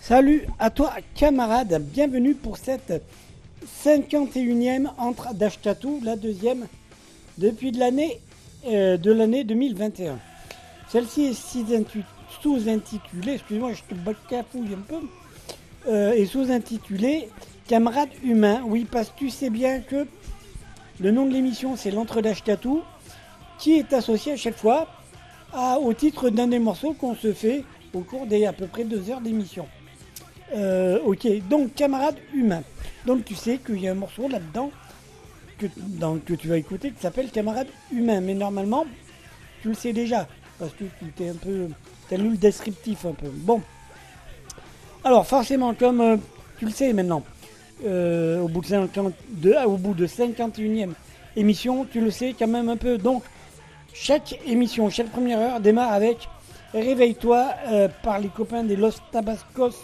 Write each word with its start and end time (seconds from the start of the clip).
Salut 0.00 0.44
à 0.58 0.70
toi 0.70 0.92
camarade, 1.14 1.80
bienvenue 1.92 2.34
pour 2.34 2.58
cette 2.58 2.92
51e 3.84 4.88
entre 4.98 5.32
d'Ashkatou, 5.34 6.00
la 6.02 6.16
deuxième 6.16 6.66
depuis 7.38 7.70
de 7.70 7.78
l'année 7.78 8.20
euh, 8.66 8.96
de 8.96 9.12
l'année 9.12 9.44
2021. 9.44 10.18
Celle-ci 10.88 11.26
est 11.26 11.34
sous-intitulée, 12.42 13.34
excuse-moi, 13.34 13.72
je 13.72 13.82
te 13.82 13.94
bacafouille 13.94 14.74
un 14.74 14.80
peu, 14.80 15.00
euh, 15.88 16.12
est 16.12 16.26
sous-intitulée 16.26 17.28
Camarade 17.70 18.10
humain. 18.24 18.62
Oui, 18.66 18.84
parce 18.84 19.10
que 19.10 19.14
tu 19.16 19.30
sais 19.30 19.48
bien 19.48 19.78
que 19.78 20.04
le 20.98 21.12
nom 21.12 21.24
de 21.24 21.32
l'émission 21.32 21.76
c'est 21.76 21.92
l'entre 21.92 22.20
d'Ashkatou, 22.20 22.82
qui 23.60 23.74
est 23.74 23.92
associé 23.92 24.32
à 24.32 24.36
chaque 24.36 24.56
fois 24.56 24.88
au 25.80 25.94
titre 25.94 26.30
d'un 26.30 26.48
des 26.48 26.58
morceaux 26.58 26.94
qu'on 26.94 27.14
se 27.14 27.32
fait 27.32 27.62
au 27.94 28.00
cours 28.00 28.26
des 28.26 28.44
à 28.44 28.52
peu 28.52 28.66
près 28.66 28.82
deux 28.82 29.08
heures 29.08 29.20
d'émission. 29.20 29.68
Euh, 30.52 30.98
ok, 31.04 31.28
donc 31.48 31.72
camarade 31.76 32.16
humain. 32.34 32.64
Donc 33.06 33.24
tu 33.24 33.36
sais 33.36 33.58
qu'il 33.58 33.80
y 33.80 33.86
a 33.86 33.92
un 33.92 33.94
morceau 33.94 34.26
là-dedans 34.26 34.72
que, 35.56 36.34
tu 36.34 36.48
vas 36.48 36.56
écouter 36.56 36.90
qui 36.90 37.00
s'appelle 37.00 37.30
camarade 37.30 37.68
humain. 37.92 38.20
Mais 38.20 38.34
normalement, 38.34 38.84
tu 39.62 39.68
le 39.68 39.74
sais 39.74 39.92
déjà. 39.92 40.26
Parce 40.58 40.72
que 40.72 40.82
tu 41.16 41.22
es 41.22 41.28
un 41.28 41.34
peu. 41.34 41.68
as 42.10 42.16
lu 42.16 42.30
le 42.30 42.36
descriptif 42.36 43.04
un 43.04 43.12
peu. 43.12 43.28
Bon. 43.28 43.62
Alors 45.04 45.24
forcément, 45.24 45.72
comme 45.72 46.00
euh, 46.00 46.16
tu 46.58 46.64
le 46.64 46.72
sais 46.72 46.92
maintenant, 46.92 47.22
euh, 47.86 48.40
au, 48.40 48.48
bout 48.48 48.62
de 48.62 49.66
au 49.66 49.76
bout 49.76 49.94
de 49.94 50.06
51e 50.06 50.90
émission, 51.36 51.86
tu 51.90 52.00
le 52.00 52.10
sais 52.10 52.34
quand 52.38 52.48
même 52.48 52.68
un 52.68 52.76
peu. 52.76 52.98
Donc, 52.98 53.22
chaque 53.92 54.38
émission, 54.46 54.90
chaque 54.90 55.10
première 55.10 55.38
heure 55.38 55.60
démarre 55.60 55.92
avec 55.92 56.28
Réveille-toi 56.72 57.48
par 58.04 58.20
les 58.20 58.28
copains 58.28 58.62
des 58.62 58.76
Los 58.76 58.92
Tabascos 59.10 59.74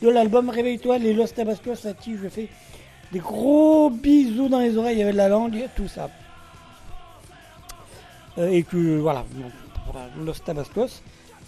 de 0.00 0.08
l'album 0.08 0.50
Réveille-toi, 0.50 0.98
les 0.98 1.12
Los 1.14 1.28
Tabascos 1.28 1.84
à 1.84 1.94
qui 1.94 2.16
je 2.16 2.28
fais 2.28 2.48
des 3.12 3.18
gros 3.18 3.90
bisous 3.90 4.48
dans 4.48 4.58
les 4.58 4.76
oreilles 4.76 5.02
avec 5.02 5.14
la 5.14 5.28
langue, 5.28 5.68
tout 5.76 5.88
ça. 5.88 6.08
Euh, 8.38 8.50
et 8.50 8.62
que 8.62 8.98
voilà, 8.98 9.24
Los 10.18 10.34
Tabascos. 10.44 11.02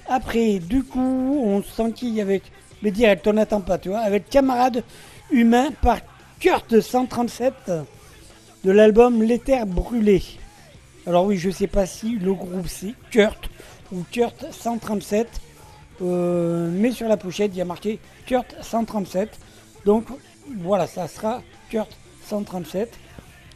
Après, 0.07 0.59
du 0.59 0.85
coup, 0.85 1.41
on 1.43 1.63
s'enquille 1.63 2.21
avec, 2.21 2.43
mais 2.83 2.91
direct, 2.91 3.27
on 3.27 3.33
n'attend 3.33 3.63
pas, 3.63 3.79
tu 3.79 3.89
vois, 3.89 4.01
avec 4.01 4.29
Camarade 4.29 4.85
Humain 5.31 5.71
par 5.83 5.99
Kurt 6.39 6.81
137 6.81 7.71
de 8.65 8.71
l'album 8.71 9.23
L'éther 9.23 9.67
brûlé. 9.67 10.23
Alors 11.07 11.27
oui, 11.27 11.37
je 11.37 11.51
sais 11.51 11.67
pas 11.67 11.87
si 11.87 12.19
le 12.19 12.33
groupe 12.35 12.67
c'est 12.69 12.95
Kurt 13.11 13.51
ou 13.93 14.05
Kurt 14.11 14.47
137. 14.51 15.29
Euh, 16.03 16.71
mais 16.73 16.91
sur 16.91 17.09
la 17.09 17.17
pochette, 17.17 17.53
il 17.55 17.59
y 17.59 17.61
a 17.61 17.65
marqué 17.65 17.99
Kurt 18.27 18.55
137. 18.61 19.39
Donc 19.85 20.07
voilà, 20.59 20.87
ça 20.87 21.09
sera 21.09 21.43
Kurt 21.71 21.91
137. 22.27 22.93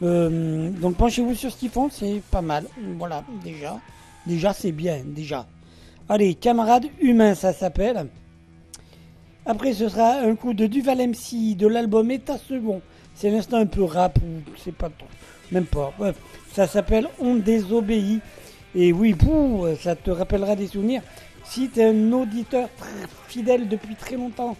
Euh, 0.01 0.69
donc 0.69 0.95
penchez-vous 0.95 1.35
sur 1.35 1.51
ce 1.51 1.57
qu'ils 1.57 1.69
font, 1.69 1.89
c'est 1.91 2.21
pas 2.31 2.41
mal. 2.41 2.65
Voilà, 2.97 3.23
déjà. 3.43 3.79
Déjà, 4.25 4.53
c'est 4.53 4.71
bien, 4.71 5.01
déjà. 5.05 5.47
Allez, 6.07 6.35
camarade 6.35 6.85
humain, 7.01 7.35
ça 7.35 7.53
s'appelle. 7.53 8.07
Après, 9.49 9.73
ce 9.73 9.89
sera 9.89 10.19
un 10.19 10.35
coup 10.35 10.53
de 10.53 10.67
Duval 10.67 10.99
MC 10.99 11.55
de 11.57 11.65
l'album 11.65 12.11
État 12.11 12.37
Second. 12.37 12.83
C'est 13.15 13.31
l'instant 13.31 13.57
un 13.57 13.65
peu 13.65 13.83
rap, 13.83 14.19
c'est 14.63 14.75
pas 14.75 14.89
trop, 14.89 15.07
même 15.51 15.65
pas. 15.65 15.91
Bref, 15.97 16.17
ça 16.53 16.67
s'appelle 16.67 17.07
On 17.19 17.33
désobéit. 17.33 18.21
Et 18.75 18.93
oui, 18.93 19.15
ça 19.81 19.95
te 19.95 20.11
rappellera 20.11 20.55
des 20.55 20.67
souvenirs. 20.67 21.01
Si 21.45 21.67
tu 21.67 21.79
es 21.79 21.85
un 21.85 22.11
auditeur 22.11 22.69
fidèle 23.27 23.67
depuis 23.67 23.95
très 23.95 24.17
longtemps 24.17 24.55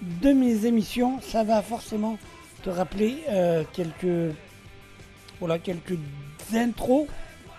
de 0.00 0.32
mes 0.32 0.64
émissions, 0.64 1.20
ça 1.20 1.44
va 1.44 1.60
forcément 1.60 2.16
te 2.62 2.70
rappeler 2.70 3.18
euh, 3.28 3.62
quelques, 3.74 4.34
voilà, 5.38 5.58
quelques 5.58 5.98
intros 6.54 7.08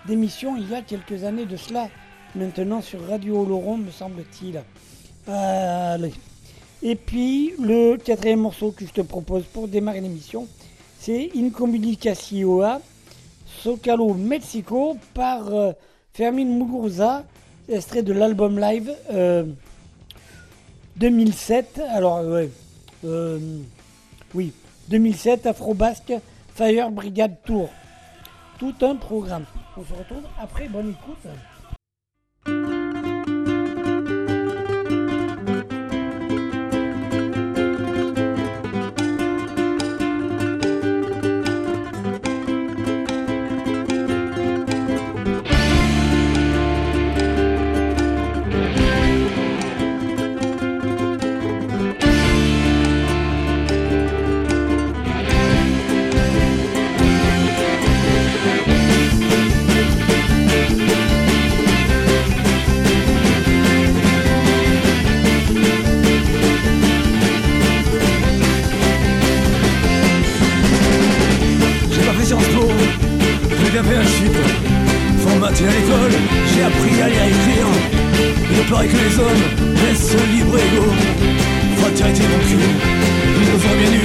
d'émissions 0.08 0.58
il 0.58 0.68
y 0.68 0.74
a 0.74 0.82
quelques 0.82 1.26
années 1.26 1.46
de 1.46 1.58
cela, 1.58 1.90
maintenant 2.34 2.82
sur 2.82 3.08
Radio 3.08 3.40
Oloron, 3.40 3.78
me 3.78 3.92
semble-t-il. 3.92 4.64
Allez. 5.28 6.14
Et 6.84 6.96
puis, 6.96 7.54
le 7.60 7.98
quatrième 7.98 8.42
morceau 8.42 8.72
que 8.72 8.86
je 8.86 8.92
te 8.92 9.02
propose 9.02 9.44
pour 9.44 9.68
démarrer 9.68 10.02
l'émission, 10.02 10.48
c'est 11.00 11.30
Incommunicación 11.36 12.82
Socalo 13.46 14.14
Mexico 14.14 14.98
par 15.14 15.54
euh, 15.54 15.74
Fermin 16.14 16.46
Muguruza 16.46 17.24
extrait 17.70 18.02
de 18.02 18.14
l'album 18.14 18.60
live 18.60 18.92
2007. 20.96 21.80
Euh, 21.80 21.88
Alors, 21.96 22.22
euh, 23.06 23.60
oui, 24.34 24.52
2007, 24.90 25.46
Afro-Basque 25.46 26.14
Fire 26.56 26.90
Brigade 26.90 27.36
Tour. 27.46 27.70
Tout 28.58 28.74
un 28.82 28.96
programme. 28.96 29.46
On 29.78 29.84
se 29.84 29.94
retrouve 29.94 30.24
après. 30.40 30.68
Bonne 30.68 30.96
écoute. 30.96 32.81
à 75.60 75.70
l'école, 75.70 76.12
j'ai 76.54 76.64
appris 76.64 77.02
à 77.02 77.08
lire 77.10 77.24
et 77.24 77.30
écrire. 77.30 77.68
Il 78.52 78.58
ne 78.58 78.64
paraît 78.70 78.88
que 78.88 78.96
les 78.96 79.20
hommes 79.20 79.44
restent 79.86 80.18
libres 80.32 80.58
et 80.58 80.76
égaux. 80.76 80.94
Va 81.78 81.90
t'arrêter 81.92 82.24
mon 82.24 82.40
cul, 82.48 82.56
une 83.42 83.60
fois 83.60 83.76
bien 83.80 83.92
nu. 83.92 84.00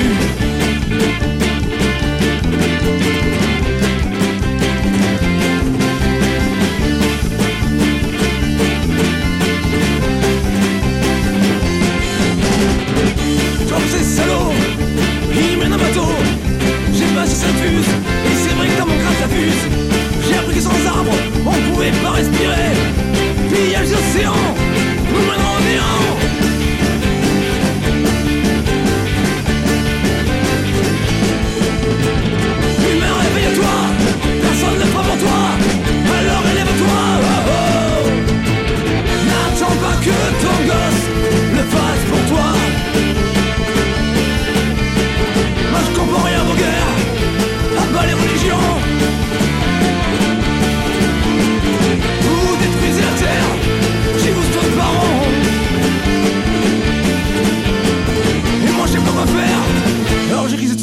Comme 13.70 13.86
ces 13.88 14.04
salauds, 14.04 14.52
ils 15.32 15.58
mènent 15.58 15.72
un 15.72 15.78
bateau. 15.78 16.08
J'ai 16.92 17.14
pas 17.14 17.26
si 17.26 17.36
ça 17.36 17.46
fuse, 17.46 17.90
et 18.26 18.36
c'est 18.36 18.54
vrai 18.56 18.66
que 18.66 18.78
dans 18.78 18.86
mon 18.86 18.98
crâne 18.98 19.14
ça 19.20 19.28
fuse 19.28 19.85
sans 20.60 20.86
arbres, 20.86 21.12
on 21.46 21.72
pouvait 21.72 21.92
pas 22.02 22.10
respirer. 22.10 22.72
Pillage 23.48 23.90
d'océan, 23.90 24.34
nous 25.12 25.24
menons 25.30 25.52
en 25.56 25.60
néant. 25.60 26.45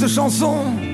chanson. 0.07 0.92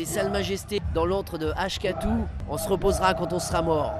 Des 0.00 0.06
Salles 0.06 0.30
Majestés 0.30 0.80
dans 0.94 1.04
l'antre 1.04 1.36
de 1.36 1.52
Ashkatou. 1.58 2.26
On 2.48 2.56
se 2.56 2.66
reposera 2.66 3.12
quand 3.12 3.34
on 3.34 3.38
sera 3.38 3.60
mort. 3.60 3.92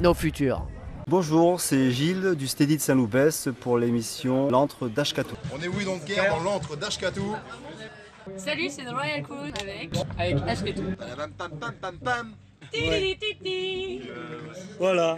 Nos 0.00 0.14
futurs. 0.14 0.66
Bonjour, 1.06 1.60
c'est 1.60 1.92
Gilles 1.92 2.34
du 2.34 2.48
Steady 2.48 2.76
de 2.76 2.80
Saint-Loupès 2.80 3.48
pour 3.60 3.78
l'émission 3.78 4.48
L'antre 4.50 4.88
d'Ashkatou. 4.88 5.36
On 5.54 5.62
est 5.62 5.68
oui 5.68 5.84
donc 5.84 6.04
guerre 6.06 6.28
dans 6.28 6.42
l'antre 6.42 6.74
d'Ashkatou. 6.74 7.36
Salut, 8.36 8.68
c'est 8.68 8.82
The 8.82 8.90
Royal 8.90 9.22
Crew 9.22 9.52
avec 9.60 9.90
avec 10.18 10.48
Ashketou. 10.48 10.96
Pam 10.98 11.32
pam 11.38 11.50
pam 11.56 11.74
pam 11.80 11.98
pam. 11.98 12.34
Titi-titi-titi. 12.72 14.02
Voilà. 14.80 15.16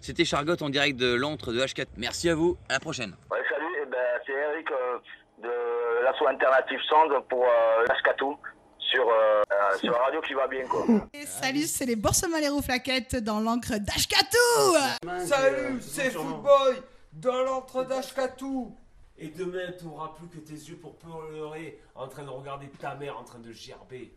C'était 0.00 0.24
Chargotte 0.24 0.62
en 0.62 0.70
direct 0.70 0.98
de 0.98 1.12
l'antre 1.12 1.52
de 1.52 1.60
H4. 1.60 1.88
Merci 1.98 2.30
à 2.30 2.34
vous, 2.34 2.56
à 2.70 2.74
la 2.74 2.80
prochaine. 2.80 3.14
Ouais, 3.30 3.38
salut, 3.50 3.66
eh 3.82 3.90
ben, 3.90 3.98
c'est 4.26 4.32
Eric 4.32 4.70
euh, 4.70 4.98
de 5.44 6.04
l'asso 6.04 6.26
alternative 6.26 6.80
Sound 6.88 7.12
pour 7.28 7.44
euh, 7.44 7.84
Lascatou 7.88 8.36
sur, 8.78 9.06
euh, 9.08 9.42
euh, 9.52 9.78
sur 9.78 9.92
la 9.92 9.98
radio 9.98 10.20
qui 10.22 10.34
va 10.34 10.46
bien 10.46 10.66
quoi. 10.66 10.84
Et 11.12 11.26
salut, 11.26 11.62
c'est 11.66 11.86
les 11.86 11.96
Boursemaleros 11.96 12.62
Flaquettes 12.62 13.16
dans 13.16 13.40
l'encre 13.40 13.78
d'Ashkatou 13.78 15.26
Salut, 15.26 15.80
c'est 15.80 16.10
Footboy 16.10 16.82
dans 17.12 17.42
l'antre 17.42 17.84
d'Ashkatou. 17.84 18.74
Et 19.16 19.28
demain, 19.28 19.70
tu 19.78 19.84
n'auras 19.84 20.12
plus 20.18 20.26
que 20.28 20.38
tes 20.44 20.54
yeux 20.54 20.76
pour 20.76 20.96
pleurer 20.96 21.78
en 21.94 22.08
train 22.08 22.24
de 22.24 22.30
regarder 22.30 22.68
ta 22.80 22.94
mère 22.96 23.16
en 23.18 23.22
train 23.22 23.38
de 23.38 23.52
gerber. 23.52 24.12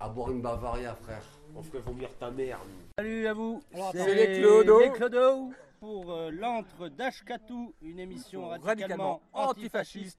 À 0.00 0.08
boire 0.08 0.30
une 0.30 0.40
Bavaria, 0.40 0.94
frère. 1.02 1.22
On 1.54 1.62
ferait 1.62 1.80
vomir 1.80 2.08
ta 2.18 2.30
mère. 2.30 2.58
nous. 2.64 2.86
Salut 2.98 3.26
à 3.26 3.34
vous, 3.34 3.62
C'est 3.92 4.14
les 4.14 4.40
Clodo. 4.40 4.80
les 4.80 4.90
Clodo 4.92 5.50
pour 5.80 6.12
euh, 6.12 6.30
l'antre 6.32 6.88
d'Ashkatou, 6.88 7.74
une 7.82 7.98
émission 7.98 8.48
radicalement, 8.48 8.66
Radicalement 8.66 9.20
antifasciste. 9.32 10.18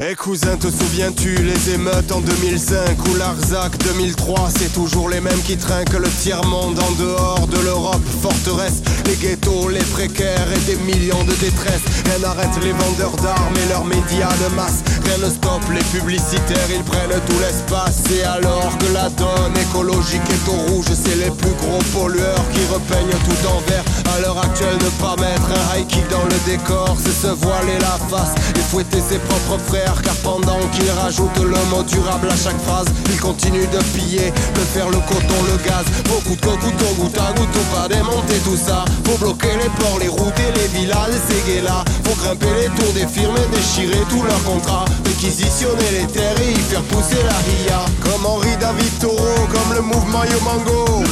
Eh 0.00 0.14
cousin, 0.16 0.56
te 0.56 0.68
souviens-tu 0.68 1.34
les 1.34 1.70
émeutes 1.74 2.10
en 2.12 2.20
2005 2.20 2.76
ou 3.08 3.14
l'Arzac 3.16 3.76
2003 3.78 4.48
C'est 4.58 4.72
toujours 4.72 5.08
les 5.08 5.20
mêmes 5.20 5.40
qui 5.42 5.56
trinquent 5.56 5.98
le 5.98 6.08
tiers-monde 6.08 6.78
en 6.78 6.90
dehors 6.92 7.46
de 7.46 7.58
l'Europe? 7.60 8.02
Forteresse, 8.22 8.82
les 9.06 9.16
ghettos, 9.16 9.68
les 9.68 9.84
précaires 9.92 10.48
et 10.56 10.60
des 10.60 10.76
millions 10.76 11.22
de 11.24 11.34
détresse 11.34 11.82
Rien 12.06 12.18
n'arrête 12.18 12.56
les 12.62 12.72
vendeurs 12.72 13.16
d'armes 13.22 13.54
et 13.64 13.68
leurs 13.68 13.84
médias 13.84 14.32
de 14.42 14.54
masse. 14.56 14.82
Rien 15.04 15.18
ne 15.18 15.30
stoppe 15.30 15.68
les 15.72 15.84
publicitaires, 15.96 16.68
ils 16.74 16.82
prennent 16.82 17.20
tout 17.26 17.38
l'espace. 17.40 18.02
Et 18.10 18.24
alors 18.24 18.76
que 18.78 18.92
la 18.92 19.08
donne 19.10 19.56
écologique 19.60 20.22
est 20.28 20.48
au 20.48 20.72
rouge. 20.72 20.86
C'est 20.92 21.16
les 21.16 21.30
plus 21.30 21.54
gros 21.62 21.82
pollueurs 21.92 22.44
qui 22.52 22.64
repeignent 22.72 23.18
tout 23.24 23.46
en 23.46 23.60
vert. 23.68 23.84
À 24.14 24.20
l'heure 24.20 24.38
actuelle, 24.38 24.76
ne 24.76 24.90
pas 25.02 25.16
mettre 25.20 25.48
un 25.50 25.76
high 25.76 25.86
kick 25.86 26.08
dans 26.10 26.24
le 26.24 26.50
décor 26.50 26.96
C'est 27.02 27.26
se 27.26 27.32
voiler 27.32 27.78
la 27.78 27.98
face 28.10 28.34
et 28.56 28.60
fouetter 28.70 29.00
ses 29.00 29.18
propres 29.18 29.58
frères 29.68 29.81
car 30.02 30.14
pendant 30.22 30.58
qu'il 30.72 30.90
rajoute 30.90 31.36
le 31.38 31.58
mot 31.70 31.82
durable 31.82 32.28
à 32.30 32.36
chaque 32.36 32.60
phrase 32.60 32.86
Il 33.10 33.18
continue 33.20 33.66
de 33.66 33.78
piller, 33.94 34.30
de 34.54 34.60
faire 34.72 34.88
le 34.88 34.98
coton, 35.08 35.38
le 35.50 35.56
gaz. 35.64 35.84
Beaucoup 36.04 36.36
de 36.36 36.40
couteaux, 36.40 36.94
goutte 36.98 37.18
à 37.18 37.32
goutte, 37.32 37.48
faut 37.52 37.76
pas 37.76 37.88
démonter 37.88 38.38
tout 38.44 38.56
ça. 38.56 38.84
Faut 39.04 39.18
bloquer 39.18 39.54
les 39.62 39.70
ports, 39.80 39.98
les 40.00 40.08
routes 40.08 40.38
et 40.38 40.58
les 40.58 40.68
villas, 40.68 41.08
les 41.46 41.60
là 41.62 41.84
Faut 42.04 42.14
grimper 42.14 42.52
les 42.60 42.68
tours 42.68 42.92
des 42.94 43.06
firmes 43.06 43.36
et 43.36 43.56
déchirer 43.56 44.04
tous 44.08 44.22
leurs 44.22 44.42
contrats. 44.44 44.84
Réquisitionner 45.04 45.90
les 46.00 46.06
terres 46.06 46.40
et 46.40 46.52
y 46.52 46.62
faire 46.70 46.82
pousser 46.82 47.22
la 47.24 47.38
ria. 47.46 47.84
Comme 48.04 48.26
Henri 48.26 48.56
David 48.60 48.98
Taureau, 49.00 49.46
comme 49.52 49.74
le 49.74 49.82
mouvement 49.82 50.24
Yomango 50.24 51.04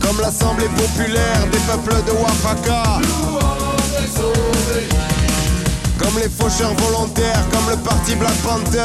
Comme 0.00 0.20
l'Assemblée 0.20 0.68
populaire 0.76 1.46
des 1.52 1.58
peuples 1.58 2.02
de 2.06 2.12
Oaxaca 2.12 3.00
comme 6.00 6.18
les 6.18 6.28
faucheurs 6.28 6.74
volontaires, 6.74 7.44
comme 7.52 7.70
le 7.70 7.76
parti 7.76 8.14
Black 8.16 8.34
Panther. 8.42 8.82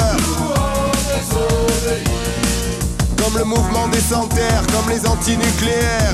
Comme 3.17 3.37
le 3.37 3.45
mouvement 3.45 3.87
des 3.87 3.99
sanitaires, 3.99 4.63
comme 4.71 4.89
les 4.89 5.05
antinucléaires 5.07 6.13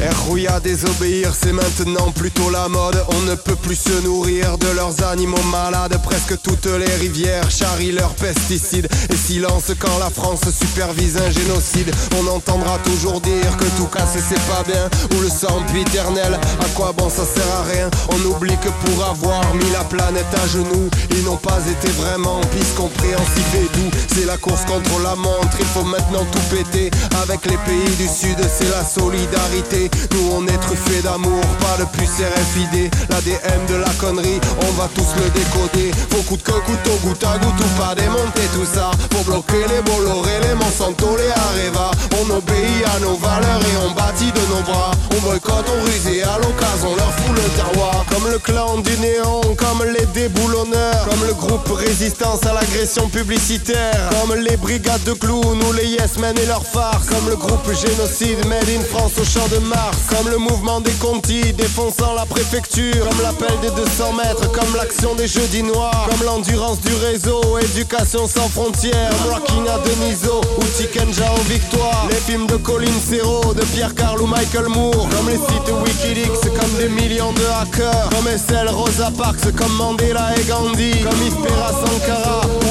Rouya 0.00 0.60
désobéir, 0.60 1.32
c'est 1.34 1.52
maintenant 1.52 2.12
plutôt 2.12 2.50
la 2.50 2.68
mode. 2.68 3.02
On 3.16 3.20
ne 3.22 3.34
peut 3.34 3.56
plus 3.56 3.74
se 3.74 4.02
nourrir 4.02 4.56
de 4.58 4.68
leurs 4.68 5.02
animaux 5.04 5.42
malades. 5.50 5.98
Presque 6.04 6.40
toutes 6.42 6.66
les 6.66 6.94
rivières 6.96 7.50
charrient 7.50 7.92
leurs 7.92 8.14
pesticides. 8.14 8.88
Et 9.10 9.16
silence 9.16 9.72
quand 9.78 9.98
la 9.98 10.10
France 10.10 10.42
supervise 10.50 11.16
un 11.16 11.30
génocide. 11.30 11.90
On 12.20 12.26
entendra 12.28 12.78
toujours 12.84 13.20
dire 13.20 13.56
que 13.56 13.64
tout 13.76 13.86
casser 13.86 14.20
c'est 14.28 14.40
pas 14.46 14.62
bien. 14.64 14.88
Ou 15.16 15.22
le 15.22 15.28
sang 15.28 15.64
éternel, 15.74 16.38
à 16.60 16.68
quoi 16.76 16.92
bon 16.92 17.10
ça 17.10 17.24
sert 17.24 17.52
à 17.56 17.64
rien. 17.64 17.90
On 18.10 18.30
oublie 18.30 18.56
que 18.58 18.70
pour 18.86 19.04
avoir 19.04 19.42
mis 19.54 19.70
la 19.72 19.84
planète 19.84 20.26
à 20.32 20.46
genoux, 20.46 20.88
ils 21.10 21.24
n'ont 21.24 21.36
pas 21.36 21.58
été 21.68 21.88
vraiment 21.92 22.40
pis 22.52 22.64
compréhensifs 22.76 23.54
et 23.54 23.76
doux. 23.76 23.90
C'est 24.14 24.26
la 24.26 24.36
course 24.36 24.64
contre 24.64 25.00
la 25.02 25.16
montre, 25.16 25.56
il 25.58 25.66
faut 25.66 25.84
maintenant 25.84 26.24
tout 26.30 26.54
péter. 26.54 26.90
Avec 27.22 27.44
les 27.46 27.58
pays 27.58 27.96
du 27.96 28.06
Sud, 28.06 28.38
c'est 28.58 28.70
la 28.70 28.84
solidarité. 28.84 29.87
Nous 30.12 30.30
on 30.32 30.46
est 30.46 30.58
truffés 30.58 31.02
d'amour, 31.02 31.40
pas 31.60 31.76
de 31.78 31.86
puce 31.96 32.20
RFID 32.20 32.90
L'ADN 33.10 33.66
de 33.68 33.76
la 33.76 33.90
connerie, 34.00 34.40
on 34.62 34.72
va 34.72 34.88
tous 34.94 35.08
le 35.16 35.30
décoder. 35.30 35.90
Faut 36.10 36.22
coûte 36.22 36.42
que 36.42 36.52
couteau, 36.52 36.98
goutte 37.04 37.24
à 37.24 37.38
goutte 37.38 37.60
ou 37.60 37.80
pas 37.80 37.94
démonter 37.94 38.46
tout 38.54 38.66
ça. 38.66 38.90
Faut 39.12 39.24
bloquer 39.24 39.64
les 39.68 39.82
Bolloré, 39.82 40.40
les 40.42 40.54
Monsanto, 40.54 41.16
les 41.16 41.30
Areva 41.30 41.90
On 42.20 42.30
obéit 42.36 42.84
à 42.94 43.00
nos 43.00 43.16
valeurs 43.16 43.60
et 43.60 43.76
on 43.86 43.92
bâtit 43.92 44.32
de 44.32 44.44
nos 44.52 44.62
bras. 44.62 44.90
On 45.16 45.20
boycotte, 45.26 45.66
on 45.68 45.84
ruse 45.84 46.06
et 46.16 46.22
à 46.22 46.36
l'occasion 46.38 46.92
on 46.92 46.96
leur 46.96 47.12
fout 47.12 47.34
le 47.34 47.48
terroir. 47.56 48.04
Comme 48.10 48.30
le 48.30 48.38
clan 48.38 48.78
du 48.78 48.96
néon, 48.98 49.40
comme 49.56 49.84
les 49.84 50.06
déboulonneurs. 50.06 51.08
Comme 51.08 51.26
le 51.26 51.34
groupe 51.34 51.68
résistance 51.68 52.44
à 52.44 52.52
l'agression 52.52 53.08
publicitaire. 53.08 54.10
Comme 54.20 54.36
les 54.36 54.56
brigades 54.56 55.04
de 55.04 55.12
clowns 55.12 55.62
ou 55.62 55.72
les 55.72 55.86
yes 55.86 56.18
men 56.18 56.36
et 56.38 56.46
leurs 56.46 56.66
farces. 56.66 57.08
Comme 57.08 57.28
le 57.28 57.36
groupe 57.36 57.68
génocide 57.72 58.44
made 58.46 58.68
in 58.68 58.82
France 58.82 59.12
au 59.20 59.24
champ 59.24 59.46
de 59.48 59.58
Mars 59.58 59.77
Comme 60.08 60.30
le 60.30 60.38
mouvement 60.38 60.80
des 60.80 60.92
Conti 60.92 61.52
défonçant 61.52 62.14
la 62.14 62.26
préfecture. 62.26 63.08
Comme 63.08 63.22
l'appel 63.22 63.52
des 63.60 63.70
200 63.70 64.12
mètres 64.14 64.50
Comme 64.52 64.74
l'action 64.76 65.14
des 65.14 65.26
jeudis 65.28 65.62
noirs. 65.62 66.08
Comme 66.10 66.26
l'endurance 66.26 66.80
du 66.80 66.94
réseau 66.94 67.40
Éducation 67.58 68.26
sans 68.26 68.48
frontières. 68.48 69.10
Comme 69.10 69.32
Rocking 69.32 69.68
à 69.68 69.78
Deniso 69.78 70.40
Ou 70.58 70.64
Tikenja 70.76 71.30
en 71.30 71.42
victoire. 71.42 72.06
Les 72.10 72.16
films 72.16 72.46
de 72.46 72.56
Colin 72.56 72.86
Serrault 73.08 73.54
De 73.54 73.64
Pierre 73.66 73.94
Carl 73.94 74.20
ou 74.20 74.26
Michael 74.26 74.68
Moore. 74.68 75.08
Comme 75.10 75.28
les 75.28 75.36
sites 75.36 75.72
Wikileaks 75.84 76.52
Comme 76.58 76.74
des 76.78 76.88
millions 76.88 77.32
de 77.32 77.44
hackers. 77.60 78.10
Comme 78.10 78.28
SL 78.28 78.68
Rosa 78.70 79.10
Parks 79.16 79.54
Comme 79.56 79.74
Mandela 79.74 80.30
et 80.36 80.44
Gandhi. 80.44 80.92
Comme 81.02 81.22
Ispera 81.26 81.70
Sankara 81.72 82.40
Ou 82.64 82.67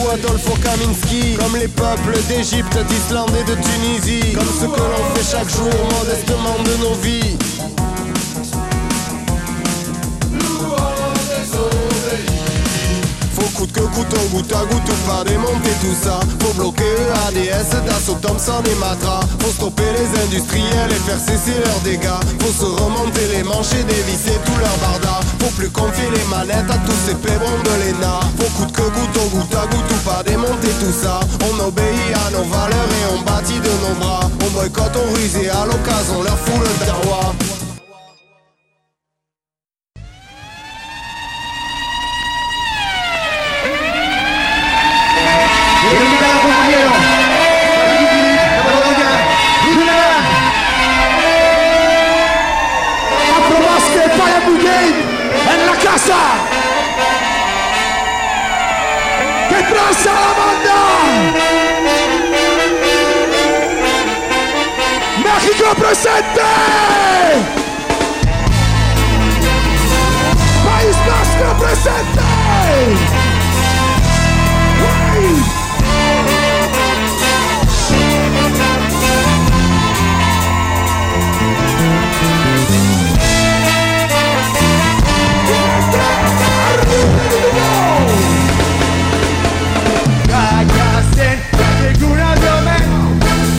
Kaminski 0.63 1.35
Comme 1.35 1.55
les 1.59 1.67
peuples 1.67 2.17
d'Égypte, 2.27 2.77
d'Islande 2.87 3.31
et 3.39 3.43
de 3.43 3.55
Tunisie 3.55 4.33
Comme 4.33 4.47
ce 4.47 4.65
que 4.65 4.79
l'on 4.79 5.15
fait 5.15 5.37
chaque 5.37 5.49
jour 5.49 5.71
modestement 5.99 6.55
de 6.63 6.83
nos 6.83 6.93
vies 6.95 7.37
coûte 13.57 13.71
que 13.71 13.81
couteau, 13.81 14.21
goutte 14.31 14.53
à 14.53 14.63
goutte 14.69 14.89
ou 14.89 15.09
pas 15.09 15.23
démonter 15.23 15.73
tout 15.81 15.97
ça. 16.01 16.19
Faut 16.39 16.53
bloquer 16.53 16.93
ADS, 17.27 17.73
Dassault, 17.85 18.19
Thompson 18.21 18.61
et 18.69 18.75
Matra. 18.75 19.21
Faut 19.39 19.51
stopper 19.51 19.89
les 19.97 20.09
industriels 20.23 20.91
et 20.91 21.01
faire 21.09 21.19
cesser 21.19 21.57
leurs 21.65 21.81
dégâts. 21.81 22.21
Faut 22.39 22.53
se 22.53 22.69
remonter 22.69 23.27
les 23.33 23.43
manches 23.43 23.73
et 23.73 23.83
dévisser 23.83 24.37
tout 24.45 24.59
leur 24.61 24.77
barda 24.77 25.19
Faut 25.39 25.53
plus 25.57 25.69
confier 25.69 26.09
les 26.13 26.25
manettes 26.29 26.69
à 26.69 26.77
tous 26.85 26.99
ces 27.07 27.15
pébrons 27.15 27.61
de 27.65 27.73
l'ENA. 27.81 28.19
Faut 28.37 28.51
coûte 28.57 28.71
que 28.71 28.85
couteau, 28.93 29.25
goutte 29.33 29.55
à 29.55 29.65
goutte 29.65 29.91
ou 29.91 29.99
pas 30.07 30.21
démonter 30.23 30.73
tout 30.79 30.93
ça. 30.93 31.19
On 31.49 31.67
obéit 31.67 32.13
à 32.13 32.31
nos 32.31 32.45
valeurs 32.45 32.91
et 32.93 33.05
on 33.17 33.21
bâtit 33.25 33.59
de 33.59 33.73
nos 33.81 33.95
bras. 33.99 34.29
On 34.45 34.49
boycotte, 34.53 34.95
on 34.95 35.13
ruse 35.15 35.35
et 35.41 35.49
à 35.49 35.65
l'occasion 35.65 36.19
on 36.19 36.23
leur 36.23 36.37
fout 36.37 36.61
le 36.61 36.85
terroir 36.85 37.33
En 55.53 55.65
la 55.65 55.75
casa. 55.77 56.19
¡Que 59.49 59.59
traza 59.63 60.13
la 60.13 60.31
banda! 60.39 60.79
¡México 65.23 65.67
presente! 65.79 66.47
¡País 70.65 70.97
Vasco 71.07 71.47
presente! 71.63 73.06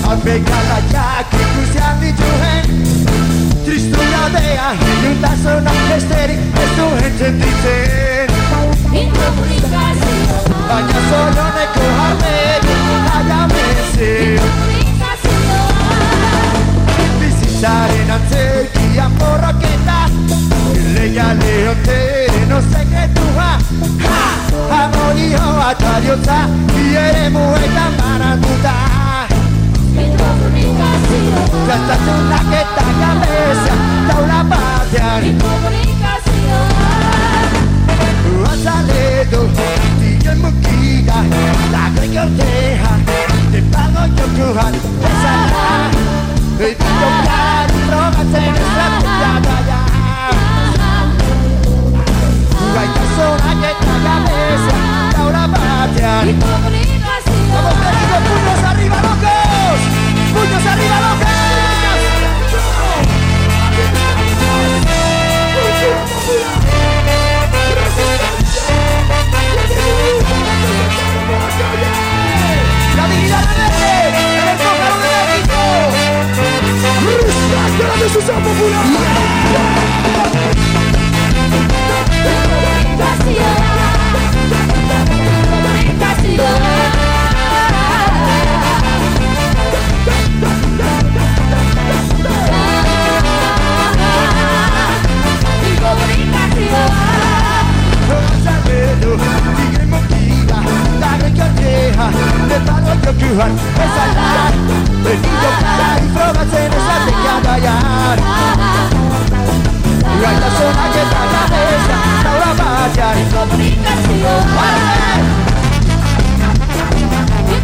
Al 0.08 0.18
pegar 0.20 0.64
la 0.64 1.24
que 1.28 1.72
se 1.72 1.78
ha 1.84 1.94
dicho 2.00 2.24
en 2.54 3.64
Tristura 3.64 4.30
de 4.30 4.58
ayuda 4.58 5.28
a 5.30 5.96
estéril 5.96 6.38
Esto 6.38 6.84
gente 6.98 7.32
dice 7.32 8.26
Baina 10.66 10.98
zorroneko 11.10 11.84
jarreri 11.98 12.74
Baina 13.06 13.48
mezi 13.48 14.40
Bizitzaren 17.20 18.10
antzekian 18.10 19.12
borroketa 19.18 20.08
Leia 20.94 21.34
lehoteren 21.34 22.52
osekretua 22.52 23.58
Ha! 24.06 24.84
Amorio 24.84 25.60
atariotza 25.68 26.46
muetan 27.30 28.97
la 31.10 31.74
estación 31.74 32.28
la 32.28 32.38
que 32.50 32.60
está 32.60 32.84
cabeza 33.00 33.74
da 34.08 34.14
una 34.22 34.40
patria. 34.48 35.06
Y 35.22 35.32
comunicación. 35.38 36.66
Ha 38.44 38.54
salido 38.62 39.38
y 40.00 40.26
en 40.26 40.38
moquilla 40.42 41.18
la 41.72 41.90
greca 41.90 42.22
orteja 42.22 42.92
de 43.52 43.60
pago 43.62 44.02
yo 44.16 44.24
crujan 44.34 44.74
pesará 45.00 45.90
y 46.58 46.74
tocar 46.74 47.66
drogas 47.86 48.30
en 48.34 48.50
nuestra 48.50 48.86
puta 48.98 49.30
playa 49.42 49.80
Gaita 52.74 53.04
sola 53.16 53.50
que 53.60 53.70
está 53.70 53.94
cabeza 54.08 54.76
da 55.12 55.20
una 55.26 55.44
patria. 55.48 56.12
Y 56.24 56.34
comunicación. 56.34 57.42
Vamos 57.54 57.74
queridos 57.74 58.20
puños 58.28 58.60
arriba 58.70 58.96
los 59.02 59.16
que 59.18 59.37
La 71.58 73.08
dignidad 73.08 73.40
de 73.40 73.56
verde, 73.56 74.22
en 74.38 74.48
el 74.48 74.58
Zócalo 74.58 74.96
de 75.02 75.10
México. 75.26 75.58
Respecto 77.06 77.82
a 77.82 77.88
la 77.88 77.96
decisión 78.04 78.38
götteha 101.38 102.06
Ne 102.48 102.58
palo 102.66 102.92
jokyhan 103.04 103.52
Esallar 103.84 104.52
Benito 105.04 105.50
Informaciones 106.02 106.84
atekadayan 106.94 108.18
Hay 110.24 110.36
la 110.42 110.50
zona 110.58 110.84
que 110.92 111.02
está 111.06 111.22
la 111.34 111.42
mesa 111.52 111.96
Ahora 112.28 112.50
vaya 112.58 113.08
y 113.20 113.24
comunicación 113.32 114.42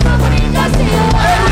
Comunicación 0.05 1.44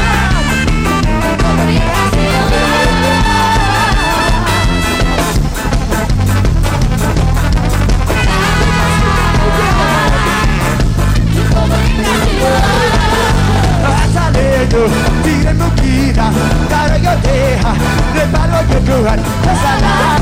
yo 14.73 14.87
Tigre 15.23 15.53
mukira, 15.55 16.31
karo 16.69 16.97
yo 16.97 17.13
deja 17.23 17.73
Reparo 18.15 18.59
yo 18.71 18.79
lugar, 18.97 19.19
pasará 19.45 20.17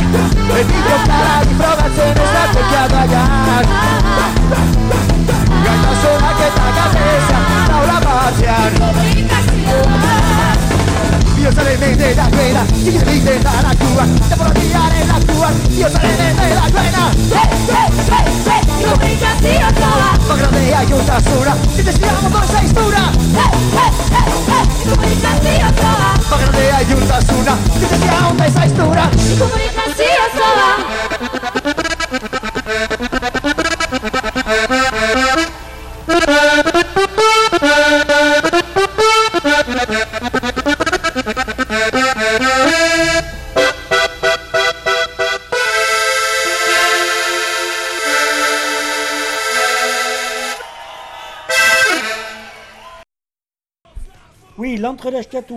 El 0.58 0.66
niño 0.66 0.96
para 1.06 1.44
mi 1.46 1.54
probación 1.54 2.10
está 2.10 2.42
bloqueado 2.52 2.96
allá 2.98 3.24
Gata 5.64 5.92
sola 6.02 6.30
que 6.36 6.46
está 6.50 6.66
cabeza, 6.78 7.38
ahora 7.72 7.96
va 8.00 8.28
a 8.28 8.30
ser 8.32 8.70
Dios 11.36 11.54
sale 11.54 11.76
de 11.78 12.14
la 12.14 12.28
rueda, 12.28 12.62
y 12.76 12.90
se 12.90 13.04
dice 13.04 13.40
la 13.42 13.74
cuba, 13.74 14.04
te 14.28 14.36
por 14.36 14.56
en 14.58 15.08
la 15.08 15.32
cuba, 15.32 15.50
Dios 15.70 15.92
sale 15.92 16.08
de 16.08 16.54
la 16.54 16.68
rueda. 16.68 17.10
¡Hey, 17.32 17.48
hey, 17.66 17.88
hey, 18.10 18.42
hey! 18.44 18.59
Sola, 21.22 21.56
si 21.74 21.82
te 21.82 21.92
stiamo 21.92 22.28
con 22.28 22.46
sei 22.46 22.66
stura. 22.68 23.10
Comunicazione 24.88 25.72
Ma 26.28 26.36
grande 26.36 26.70
aiuta 26.70 27.20
sola, 27.24 27.56
si 27.72 27.86
te 27.86 27.94
stiamo 27.96 28.34
con 28.34 28.52
sei 28.52 28.68
stura. 28.68 29.08
Oui, 29.54 29.70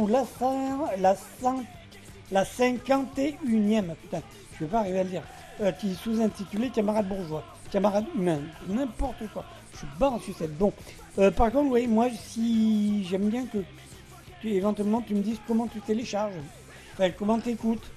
la, 0.08 0.26
la, 0.98 1.16
la 2.32 2.44
51e, 2.44 3.96
putain, 4.02 4.22
je 4.54 4.66
vais 4.66 4.72
pas 4.72 4.80
arriver 4.80 5.00
à 5.00 5.04
le 5.04 5.10
dire, 5.10 5.24
euh, 5.62 5.72
qui 5.72 5.92
est 5.92 5.96
sous-intitulé 5.96 6.70
Camarade 6.70 7.08
bourgeois, 7.08 7.44
camarade 7.72 8.06
humain, 8.16 8.40
n'importe 8.68 9.28
quoi. 9.34 9.46
Je 9.74 9.80
suis 9.80 9.88
bas 10.00 10.10
en 10.10 10.20
sucette. 10.20 10.58
Bon, 10.58 10.72
euh, 11.20 11.32
par 11.32 11.52
contre, 11.52 11.72
oui, 11.72 11.88
moi, 11.88 12.08
si 12.12 13.06
j'aime 13.06 13.30
bien 13.30 13.46
que 13.46 13.60
tu, 14.42 14.52
éventuellement 14.52 15.02
tu 15.02 15.16
me 15.16 15.22
dises 15.22 15.40
comment 15.48 15.68
tu 15.68 15.80
télécharges, 15.82 16.34
enfin, 16.94 17.10
comment 17.12 17.40
t'écoutes, 17.40 17.90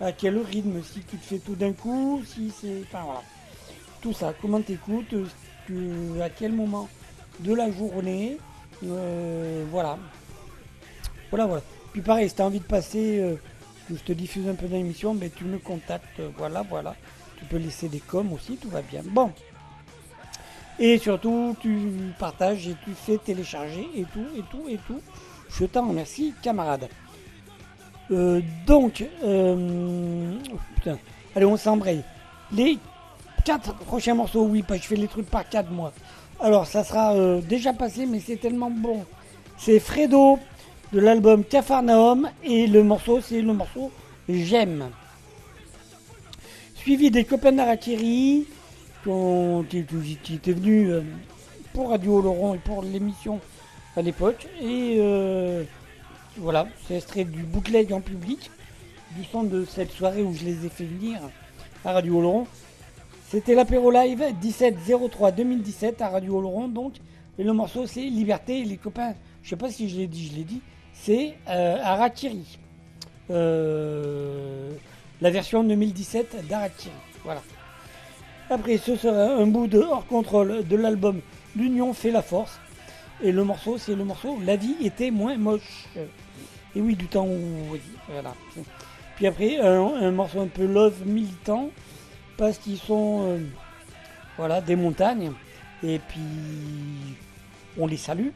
à 0.00 0.12
quel 0.12 0.38
rythme, 0.38 0.82
si 0.82 1.00
tu 1.00 1.16
te 1.16 1.24
fais 1.24 1.38
tout 1.38 1.54
d'un 1.54 1.72
coup, 1.72 2.22
si 2.26 2.52
c'est. 2.60 2.82
Enfin, 2.82 3.04
voilà. 3.04 3.22
Tout 4.00 4.12
ça, 4.12 4.32
comment 4.40 4.60
t'écoutes, 4.60 5.14
à 6.20 6.30
quel 6.30 6.52
moment 6.52 6.88
de 7.40 7.54
la 7.54 7.70
journée, 7.70 8.38
euh, 8.84 9.64
voilà. 9.70 9.98
Voilà, 11.30 11.46
voilà. 11.46 11.62
Puis 11.92 12.02
pareil, 12.02 12.28
si 12.28 12.34
tu 12.34 12.42
as 12.42 12.46
envie 12.46 12.60
de 12.60 12.64
passer, 12.64 13.20
euh, 13.20 13.36
je 13.88 13.96
te 13.96 14.12
diffuse 14.12 14.48
un 14.48 14.54
peu 14.54 14.66
dans 14.66 14.76
l'émission, 14.76 15.16
tu 15.36 15.44
me 15.44 15.58
contactes. 15.58 16.20
euh, 16.20 16.28
voilà, 16.36 16.62
voilà. 16.62 16.94
Tu 17.38 17.44
peux 17.44 17.56
laisser 17.56 17.88
des 17.88 18.00
coms 18.00 18.32
aussi, 18.32 18.56
tout 18.56 18.68
va 18.68 18.82
bien. 18.82 19.02
Bon. 19.04 19.32
Et 20.78 20.98
surtout, 20.98 21.56
tu 21.60 21.92
partages 22.18 22.68
et 22.68 22.76
tu 22.84 22.92
fais 22.94 23.18
télécharger 23.18 23.88
et 23.94 24.04
tout, 24.12 24.26
et 24.36 24.42
tout, 24.50 24.68
et 24.68 24.78
tout. 24.86 25.00
Je 25.50 25.64
t'en 25.64 25.88
remercie, 25.88 26.34
camarade. 26.42 26.88
Euh, 28.10 28.40
donc, 28.66 29.04
oh, 29.22 30.56
putain. 30.76 30.98
Allez, 31.34 31.46
on 31.46 31.56
s'embraye. 31.56 32.02
Les 32.52 32.78
quatre 33.44 33.74
prochains 33.74 34.14
morceaux, 34.14 34.44
oui, 34.44 34.64
je 34.68 34.78
fais 34.78 34.96
les 34.96 35.08
trucs 35.08 35.28
par 35.28 35.48
quatre, 35.48 35.70
moi. 35.70 35.92
Alors, 36.40 36.66
ça 36.66 36.82
sera 36.82 37.14
déjà 37.40 37.72
passé, 37.72 38.06
mais 38.06 38.20
c'est 38.20 38.36
tellement 38.36 38.70
bon. 38.70 39.04
C'est 39.58 39.78
Fredo 39.78 40.38
de 40.92 40.98
l'album 40.98 41.44
Cafarnaum 41.44 42.28
et 42.42 42.66
le 42.66 42.82
morceau, 42.82 43.20
c'est 43.20 43.40
le 43.40 43.52
morceau 43.52 43.90
J'aime. 44.28 44.90
Suivi 46.74 47.10
des 47.10 47.24
copains 47.24 47.52
d'Arakiri 47.52 48.46
qui, 49.68 50.34
étaient 50.34 50.52
venus 50.52 50.92
pour 51.72 51.90
Radio 51.90 52.20
Laurent 52.20 52.54
et 52.54 52.58
pour 52.58 52.82
l'émission 52.82 53.40
à 53.96 54.02
l'époque. 54.02 54.46
Et 54.60 54.96
euh, 54.98 55.64
voilà, 56.36 56.66
c'est 56.86 56.96
extrait 56.96 57.24
du 57.24 57.42
bootleg 57.42 57.92
en 57.92 58.00
public. 58.00 58.50
du 59.16 59.24
son 59.24 59.42
de 59.42 59.64
cette 59.64 59.90
soirée 59.90 60.22
où 60.22 60.32
je 60.34 60.44
les 60.44 60.66
ai 60.66 60.68
fait 60.68 60.84
venir 60.84 61.20
à 61.84 61.92
Radio 61.92 62.18
Oloron. 62.18 62.46
C'était 63.28 63.54
l'apéro 63.54 63.90
live 63.90 64.24
17-03-2017 64.42 66.02
à 66.02 66.08
Radio 66.08 66.38
Oloron 66.38 66.68
donc. 66.68 66.94
Et 67.38 67.44
le 67.44 67.52
morceau 67.52 67.86
c'est 67.86 68.02
Liberté. 68.02 68.60
Et 68.60 68.64
les 68.64 68.76
copains, 68.76 69.14
je 69.42 69.50
sais 69.50 69.56
pas 69.56 69.70
si 69.70 69.88
je 69.88 69.96
l'ai 69.96 70.06
dit, 70.06 70.28
je 70.28 70.36
l'ai 70.36 70.44
dit, 70.44 70.60
c'est 71.02 71.34
euh, 71.48 71.78
Arakiri. 71.82 72.58
Euh, 73.30 74.70
la 75.20 75.30
version 75.30 75.64
2017 75.64 76.46
d'Arakiri. 76.48 76.92
Voilà. 77.24 77.42
Après, 78.50 78.76
ce 78.78 78.96
sera 78.96 79.34
un 79.34 79.46
bout 79.46 79.66
de 79.66 79.78
hors 79.78 80.06
contrôle 80.06 80.66
de 80.66 80.76
l'album 80.76 81.20
L'Union 81.56 81.92
fait 81.94 82.10
la 82.10 82.22
force. 82.22 82.58
Et 83.22 83.32
le 83.32 83.44
morceau, 83.44 83.78
c'est 83.78 83.94
le 83.94 84.04
morceau 84.04 84.38
La 84.44 84.56
vie 84.56 84.76
était 84.82 85.10
moins 85.10 85.36
moche. 85.36 85.86
Et 86.74 86.80
oui, 86.80 86.96
du 86.96 87.06
temps 87.06 87.26
où. 87.26 87.76
Puis 89.16 89.26
après, 89.26 89.58
un, 89.58 90.10
morceau 90.10 90.40
un 90.40 90.46
peu 90.46 90.64
love 90.66 91.06
militant, 91.06 91.70
parce 92.36 92.58
qu'ils 92.58 92.78
sont. 92.78 93.26
euh, 93.26 93.38
voilà, 94.36 94.60
des 94.60 94.76
montagnes. 94.76 95.32
Et 95.82 95.98
puis. 95.98 96.20
On 97.78 97.86
les 97.86 97.96
salue. 97.96 98.28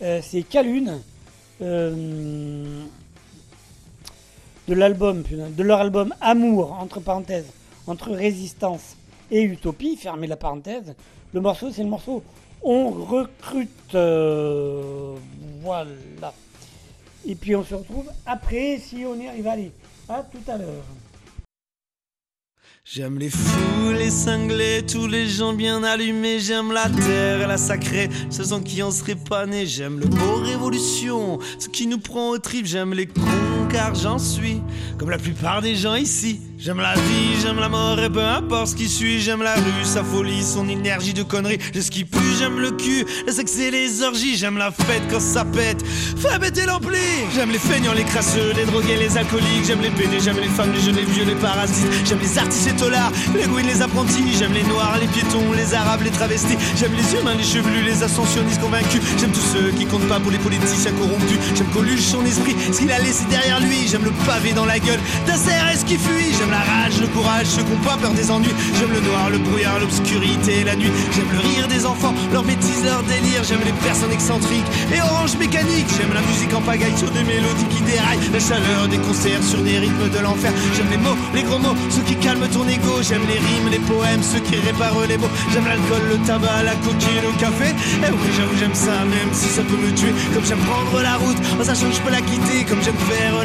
C'est 0.00 0.42
Calune. 0.48 1.00
Euh, 1.62 2.84
de 4.68 4.74
l'album, 4.74 5.22
de 5.22 5.62
leur 5.62 5.80
album 5.80 6.14
Amour, 6.20 6.72
entre 6.72 7.00
parenthèses, 7.00 7.50
entre 7.86 8.10
résistance 8.12 8.96
et 9.30 9.42
utopie, 9.42 9.96
fermez 9.96 10.26
la 10.26 10.36
parenthèse. 10.36 10.94
Le 11.32 11.40
morceau, 11.40 11.70
c'est 11.70 11.82
le 11.82 11.88
morceau 11.88 12.22
On 12.62 12.90
recrute. 12.90 13.94
euh, 13.94 15.14
voilà. 15.62 16.32
Et 17.26 17.34
puis 17.34 17.54
on 17.56 17.64
se 17.64 17.74
retrouve 17.74 18.10
après 18.24 18.78
si 18.78 19.04
on 19.06 19.14
y 19.20 19.26
arrive. 19.26 19.46
Allez, 19.46 19.72
à 20.08 20.22
tout 20.22 20.50
à 20.50 20.56
l'heure. 20.56 20.84
J'aime 22.90 23.18
les 23.18 23.28
fous, 23.28 23.92
les 23.92 24.08
cinglés, 24.08 24.82
tous 24.90 25.06
les 25.06 25.28
gens 25.28 25.52
bien 25.52 25.84
allumés. 25.84 26.40
J'aime 26.40 26.72
la 26.72 26.88
terre 26.88 27.42
et 27.42 27.46
la 27.46 27.58
sacrée, 27.58 28.08
ce 28.30 28.42
sang 28.42 28.62
qui 28.62 28.82
en 28.82 28.90
serait 28.90 29.14
pas 29.14 29.44
né. 29.44 29.66
J'aime 29.66 30.00
le 30.00 30.06
mot 30.06 30.36
révolution, 30.36 31.38
ce 31.58 31.68
qui 31.68 31.86
nous 31.86 31.98
prend 31.98 32.30
au 32.30 32.38
trip. 32.38 32.64
J'aime 32.64 32.94
les 32.94 33.04
cons 33.06 33.57
car 33.68 33.94
j'en 33.94 34.18
suis, 34.18 34.62
comme 34.98 35.10
la 35.10 35.18
plupart 35.18 35.62
des 35.62 35.76
gens 35.76 35.94
ici. 35.94 36.40
J'aime 36.60 36.80
la 36.80 36.94
vie, 36.94 37.40
j'aime 37.40 37.60
la 37.60 37.68
mort 37.68 38.00
et 38.00 38.10
peu 38.10 38.24
importe 38.24 38.68
ce 38.68 38.74
qui 38.74 38.88
suit. 38.88 39.20
J'aime 39.20 39.42
la 39.42 39.54
rue, 39.54 39.84
sa 39.84 40.02
folie, 40.02 40.42
son 40.42 40.68
énergie 40.68 41.14
de 41.14 41.22
conneries. 41.22 41.58
Je 41.72 41.80
ce 41.80 41.88
qui 41.88 42.04
pue, 42.04 42.34
j'aime 42.36 42.58
le 42.58 42.72
cul, 42.72 43.06
le 43.26 43.32
sexe 43.32 43.60
et 43.60 43.70
les 43.70 44.02
orgies. 44.02 44.36
J'aime 44.36 44.58
la 44.58 44.72
fête 44.72 45.02
quand 45.08 45.20
ça 45.20 45.44
pète, 45.44 45.84
fais 45.86 46.36
péter 46.40 46.66
l'ampli. 46.66 46.98
J'aime 47.32 47.52
les 47.52 47.60
feignants, 47.60 47.92
les 47.92 48.02
crasseux, 48.02 48.52
les 48.56 48.64
drogués, 48.64 48.96
les 48.96 49.16
alcooliques. 49.16 49.66
J'aime 49.68 49.82
les 49.82 49.90
pédés, 49.90 50.18
j'aime 50.18 50.40
les 50.40 50.48
femmes, 50.48 50.72
les 50.72 50.80
jeunes, 50.80 50.96
les 50.96 51.04
vieux, 51.04 51.24
les 51.24 51.36
parasites. 51.36 51.86
J'aime 52.04 52.18
les 52.20 52.38
artistes 52.38 52.68
et 52.68 52.76
tolards, 52.76 53.12
les 53.36 53.46
gouines, 53.46 53.68
les 53.68 53.80
apprentis. 53.80 54.34
J'aime 54.36 54.52
les 54.52 54.64
noirs, 54.64 54.98
les 55.00 55.06
piétons, 55.06 55.52
les 55.56 55.74
arabes, 55.74 56.02
les 56.02 56.10
travestis. 56.10 56.58
J'aime 56.76 56.92
les 56.96 57.20
humains, 57.20 57.36
les 57.36 57.44
chevelus, 57.44 57.84
les 57.84 58.02
ascensionnistes 58.02 58.60
convaincus. 58.60 59.00
J'aime 59.16 59.30
tous 59.30 59.46
ceux 59.54 59.70
qui 59.78 59.86
comptent 59.86 60.08
pas 60.08 60.18
pour 60.18 60.32
les 60.32 60.38
politiciens 60.38 60.90
corrompus. 60.92 61.38
J'aime 61.54 61.68
Coluche, 61.68 62.00
son 62.00 62.24
esprit, 62.26 62.56
ce 62.72 62.80
qu'il 62.80 62.90
a 62.90 62.98
laissé 62.98 63.24
derrière 63.30 63.57
lui. 63.60 63.88
J'aime 63.88 64.04
le 64.04 64.12
pavé 64.26 64.52
dans 64.52 64.66
la 64.66 64.78
gueule 64.78 65.00
d'un 65.26 65.34
CRS 65.34 65.84
qui 65.86 65.96
fuit. 65.96 66.32
J'aime 66.38 66.50
la 66.50 66.58
rage, 66.58 67.00
le 67.00 67.08
courage, 67.08 67.46
ceux 67.46 67.62
qui 67.62 67.72
ont 67.72 67.84
pas 67.84 67.96
peur 67.96 68.12
des 68.12 68.30
ennuis. 68.30 68.54
J'aime 68.78 68.92
le 68.92 69.00
noir, 69.00 69.30
le 69.30 69.38
brouillard, 69.38 69.78
l'obscurité 69.80 70.64
la 70.64 70.76
nuit. 70.76 70.92
J'aime 71.14 71.30
le 71.32 71.38
rire 71.38 71.68
des 71.68 71.86
enfants, 71.86 72.14
leur 72.32 72.44
bêtise, 72.44 72.84
leur 72.84 73.02
délire. 73.02 73.42
J'aime 73.44 73.60
les 73.64 73.72
personnes 73.86 74.12
excentriques 74.12 74.66
et 74.94 75.00
orange 75.00 75.36
mécanique. 75.38 75.86
J'aime 75.96 76.12
la 76.14 76.22
musique 76.22 76.52
en 76.54 76.60
pagaille 76.60 76.96
sur 76.96 77.10
des 77.10 77.24
mélodies 77.24 77.68
qui 77.70 77.82
déraillent. 77.82 78.30
La 78.32 78.40
chaleur 78.40 78.88
des 78.88 78.98
concerts 78.98 79.42
sur 79.42 79.60
des 79.62 79.78
rythmes 79.78 80.08
de 80.08 80.18
l'enfer. 80.20 80.52
J'aime 80.76 80.90
les 80.90 80.98
mots, 80.98 81.16
les 81.34 81.42
gros 81.42 81.58
mots, 81.58 81.76
ceux 81.90 82.02
qui 82.02 82.16
calment 82.16 82.48
ton 82.48 82.66
ego. 82.68 83.02
J'aime 83.02 83.26
les 83.26 83.38
rimes, 83.38 83.68
les 83.70 83.78
poèmes, 83.80 84.22
ceux 84.22 84.40
qui 84.40 84.56
réparent 84.56 85.06
les 85.08 85.18
mots. 85.18 85.30
J'aime 85.52 85.66
l'alcool, 85.66 86.04
le 86.10 86.18
tabac, 86.26 86.62
la 86.64 86.74
coquille, 86.84 87.22
le 87.22 87.32
café. 87.40 87.70
Et 88.04 88.10
oui, 88.10 88.28
j'avoue, 88.36 88.56
j'aime 88.58 88.74
ça, 88.74 89.04
même 89.04 89.32
si 89.32 89.48
ça 89.48 89.62
peut 89.62 89.76
me 89.76 89.92
tuer. 89.94 90.14
Comme 90.34 90.44
j'aime 90.44 90.62
prendre 90.70 91.02
la 91.02 91.16
route, 91.16 91.38
en 91.60 91.64
sachant 91.64 91.88
que 91.88 91.96
je 91.96 92.00
peux 92.00 92.10
la 92.10 92.20
quitter. 92.20 92.64
Comme 92.64 92.82
j'aime 92.82 93.00
faire 93.08 93.44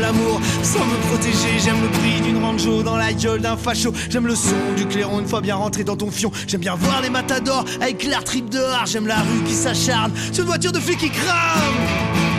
sans 0.63 0.85
me 0.85 1.07
protéger. 1.07 1.59
J'aime 1.59 1.81
le 1.81 1.87
prix 1.87 2.21
d'une 2.21 2.43
ranjo 2.43 2.83
dans 2.83 2.97
la 2.97 3.13
gueule 3.13 3.41
d'un 3.41 3.55
facho. 3.55 3.93
J'aime 4.09 4.27
le 4.27 4.35
son 4.35 4.55
du 4.75 4.85
clairon 4.85 5.19
une 5.19 5.27
fois 5.27 5.41
bien 5.41 5.55
rentré 5.55 5.83
dans 5.83 5.95
ton 5.95 6.11
fion. 6.11 6.31
J'aime 6.47 6.61
bien 6.61 6.75
voir 6.75 7.01
les 7.01 7.09
matadors 7.09 7.65
avec 7.81 8.03
l'art 8.03 8.23
trip 8.23 8.49
dehors. 8.49 8.85
J'aime 8.85 9.07
la 9.07 9.19
rue 9.19 9.43
qui 9.45 9.53
s'acharne 9.53 10.11
sur 10.31 10.43
une 10.43 10.49
voiture 10.49 10.71
de 10.71 10.79
flic 10.79 10.97
qui 10.97 11.09
crame. 11.09 12.32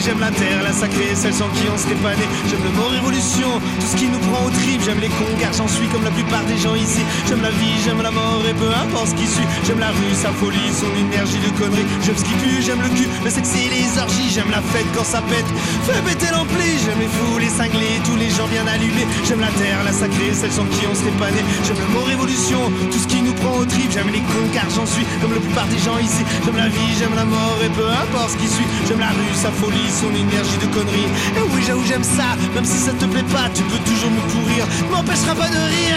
J'aime 0.00 0.20
la 0.20 0.30
terre, 0.30 0.62
la 0.62 0.72
sacrée, 0.72 1.14
celle 1.14 1.32
sans 1.32 1.48
qui 1.48 1.64
on 1.72 1.78
serait 1.78 2.00
pas. 2.02 2.12
J'aime 2.48 2.62
le 2.62 2.70
mot 2.70 2.88
révolution, 2.88 3.48
tout 3.80 3.86
ce 3.86 3.96
qui 3.96 4.06
nous 4.06 4.18
prend 4.18 4.44
au 4.46 4.50
trip. 4.50 4.80
J'aime 4.84 5.00
les 5.00 5.08
cons 5.08 5.24
j'en 5.56 5.68
suis 5.68 5.88
comme 5.88 6.04
la 6.04 6.10
plupart 6.10 6.44
des 6.44 6.58
gens 6.58 6.74
ici. 6.74 7.00
J'aime 7.28 7.42
la 7.42 7.50
vie, 7.50 7.76
j'aime 7.84 8.02
la 8.02 8.10
mort 8.10 8.42
et 8.48 8.54
peu 8.54 8.68
importe 8.68 9.08
ce 9.08 9.14
qui 9.14 9.26
suit. 9.26 9.46
J'aime 9.66 9.80
la 9.80 9.90
rue, 9.90 10.14
sa 10.14 10.30
folie, 10.30 10.70
son 10.72 10.92
énergie 11.00 11.35
J'aime 11.56 12.16
ce 12.16 12.24
qui 12.24 12.36
pue, 12.36 12.60
j'aime 12.60 12.82
le 12.82 12.88
cul, 12.92 13.08
le 13.24 13.30
sexe 13.30 13.56
et 13.56 13.72
les 13.72 13.88
orgies. 13.96 14.28
J'aime 14.28 14.50
la 14.50 14.60
fête 14.60 14.84
quand 14.94 15.04
ça 15.04 15.22
pète, 15.22 15.46
fais 15.88 15.96
péter 16.04 16.28
l'ampli. 16.30 16.76
J'aime 16.84 17.00
les 17.00 17.08
fous, 17.08 17.38
les 17.38 17.48
cinglés, 17.48 17.96
tous 18.04 18.16
les 18.16 18.28
gens 18.28 18.46
bien 18.52 18.66
allumés. 18.66 19.08
J'aime 19.24 19.40
la 19.40 19.48
terre, 19.56 19.80
la 19.84 19.92
sacrée, 19.92 20.36
celle 20.36 20.52
sans 20.52 20.68
qui 20.68 20.84
on 20.84 20.94
serait 20.94 21.16
pas 21.16 21.30
né. 21.32 21.40
J'aime 21.64 21.80
le 21.80 21.88
mot 21.96 22.04
révolution, 22.04 22.60
tout 22.92 22.98
ce 22.98 23.08
qui 23.08 23.22
nous 23.22 23.32
prend 23.32 23.56
au 23.56 23.64
trip. 23.64 23.88
J'aime 23.90 24.12
les 24.12 24.20
cons 24.20 24.50
car 24.52 24.68
j'en 24.68 24.84
suis 24.84 25.06
comme 25.22 25.32
la 25.32 25.40
plupart 25.40 25.66
des 25.72 25.80
gens 25.80 25.96
ici. 25.96 26.20
J'aime 26.44 26.60
la 26.60 26.68
vie, 26.68 26.92
j'aime 26.98 27.16
la 27.16 27.24
mort 27.24 27.56
et 27.64 27.72
peu 27.72 27.88
importe 27.88 28.36
ce 28.36 28.36
qui 28.36 28.48
suit. 28.48 28.68
J'aime 28.86 29.00
la 29.00 29.16
rue, 29.16 29.32
sa 29.32 29.50
folie, 29.50 29.88
son 29.88 30.12
énergie 30.12 30.60
de 30.60 30.68
conneries. 30.76 31.08
Et 31.40 31.44
oui, 31.56 31.64
j'avoue, 31.64 31.88
j'aime 31.88 32.04
ça, 32.04 32.36
même 32.54 32.68
si 32.68 32.76
ça 32.76 32.92
te 32.92 33.06
plaît 33.08 33.26
pas, 33.32 33.48
tu 33.56 33.62
peux 33.64 33.80
toujours 33.88 34.12
me 34.12 34.20
courir. 34.28 34.68
Tu 34.76 34.84
m'empêcheras 34.92 35.34
pas 35.34 35.48
de 35.48 35.56
rire. 35.56 35.96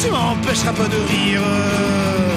Tu 0.00 0.10
m'empêcheras 0.10 0.72
pas 0.72 0.88
de 0.88 0.96
rire. 0.96 2.31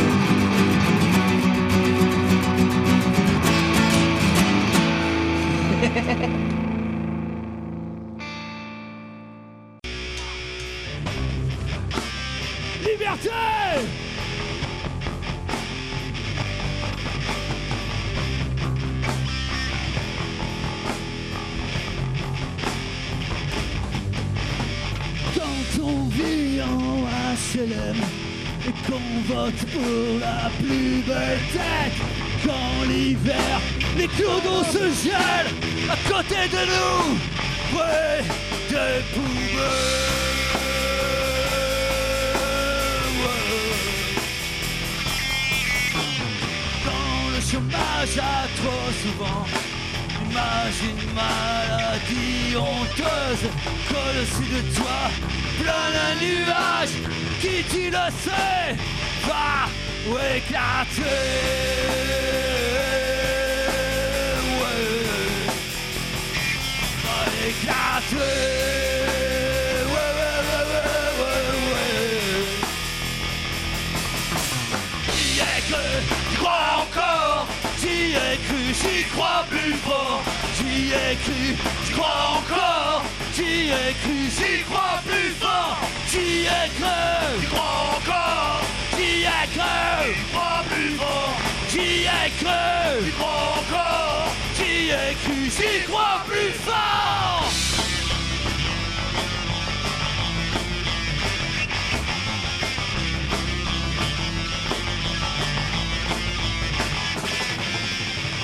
Cru, 81.26 81.56
j'y 81.86 81.92
crois 81.94 82.40
encore. 82.40 83.04
J'y 83.36 83.70
ai 83.70 83.94
cru, 84.02 84.18
j'y 84.38 84.64
crois 84.64 85.00
plus 85.06 85.32
fort. 85.42 85.80
J'y 86.12 86.46
ai 86.46 86.68
cru, 86.78 86.96
j'y 87.40 87.48
crois 87.48 87.78
encore. 87.98 88.62
J'y 88.98 89.24
ai 89.24 89.46
cru, 89.54 89.76
j'y 90.08 90.28
crois 90.32 90.64
plus 90.70 90.92
fort. 90.98 91.38
j'y 91.72 91.90
ai 92.04 92.30
cru, 92.38 93.04
j'y 93.04 93.12
crois 93.18 93.44
encore, 93.60 94.28
j'y 94.58 94.90
ai 94.90 95.14
cru, 95.24 95.38
j'y 95.58 95.84
crois 95.86 96.18
plus 96.28 96.52
fort. 96.66 97.52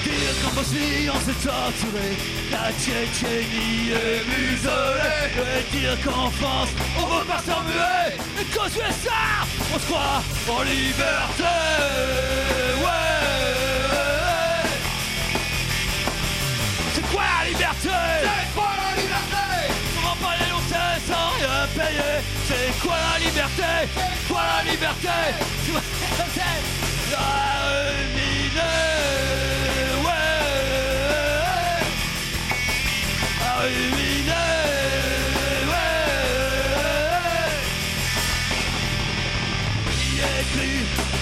Dire 0.04 0.34
qu'en 0.42 0.60
on 0.60 1.20
s'est 1.20 1.48
torturé, 1.48 2.41
la 2.52 2.72
Tchétchénie 2.74 3.92
est 3.92 4.24
muselée. 4.28 5.10
Et 5.60 5.64
dire 5.78 5.98
qu'en 6.04 6.30
France 6.32 6.70
on 6.98 7.06
veut 7.06 7.26
pas 7.26 7.40
s'en 7.40 7.62
muer, 7.64 8.08
et 8.40 8.46
qu'aux 8.54 8.68
USA 8.68 9.24
on 9.74 9.80
se 9.80 9.86
croit 9.86 10.22
en 10.50 10.62
liberté. 10.64 11.44
Ouais. 12.84 13.12
C'est 16.94 17.08
quoi 17.12 17.24
la 17.40 17.50
liberté? 17.50 17.90
C'est 18.22 18.50
quoi 18.54 18.72
la 18.82 18.90
liberté? 19.02 19.44
Comment 19.96 20.18
parler 20.22 20.50
longtemps 20.50 20.96
sans 21.08 21.30
rien 21.38 21.62
payer 21.76 22.16
C'est 22.48 22.72
quoi 22.80 22.98
la 23.14 23.20
liberté? 23.26 23.72
C'est 23.96 24.24
quoi 24.32 24.44
la 24.58 24.62
liberté? 24.72 25.18
C'est 26.36 26.54
la 27.12 27.28
ruiner, 27.68 28.21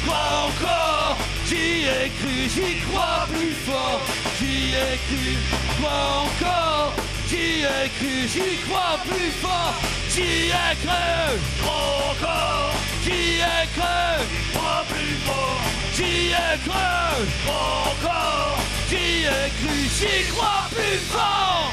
crois 0.09 0.49
encore. 0.49 1.17
J'y 1.47 1.85
ai 1.85 2.09
cru, 2.17 2.35
j'y 2.53 2.79
crois 2.87 3.27
plus 3.31 3.53
fort. 3.67 4.01
J'y 4.39 4.73
ai 4.83 4.97
cru, 5.07 5.37
crois 5.77 6.05
encore. 6.25 6.93
J'y 7.29 7.61
ai 7.61 7.89
cru, 7.97 8.27
j'y 8.33 8.57
crois 8.65 8.97
plus 9.07 9.31
fort. 9.41 9.73
J'y 10.13 10.49
ai 10.49 10.73
cru, 10.83 11.39
crois 11.61 12.11
encore. 12.11 12.73
J'y 13.03 13.41
ai 13.53 13.65
cru, 13.75 14.25
crois 14.53 14.83
plus 14.91 15.15
fort. 15.27 15.61
J'y 15.95 16.31
ai 16.43 16.55
cru, 16.65 17.25
crois 17.45 17.75
encore. 17.91 18.57
J'y 18.89 19.25
ai 19.37 19.47
cru, 19.59 19.75
j'y 19.97 20.31
crois 20.31 20.63
plus 20.71 20.99
fort 21.13 21.71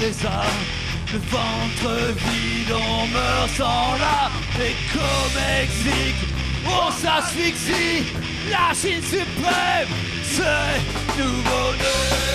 les 0.00 0.26
armes 0.26 0.64
Le 1.12 1.18
ventre 1.18 2.12
vide, 2.16 2.72
on 2.72 3.06
meurt 3.06 3.50
sans 3.56 3.96
là. 3.98 4.30
Et 4.60 4.74
comme 4.92 5.32
Mexique, 5.46 6.28
on 6.66 6.90
s'asphyxie 6.90 8.04
La 8.50 8.74
Chine 8.74 9.02
suprême, 9.02 9.88
c'est 10.22 11.22
nouveau-né 11.22 12.34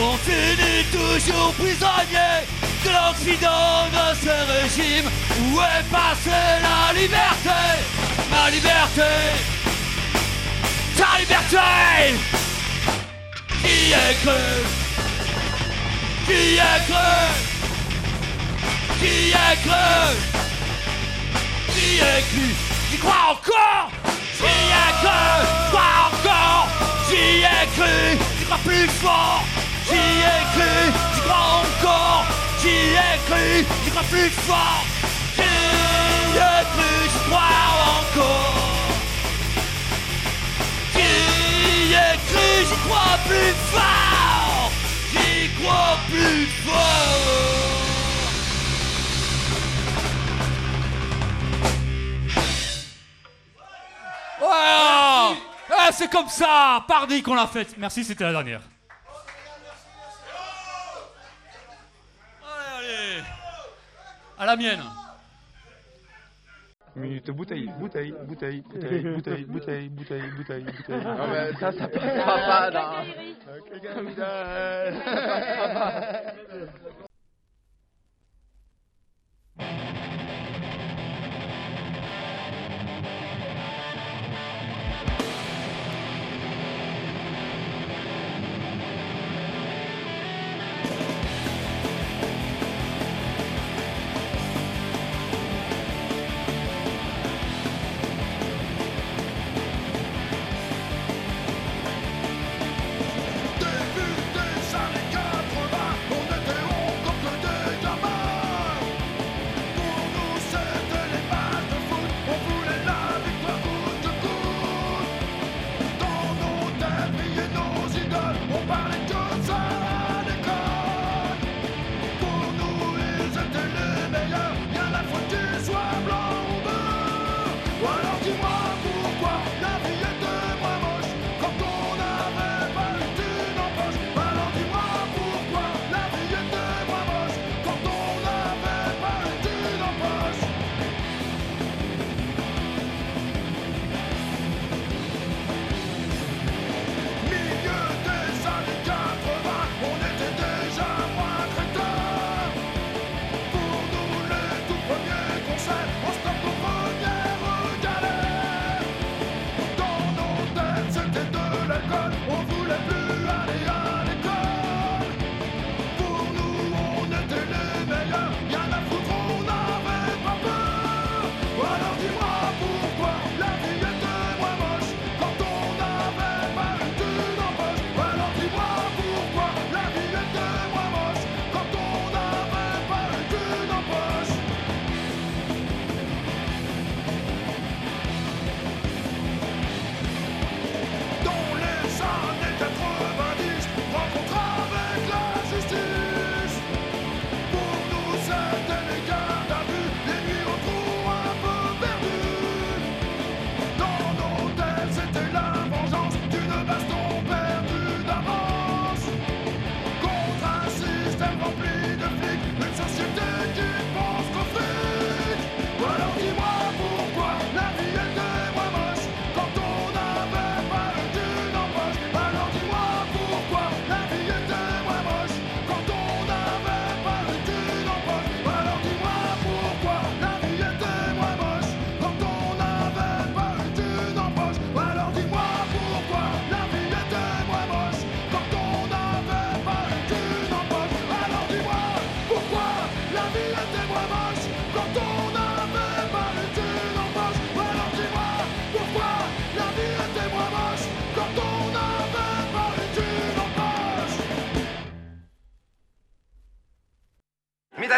on 0.00 0.16
finit 0.18 0.84
toujours 0.90 1.52
prisonnier 1.54 2.44
De 2.84 2.90
l'Occident 2.90 3.88
de 3.92 4.14
ce 4.16 4.34
régime 4.52 5.10
Où 5.40 5.60
est 5.60 5.90
passée 5.90 6.30
la 6.62 6.98
liberté 6.98 7.50
Ma 8.30 8.50
liberté 8.50 9.02
Ta 10.96 11.18
liberté. 11.18 12.14
Qui 13.62 13.92
est 13.92 14.14
cru 14.24 14.85
qui 16.26 16.58
a 16.58 16.80
cru 16.88 17.08
Qui 18.98 19.32
a 19.32 19.54
cru 19.62 20.16
Qui 21.72 22.00
a 22.00 22.20
cru 22.20 22.46
Qui 22.90 22.98
croit 22.98 23.30
encore? 23.30 23.90
Qui 24.36 24.56
a 24.72 24.88
cru 25.00 25.46
Croit 25.70 26.10
encore? 26.10 26.66
Qui 27.08 27.44
a 27.44 27.64
cru 27.76 28.18
Qui 28.38 28.44
croit 28.44 28.58
plus 28.64 28.88
fort? 29.00 29.44
Qui 29.86 30.02
a 30.24 30.38
cru 30.54 30.92
Qui 31.14 31.20
croit 31.20 31.62
encore? 31.62 32.24
Qui 32.60 32.76
a 32.96 33.16
cru 33.28 33.64
Qui 33.84 33.90
croit 33.90 34.08
plus 34.10 34.30
fort? 34.48 34.84
Qui 35.36 36.38
a 36.40 36.64
cru 36.74 37.08
Qui 37.12 37.20
croit 37.28 37.62
encore? 38.00 38.66
Qui 40.92 41.94
a 41.94 42.16
cru 42.26 42.66
J'y 42.68 42.76
crois 42.84 43.16
plus 43.28 43.54
fort! 43.70 44.15
Ah, 45.68 45.96
C'est 55.92 56.10
comme 56.10 56.28
ça. 56.28 56.84
Pardi 56.86 57.22
qu'on 57.22 57.34
l'a 57.34 57.46
faite. 57.46 57.74
Merci, 57.78 58.04
c'était 58.04 58.24
la 58.24 58.32
dernière. 58.32 58.60
Allez, 62.44 62.94
allez. 62.94 63.22
À 64.38 64.46
la 64.46 64.56
mienne 64.56 64.82
Minute 66.96 67.30
bouteille, 67.30 67.70
bouteille, 67.78 68.14
bouteille, 68.26 68.62
bouteille, 68.62 69.02
bouteille, 69.02 69.44
bouteille, 69.44 69.88
bouteille, 69.90 70.30
bouteille, 70.34 70.64
bouteille. 70.64 71.04
Non, 71.04 71.28
mais 71.30 71.52
ça, 71.60 71.70
ça 71.72 71.88
passe 71.88 72.24
pas. 72.24 72.70
Ça 73.82 74.16
pas. 74.16 74.92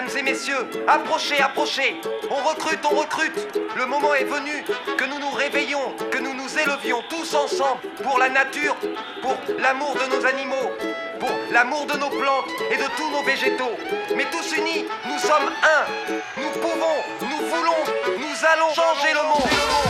Mesdames 0.09 0.27
et 0.27 0.31
messieurs, 0.31 0.66
approchez, 0.87 1.38
approchez. 1.38 2.01
On 2.31 2.49
recrute, 2.49 2.81
on 2.90 2.97
recrute. 2.97 3.61
Le 3.77 3.85
moment 3.85 4.14
est 4.14 4.25
venu 4.25 4.64
que 4.97 5.05
nous 5.05 5.18
nous 5.18 5.31
réveillons, 5.33 5.94
que 6.11 6.18
nous 6.18 6.33
nous 6.33 6.49
élevions 6.59 7.03
tous 7.11 7.35
ensemble 7.35 7.81
pour 8.03 8.18
la 8.18 8.31
nature, 8.31 8.77
pour 9.21 9.37
l'amour 9.59 9.94
de 9.94 10.16
nos 10.16 10.25
animaux, 10.25 10.71
pour 11.21 11.31
l'amour 11.53 11.87
de 11.87 11.99
nos 11.99 12.09
plantes 12.09 12.49
et 12.71 12.77
de 12.77 12.88
tous 12.97 13.11
nos 13.11 13.23
végétaux. 13.23 13.77
Mais 14.16 14.25
tous 14.31 14.57
unis, 14.57 14.87
nous 15.05 15.18
sommes 15.18 15.53
un. 15.62 16.40
Nous 16.40 16.51
pouvons, 16.59 16.97
nous 17.21 17.47
voulons, 17.49 18.18
nous 18.18 18.47
allons 18.47 18.73
changer 18.75 19.12
le 19.12 19.29
monde. 19.29 19.88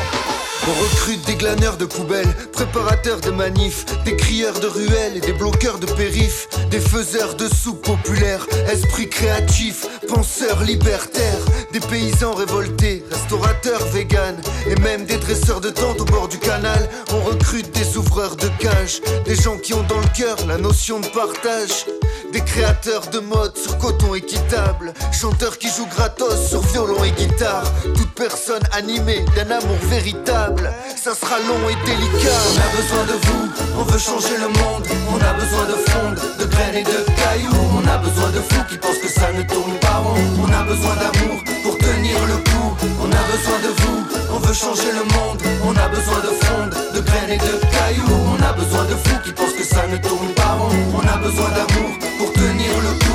On 0.69 0.83
recrute 0.83 1.25
des 1.25 1.37
glaneurs 1.37 1.79
de 1.79 1.87
poubelles, 1.87 2.35
préparateurs 2.53 3.21
de 3.21 3.31
manifs, 3.31 3.87
des 4.05 4.15
crieurs 4.17 4.61
de 4.61 4.67
ruelles 4.67 5.17
et 5.17 5.21
des 5.21 5.33
bloqueurs 5.33 5.79
de 5.79 5.87
périph', 5.87 6.47
des 6.69 6.81
faiseurs 6.81 7.37
de 7.37 7.49
soupe 7.49 7.87
populaires, 7.87 8.47
esprits 8.71 9.09
créatifs, 9.09 9.87
penseurs 10.09 10.63
libertaires, 10.63 11.45
des 11.73 11.81
paysans 11.81 12.35
révoltés, 12.35 13.05
restaurateurs 13.11 13.85
véganes 13.93 14.41
et 14.67 14.75
même 14.81 15.05
des 15.05 15.19
dresseurs 15.19 15.61
de 15.61 15.71
tentes 15.71 16.01
au 16.01 16.05
bord 16.05 16.29
du 16.29 16.39
canal. 16.39 16.89
On 17.13 17.21
recrute 17.21 17.71
des 17.73 17.97
ouvreurs 17.97 18.37
de 18.37 18.49
cages, 18.59 19.01
des 19.25 19.37
gens 19.37 19.59
qui 19.59 19.75
ont 19.75 19.85
dans 19.85 20.01
le 20.01 20.09
cœur 20.17 20.37
la 20.47 20.59
notion 20.59 21.01
de 21.01 21.07
partage. 21.09 21.85
Des 22.33 22.41
créateurs 22.41 23.07
de 23.09 23.21
mode 23.21 23.57
sur 23.57 23.79
coton 23.79 24.15
équitable, 24.15 24.93
chanteurs 25.13 25.57
qui 25.57 25.69
jouent 25.69 25.87
gratos 25.87 26.49
sur 26.49 26.61
violon 26.61 27.03
et 27.03 27.11
guitare. 27.13 27.65
Toute 27.97 28.13
personne 28.15 28.63
animée 28.73 29.25
d'un 29.35 29.51
amour 29.51 29.79
véritable, 29.89 30.71
ça 30.95 31.15
sera 31.15 31.39
long 31.39 31.69
et 31.71 31.87
délicat. 31.87 32.39
On 32.53 32.61
a 32.61 32.77
besoin 32.77 33.05
de 33.07 33.27
vous, 33.27 33.49
on 33.81 33.83
veut 33.85 33.99
changer 33.99 34.37
le 34.37 34.49
monde. 34.49 34.87
On 35.11 35.17
a 35.17 35.33
besoin 35.33 35.65
de 35.67 35.77
fronde, 35.89 36.21
de 36.39 36.45
graines 36.45 36.77
et 36.77 36.85
de 36.85 37.01
cailloux. 37.17 37.69
On 37.75 37.89
a 37.89 37.97
besoin 37.97 38.31
de 38.31 38.41
fous 38.41 38.65
qui 38.69 38.77
pensent 38.77 38.99
que 38.99 39.09
ça 39.09 39.33
ne 39.33 39.43
tourne 39.43 39.79
pas 39.81 39.97
rond. 40.05 40.21
On 40.43 40.53
a 40.53 40.63
besoin 40.65 40.97
d'amour 40.97 41.43
pour 41.63 41.79
tenir 41.79 42.19
le 42.27 42.37
coup. 42.37 42.77
On 43.01 43.11
a 43.11 43.23
besoin 43.33 43.59
de 43.65 43.73
vous, 43.81 44.05
on 44.35 44.39
veut 44.39 44.55
changer 44.55 44.93
le 44.93 45.05
monde. 45.17 45.41
On 45.65 45.75
a 45.77 45.89
besoin 45.89 46.21
de 46.21 46.45
fronde, 46.45 46.75
de 46.95 47.01
graines 47.01 47.31
et 47.31 47.39
de 47.39 47.57
cailloux. 47.73 48.21
On 48.37 48.43
a 48.45 48.53
besoin 48.53 48.85
de 48.85 48.95
fous 48.95 49.21
qui 49.25 49.33
pensent 49.33 49.55
que 49.55 49.65
ça 49.65 49.87
ne 49.87 49.97
tourne 49.97 50.29
pas 50.35 50.59
rond. 50.61 50.69
On 50.93 51.09
a 51.09 51.17
besoin 51.17 51.49
d'amour 51.51 51.89
pour 52.19 52.33
tenir 52.33 52.73
le 52.83 52.99
coup. 53.05 53.09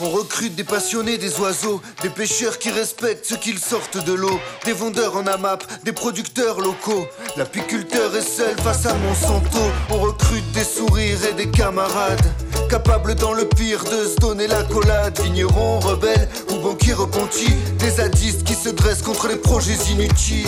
On 0.00 0.10
recrute 0.10 0.54
des 0.54 0.64
passionnés 0.64 1.18
des 1.18 1.38
oiseaux, 1.38 1.80
des 2.02 2.08
pêcheurs 2.08 2.58
qui 2.58 2.70
respectent 2.70 3.24
ceux 3.24 3.36
qu'ils 3.36 3.58
sortent 3.58 4.04
de 4.04 4.12
l'eau, 4.12 4.38
des 4.64 4.72
vendeurs 4.72 5.16
en 5.16 5.26
AMAP, 5.26 5.64
des 5.84 5.92
producteurs 5.92 6.60
locaux. 6.60 7.06
L'apiculteur 7.36 8.14
est 8.14 8.22
seul 8.22 8.56
face 8.58 8.86
à 8.86 8.94
Monsanto. 8.94 9.58
On 9.90 9.98
recrute 9.98 10.50
des 10.52 10.64
sourires 10.64 11.24
et 11.30 11.34
des 11.34 11.50
camarades, 11.50 12.32
capables 12.68 13.14
dans 13.14 13.32
le 13.32 13.44
pire 13.44 13.84
de 13.84 14.08
se 14.08 14.16
donner 14.16 14.46
la 14.46 14.62
collade. 14.64 15.18
Vignerons, 15.20 15.80
rebelles 15.80 16.28
ou 16.50 16.58
banquiers 16.58 16.94
repentis, 16.94 17.54
des 17.78 17.90
zadistes 17.90 18.44
qui 18.44 18.54
se 18.54 18.68
dressent 18.68 19.02
contre 19.02 19.28
les 19.28 19.36
projets 19.36 19.78
inutiles. 19.90 20.46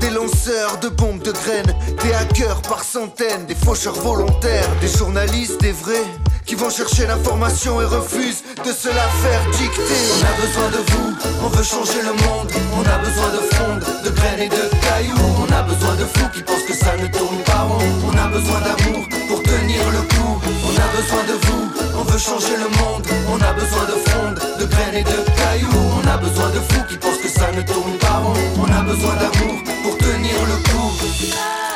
Des 0.00 0.10
lanceurs 0.10 0.78
de 0.80 0.88
bombes 0.88 1.22
de 1.22 1.32
graines, 1.32 1.74
des 2.02 2.12
hackers 2.14 2.62
par 2.62 2.84
centaines, 2.84 3.46
des 3.46 3.54
faucheurs 3.54 3.94
volontaires, 3.94 4.68
des 4.80 4.88
journalistes, 4.88 5.60
des 5.60 5.72
vrais, 5.72 6.04
qui 6.48 6.54
vont 6.54 6.70
chercher 6.70 7.06
l'information 7.06 7.78
et 7.82 7.84
refusent 7.84 8.42
de 8.64 8.72
se 8.72 8.88
la 8.88 9.06
faire 9.20 9.44
dicter. 9.52 10.00
On 10.16 10.24
a 10.24 10.34
besoin 10.40 10.68
de 10.70 10.80
vous, 10.90 11.08
on 11.44 11.48
veut 11.48 11.62
changer 11.62 12.00
le 12.00 12.14
monde. 12.24 12.48
On 12.74 12.84
a 12.88 12.98
besoin 13.04 13.28
de 13.36 13.42
fronde, 13.52 13.84
de 14.02 14.10
graines 14.10 14.40
et 14.40 14.48
de 14.48 14.64
cailloux. 14.80 15.28
On 15.44 15.52
a 15.52 15.62
besoin 15.62 15.94
de 15.96 16.06
fous 16.06 16.28
qui 16.32 16.42
pensent 16.42 16.64
que 16.66 16.72
ça 16.72 16.96
ne 16.96 17.06
tourne 17.08 17.36
pas 17.44 17.68
rond. 17.68 17.84
On 18.08 18.16
a 18.16 18.28
besoin 18.28 18.60
d'amour 18.60 19.04
pour 19.28 19.42
tenir 19.42 19.82
le 19.92 20.00
coup. 20.08 20.40
On 20.64 20.74
a 20.74 20.88
besoin 20.96 21.22
de 21.28 21.36
vous, 21.44 21.64
on 22.00 22.04
veut 22.04 22.18
changer 22.18 22.56
le 22.56 22.68
monde. 22.80 23.04
On 23.28 23.38
a 23.44 23.52
besoin 23.52 23.84
de 23.84 23.96
fronde, 24.08 24.40
de 24.58 24.64
graines 24.64 24.96
et 24.96 25.04
de 25.04 25.20
cailloux. 25.36 25.84
On 26.00 26.08
a 26.08 26.16
besoin 26.16 26.48
de 26.48 26.60
fous 26.60 26.84
qui 26.88 26.96
pensent 26.96 27.18
que 27.18 27.28
ça 27.28 27.52
ne 27.52 27.60
tourne 27.60 27.92
pas 28.00 28.24
rond. 28.24 28.32
On 28.56 28.72
a 28.72 28.82
besoin 28.82 29.14
d'amour 29.20 29.56
pour 29.82 29.98
tenir 29.98 30.36
le 30.48 30.56
coup. 30.64 31.67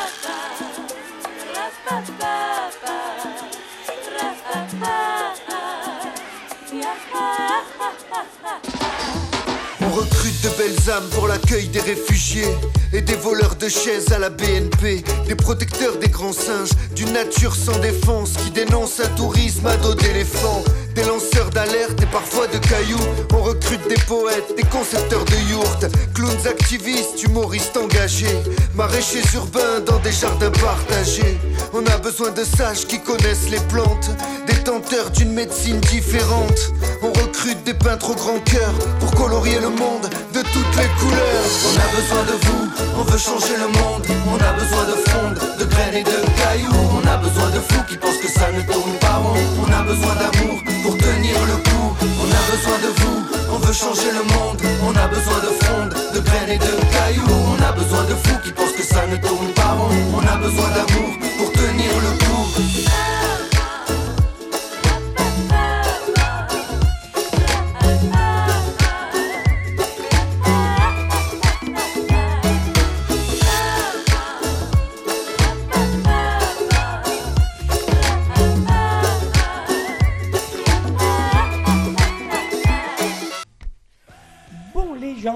Recrute 9.93 10.41
de 10.41 10.49
belles 10.57 10.89
âmes 10.89 11.07
pour 11.11 11.27
l'accueil 11.27 11.67
des 11.67 11.79
réfugiés 11.79 12.47
et 12.93 13.01
des 13.01 13.15
voleurs 13.15 13.55
de 13.55 13.69
chaises 13.69 14.11
à 14.11 14.19
la 14.19 14.29
BNP, 14.29 15.03
des 15.27 15.35
protecteurs 15.35 15.97
des 15.97 16.09
grands 16.09 16.33
singes, 16.33 16.71
d'une 16.95 17.13
nature 17.13 17.55
sans 17.55 17.77
défense 17.79 18.33
qui 18.33 18.51
dénonce 18.51 18.99
un 18.99 19.09
tourisme 19.15 19.67
à 19.67 19.77
dos 19.77 19.93
d'éléphants, 19.93 20.63
des 20.95 21.03
lanceurs 21.03 21.49
d'alerte 21.51 22.01
et 22.01 22.07
parfois 22.07 22.47
de 22.47 22.57
cailloux. 22.57 22.97
On 23.33 23.43
recrute 23.43 23.87
des 23.87 24.01
poètes, 24.07 24.55
des 24.57 24.63
concepteurs 24.63 25.25
de 25.25 25.51
yourtes, 25.51 25.85
clowns 26.13 26.47
activistes, 26.47 27.21
humoristes 27.23 27.77
engagés, 27.77 28.39
maraîchers 28.75 29.23
urbains 29.35 29.79
dans 29.85 29.99
des 29.99 30.11
jardins 30.11 30.51
partagés. 30.51 31.37
On 31.75 31.83
a 31.87 31.97
besoin 31.97 32.29
de 32.29 32.43
sages 32.43 32.85
qui 32.85 32.99
connaissent 32.99 33.49
les 33.49 33.59
plantes, 33.61 34.11
détenteurs 34.45 35.09
d'une 35.09 35.31
médecine 35.31 35.79
différente. 35.79 36.71
On 37.01 37.07
recrute 37.07 37.63
des 37.63 37.73
peintres 37.73 38.11
au 38.11 38.13
grand 38.13 38.39
cœur 38.45 38.71
pour 38.99 39.09
colorier 39.15 39.59
le 39.59 39.69
monde 39.69 40.07
de 40.33 40.41
toutes 40.41 40.75
les 40.77 40.87
couleurs. 40.99 41.45
On 41.65 41.75
a 41.79 41.89
besoin 41.95 42.23
de 42.25 42.45
vous, 42.45 42.69
on 42.99 43.03
veut 43.03 43.17
changer 43.17 43.57
le 43.57 43.67
monde. 43.79 44.05
On 44.27 44.35
a 44.35 44.53
besoin 44.53 44.83
de 44.85 45.09
fronde, 45.09 45.57
de 45.57 45.65
graines 45.65 45.95
et 45.95 46.03
de 46.03 46.21
cailloux. 46.37 47.01
On 47.01 47.07
a 47.07 47.17
besoin 47.17 47.49
de 47.49 47.59
fous 47.59 47.83
qui 47.89 47.97
pensent 47.97 48.21
que 48.21 48.29
ça 48.29 48.51
ne 48.51 48.61
tourne 48.61 48.93
pas. 48.99 49.19
On 49.57 49.73
a 49.73 49.81
besoin 49.81 50.13
d'amour 50.13 50.61
pour 50.83 50.95
On 51.35 52.29
a 52.29 52.51
besoin 52.51 52.77
de 52.79 52.93
vous, 52.99 53.25
on 53.51 53.57
veut 53.57 53.73
changer 53.73 54.11
le 54.11 54.23
monde. 54.23 54.61
On 54.83 54.95
a 54.95 55.07
besoin 55.07 55.39
de 55.39 55.63
fronde, 55.63 55.93
de 56.13 56.19
graines 56.19 56.49
et 56.49 56.57
de 56.57 56.73
cailloux. 56.91 57.25
On 57.27 57.63
a 57.63 57.71
besoin 57.71 58.03
de 58.03 58.15
fous 58.15 58.39
qui 58.43 58.51
pensent 58.51 58.73
que 58.73 58.83
ça 58.83 59.07
ne 59.07 59.17
tourne 59.17 59.51
pas 59.55 59.71
rond. 59.77 59.89
On 60.13 60.27
a 60.27 60.37
besoin 60.37 60.69
d'amour 60.69 61.09
pour 61.37 61.51
tenir 61.51 61.91
le 62.05 62.17
coup. 62.19 63.22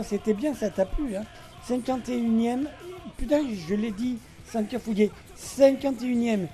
C'était 0.08 0.34
bien, 0.34 0.54
ça 0.54 0.70
t'a 0.70 0.86
plu. 0.86 1.16
Hein 1.16 1.26
51e, 1.68 2.66
putain, 3.18 3.42
je 3.68 3.76
l'ai 3.76 3.92
dit, 3.92 4.18
sans 4.50 4.64
cafouiller, 4.64 5.12
51e 5.38 6.48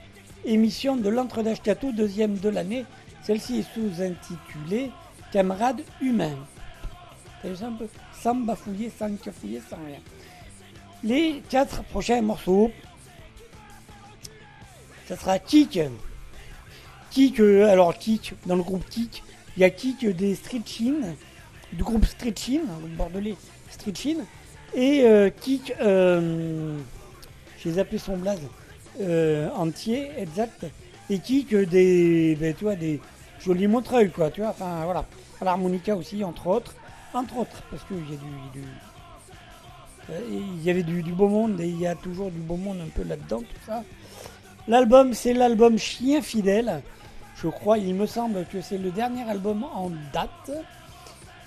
émission 0.45 0.97
de 0.97 1.09
l'Entre 1.09 1.43
d'Ashkato, 1.43 1.91
deuxième 1.91 2.37
de 2.37 2.49
l'année. 2.49 2.85
Celle-ci 3.23 3.59
est 3.59 3.73
sous-intitulée 3.73 4.91
Camarades 5.31 5.81
humains. 6.01 6.37
T'as 7.41 7.65
un 7.65 7.73
peu? 7.73 7.87
Sans 8.21 8.35
bafouiller, 8.35 8.91
sans 8.97 9.15
cafouiller, 9.15 9.61
sans 9.69 9.77
rien. 9.77 9.99
Les 11.03 11.41
quatre 11.49 11.83
prochains 11.83 12.21
morceaux, 12.21 12.71
ça 15.07 15.17
sera 15.17 15.39
Kik. 15.39 15.79
Kik, 17.11 17.39
euh, 17.39 17.69
alors 17.69 17.97
Kik, 17.97 18.33
dans 18.45 18.55
le 18.55 18.63
groupe 18.63 18.87
Kik, 18.89 19.23
il 19.57 19.61
y 19.61 19.63
a 19.63 19.69
Kik 19.69 20.05
des 20.05 20.35
Street 20.35 20.61
Chin, 20.65 21.15
du 21.73 21.83
groupe 21.83 22.05
Street 22.05 22.33
Chin, 22.35 22.61
le 22.81 22.95
bordelais 22.95 23.35
Street 23.69 23.93
Chin, 23.95 24.17
et 24.73 25.03
euh, 25.03 25.29
Kik, 25.29 25.73
euh, 25.81 26.77
les 27.65 27.79
appelé 27.79 27.97
son 27.97 28.17
blaze, 28.17 28.41
euh, 29.01 29.49
entier, 29.51 30.11
exact, 30.17 30.65
et 31.09 31.19
Kik 31.19 31.53
euh, 31.53 31.65
des, 31.65 32.35
ben, 32.39 32.53
tu 32.53 32.65
des 32.75 32.99
jolis 33.39 33.67
montreuils, 33.67 34.11
quoi, 34.11 34.31
tu 34.31 34.41
vois, 34.41 34.51
enfin 34.51 34.83
voilà, 34.85 35.05
à 35.41 35.45
l'harmonica 35.45 35.95
aussi, 35.95 36.23
entre 36.23 36.47
autres, 36.47 36.75
entre 37.13 37.37
autres, 37.37 37.63
parce 37.69 37.83
qu'il 37.83 37.97
y 37.97 38.13
a 38.13 38.51
du, 38.53 38.63
euh, 40.09 40.19
il 40.57 40.63
y 40.63 40.69
avait 40.69 40.83
du, 40.83 41.01
du 41.03 41.11
beau 41.11 41.27
monde 41.27 41.59
et 41.61 41.67
il 41.67 41.79
y 41.79 41.87
a 41.87 41.95
toujours 41.95 42.31
du 42.31 42.39
beau 42.39 42.57
monde 42.57 42.79
un 42.81 42.89
peu 42.89 43.07
là-dedans, 43.07 43.39
tout 43.39 43.65
ça. 43.65 43.83
L'album, 44.67 45.13
c'est 45.13 45.33
l'album 45.33 45.77
Chien 45.77 46.21
Fidèle. 46.21 46.81
Je 47.35 47.47
crois, 47.49 47.77
il 47.77 47.93
me 47.95 48.05
semble 48.05 48.45
que 48.45 48.61
c'est 48.61 48.77
le 48.77 48.91
dernier 48.91 49.23
album 49.29 49.63
en 49.63 49.91
date. 50.13 50.51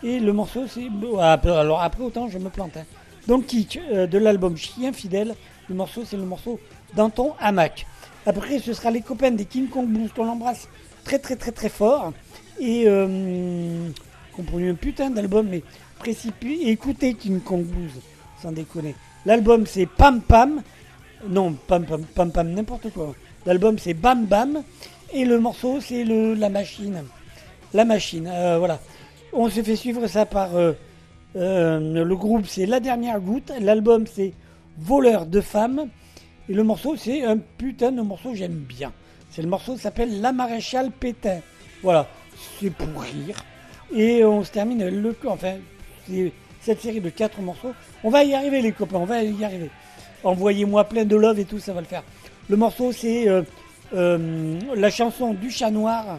Et 0.02 0.20
le 0.20 0.32
morceau, 0.32 0.66
c'est. 0.68 0.88
Ah, 1.18 1.40
alors 1.44 1.80
après, 1.80 2.02
autant 2.02 2.28
je 2.28 2.38
me 2.38 2.50
plante. 2.50 2.76
Hein. 2.76 2.84
Donc, 3.26 3.46
Kitsch, 3.46 3.78
euh, 3.92 4.06
de 4.06 4.18
l'album 4.18 4.56
Chien 4.56 4.92
Fidèle, 4.92 5.34
le 5.68 5.74
morceau, 5.74 6.02
c'est 6.04 6.16
le 6.16 6.24
morceau 6.24 6.60
Dans 6.94 7.10
ton 7.10 7.34
hamac. 7.40 7.86
Après, 8.24 8.58
ce 8.58 8.72
sera 8.72 8.90
les 8.90 9.00
copains 9.00 9.30
des 9.30 9.44
King 9.44 9.68
Kong 9.68 9.86
Blues 9.88 10.10
qu'on 10.14 10.28
embrasse 10.28 10.68
très, 11.04 11.18
très, 11.18 11.36
très, 11.36 11.52
très 11.52 11.68
fort. 11.68 12.12
Et 12.60 12.84
euh, 12.86 13.88
un 14.38 14.74
putain 14.74 15.10
d'album, 15.10 15.48
mais 15.48 15.62
précipite. 15.98 16.60
Écoutez 16.66 17.14
King 17.14 17.40
Kong 17.40 17.64
Blues, 17.64 17.92
sans 18.42 18.52
déconner. 18.52 18.94
L'album, 19.24 19.66
c'est 19.66 19.86
Pam 19.86 20.20
Pam. 20.20 20.62
Non, 21.28 21.56
Pam 21.66 21.84
Pam, 21.84 22.02
Pam 22.02 22.30
Pam, 22.30 22.48
n'importe 22.50 22.92
quoi. 22.92 23.14
L'album, 23.44 23.78
c'est 23.78 23.94
Bam 23.94 24.26
Bam. 24.26 24.62
Et 25.12 25.24
le 25.24 25.38
morceau, 25.40 25.80
c'est 25.80 26.04
le, 26.04 26.34
la 26.34 26.48
machine. 26.48 27.02
La 27.72 27.84
machine, 27.84 28.28
euh, 28.32 28.58
voilà 28.58 28.80
on 29.36 29.50
s'est 29.50 29.62
fait 29.62 29.76
suivre 29.76 30.06
ça 30.06 30.26
par 30.26 30.56
euh, 30.56 30.72
euh, 31.36 32.04
le 32.04 32.16
groupe, 32.16 32.46
c'est 32.46 32.66
La 32.66 32.80
Dernière 32.80 33.20
Goutte. 33.20 33.52
L'album, 33.60 34.06
c'est 34.06 34.32
Voleur 34.78 35.26
de 35.26 35.40
femmes. 35.40 35.88
Et 36.48 36.54
le 36.54 36.62
morceau, 36.62 36.96
c'est 36.96 37.24
un 37.24 37.38
putain 37.38 37.92
de 37.92 38.02
morceau 38.02 38.34
j'aime 38.34 38.52
bien. 38.52 38.92
C'est 39.30 39.42
le 39.42 39.48
morceau 39.48 39.74
qui 39.74 39.80
s'appelle 39.80 40.20
La 40.20 40.32
Maréchale 40.32 40.90
Pétain. 40.90 41.40
Voilà, 41.82 42.06
c'est 42.58 42.70
pour 42.70 42.88
rire. 43.00 43.36
Et 43.94 44.24
on 44.24 44.44
se 44.44 44.50
termine 44.50 44.88
le. 44.88 45.16
Enfin, 45.26 45.56
cette 46.60 46.80
série 46.80 47.00
de 47.00 47.10
quatre 47.10 47.40
morceaux. 47.40 47.72
On 48.04 48.10
va 48.10 48.24
y 48.24 48.34
arriver, 48.34 48.60
les 48.60 48.72
copains, 48.72 48.98
on 48.98 49.04
va 49.04 49.22
y 49.22 49.44
arriver. 49.44 49.70
Envoyez-moi 50.24 50.84
plein 50.84 51.04
de 51.04 51.16
love 51.16 51.38
et 51.38 51.44
tout, 51.44 51.58
ça 51.58 51.72
va 51.72 51.80
le 51.80 51.86
faire. 51.86 52.02
Le 52.48 52.56
morceau, 52.56 52.92
c'est 52.92 53.28
euh, 53.28 54.58
la 54.74 54.90
chanson 54.90 55.34
du 55.34 55.50
chat 55.50 55.70
noir. 55.70 56.18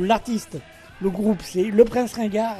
L'artiste, 0.00 0.58
le 1.00 1.10
groupe, 1.10 1.42
c'est 1.42 1.64
le 1.64 1.84
Prince 1.84 2.14
Ringard, 2.14 2.56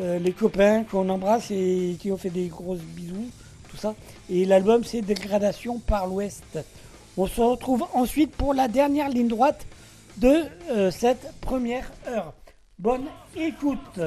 euh, 0.00 0.18
les 0.18 0.32
copains 0.32 0.84
qu'on 0.84 1.08
embrasse 1.08 1.50
et 1.50 1.96
qui 2.00 2.10
ont 2.12 2.16
fait 2.16 2.30
des 2.30 2.48
grosses 2.48 2.80
bisous, 2.80 3.30
tout 3.70 3.76
ça. 3.76 3.94
Et 4.30 4.44
l'album, 4.44 4.84
c'est 4.84 5.02
Dégradation 5.02 5.78
par 5.78 6.06
l'Ouest. 6.06 6.58
On 7.16 7.26
se 7.26 7.40
retrouve 7.40 7.84
ensuite 7.94 8.32
pour 8.32 8.54
la 8.54 8.68
dernière 8.68 9.08
ligne 9.08 9.28
droite 9.28 9.66
de 10.16 10.44
euh, 10.70 10.90
cette 10.90 11.32
première 11.40 11.90
heure. 12.08 12.32
Bonne 12.78 13.06
écoute. 13.36 14.00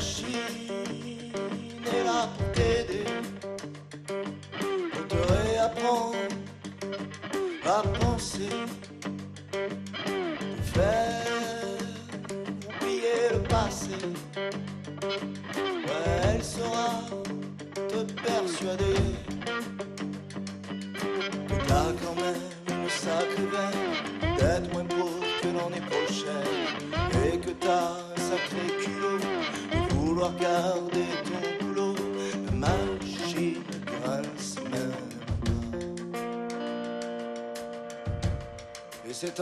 She. 0.00 0.39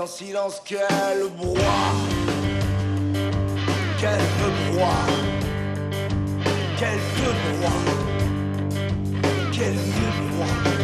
Silence 0.09 0.63
qu'elle 0.65 1.29
broie, 1.37 1.59
qu'elle 4.01 4.19
me 4.19 4.73
broie, 4.73 5.07
qu'elle 6.79 6.99
te 7.17 7.59
broie, 7.59 7.71
qu'elle 9.53 9.75
me 9.75 10.33
broie. 10.33 10.78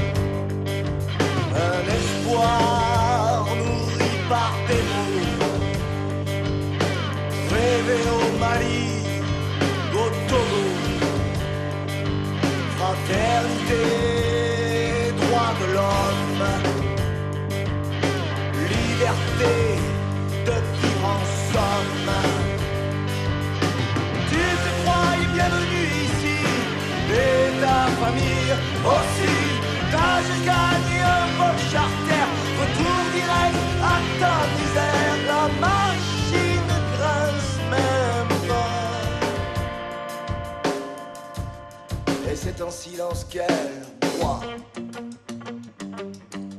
Silence 43.04 43.24
qu'elle 43.24 43.82
broie, 44.00 44.40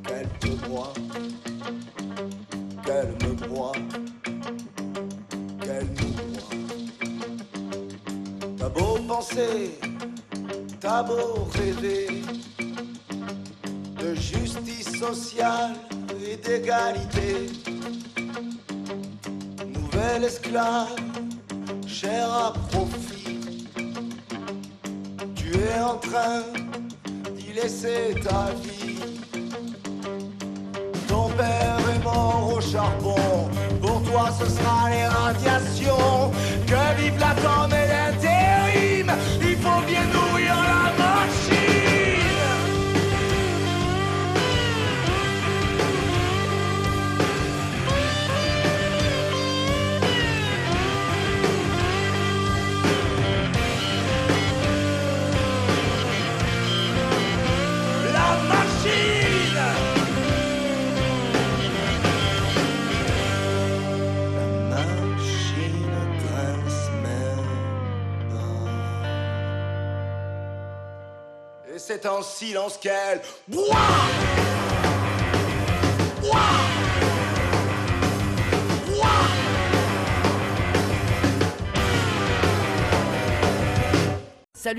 qu'elle 0.03 0.29
te 0.39 0.47
broie, 0.65 0.93
qu'elle 2.85 3.07
me 3.27 3.33
broie, 3.47 3.71
qu'elle 5.61 5.87
nous 5.99 6.13
broie. 6.13 6.57
T'as 8.57 8.69
beau 8.69 8.97
penser, 9.07 9.79
t'as 10.79 11.03
beau 11.03 11.47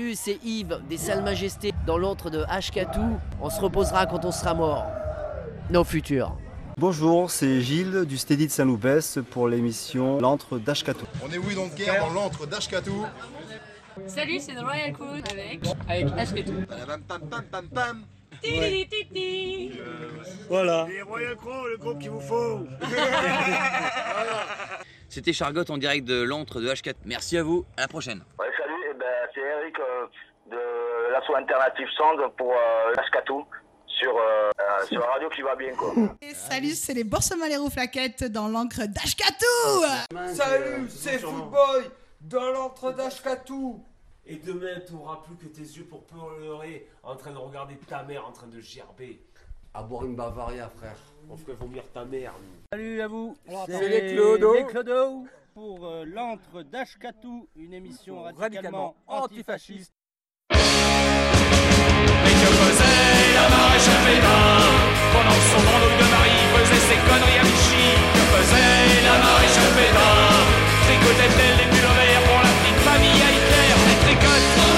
Salut, 0.07 0.15
c'est 0.15 0.39
Yves 0.45 0.79
des 0.87 0.95
Salles 0.95 1.21
Majestés 1.21 1.73
dans 1.85 1.97
l'antre 1.97 2.29
de 2.29 2.45
Ashkatou. 2.47 3.19
On 3.41 3.49
se 3.49 3.59
reposera 3.59 4.05
quand 4.05 4.23
on 4.23 4.31
sera 4.31 4.53
mort. 4.53 4.85
Nos 5.69 5.83
futurs. 5.83 6.37
Bonjour, 6.77 7.29
c'est 7.29 7.59
Gilles 7.59 8.05
du 8.05 8.17
Steady 8.17 8.47
de 8.47 8.51
Saint-Loupès 8.51 9.19
pour 9.29 9.49
l'émission 9.49 10.17
L'antre 10.19 10.59
d'Ashkatou. 10.59 11.05
On 11.21 11.29
est 11.29 11.37
oui 11.37 11.55
donc 11.55 11.75
guerre 11.75 12.05
dans 12.05 12.13
l'antre 12.13 12.45
d'Ashkatou. 12.47 13.05
Salut, 14.05 14.39
c'est 14.39 14.53
The 14.53 14.61
Royal 14.61 14.93
Crew 14.93 15.21
avec. 15.29 15.59
Avec 15.89 16.07
Ashketou. 16.17 16.53
Pam 16.87 17.01
pam 17.01 17.43
pam 17.51 17.67
pam. 17.67 18.05
Titi, 18.41 18.87
titi. 18.87 19.71
Voilà. 20.47 20.87
Les 20.87 21.01
Royal 21.01 21.35
Crow, 21.35 21.67
le 21.67 21.77
groupe 21.77 21.99
qu'il 21.99 22.11
vous 22.11 22.21
faut. 22.21 22.65
C'était 25.09 25.33
Chargotte 25.33 25.69
en 25.69 25.77
direct 25.77 26.07
de 26.07 26.21
l'antre 26.21 26.61
de 26.61 26.69
H4. 26.69 26.93
Merci 27.03 27.37
à 27.37 27.43
vous, 27.43 27.65
à 27.75 27.81
la 27.81 27.87
prochaine. 27.89 28.23
Ouais, 28.39 28.47
salut, 28.57 28.73
eh 28.89 28.93
ben, 28.97 29.05
c'est 29.37 29.43
Eric 29.43 29.79
euh, 29.79 30.07
de 30.49 31.11
l'asso 31.11 31.35
alternative 31.35 31.87
Sound 31.95 32.19
pour 32.37 32.51
euh, 32.51 32.93
Ashkatou 32.97 33.45
sur, 33.85 34.15
euh, 34.15 34.49
euh, 34.59 34.85
sur 34.85 34.99
la 34.99 35.07
radio 35.07 35.29
qui 35.29 35.41
va 35.41 35.55
bien 35.55 35.73
quoi. 35.75 35.93
Et 36.21 36.33
salut, 36.33 36.71
c'est 36.71 36.93
les 36.93 37.03
Boursemaleros 37.03 37.69
Flaquettes 37.69 38.23
dans 38.25 38.47
l'encre 38.47 38.85
d'Ashkatou 38.87 40.15
Salut, 40.33 40.89
c'est 40.89 41.19
Footboy 41.19 41.89
dans 42.21 42.51
l'antre 42.51 42.91
d'Ashkatou. 42.93 43.83
Et 44.25 44.37
demain, 44.37 44.81
tu 44.85 44.93
n'auras 44.93 45.21
plus 45.25 45.35
que 45.37 45.45
tes 45.45 45.61
yeux 45.61 45.85
pour 45.85 46.03
pleurer 46.05 46.87
en 47.01 47.15
train 47.15 47.31
de 47.31 47.37
regarder 47.37 47.77
ta 47.87 48.03
mère 48.03 48.27
en 48.27 48.31
train 48.31 48.47
de 48.47 48.59
gerber. 48.59 49.21
À 49.73 49.83
boire 49.83 50.03
une 50.05 50.15
Bavaria, 50.15 50.69
frère. 50.77 50.97
On 51.29 51.37
ferait 51.37 51.53
vomir 51.53 51.83
ta 51.93 52.03
mère. 52.03 52.33
Salut 52.73 52.99
à 52.99 53.07
vous. 53.07 53.37
C'est 53.67 53.87
les 53.87 54.13
Clodo. 54.13 54.53
Les 54.53 54.65
Clodo 54.65 55.25
pour 55.57 55.87
euh, 55.87 56.05
l'antre 56.05 56.61
d'Ashkatou, 56.61 57.49
une 57.55 57.73
émission 57.73 58.21
radicalement 58.21 58.95
antifasciste. 59.07 59.91
la 60.51 60.57
maréchale 63.49 64.03
Pétain 64.05 64.53
Pendant 65.13 65.33
que 65.33 65.47
son 65.49 65.61
grand 65.65 65.81
de 65.81 66.07
mari 66.13 66.37
faisait 66.53 66.83
ses 66.89 66.99
conneries 67.09 67.39
à 67.41 67.43
Vichy. 67.49 67.89
Que 68.13 68.23
faisait 68.37 69.01
la 69.01 69.17
maréchale 69.17 69.73
Pétain 69.73 70.45
Tricotait-elle 70.85 71.57
des 71.57 71.69
pulls 71.73 71.95
verts 71.97 72.23
pour 72.29 72.39
la 72.45 72.53
petite 72.61 72.81
famille 72.85 73.21
à 73.25 73.29
Hitler 73.33 73.67
Elle 73.73 73.97
tricote, 74.05 74.76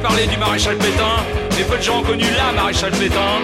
parler 0.00 0.26
du 0.26 0.36
maréchal 0.36 0.76
Pétain, 0.76 1.24
mais 1.56 1.64
peu 1.64 1.76
de 1.76 1.82
gens 1.82 1.98
ont 2.00 2.02
connu 2.02 2.24
la 2.36 2.52
maréchal 2.52 2.90
Pétain. 2.92 3.38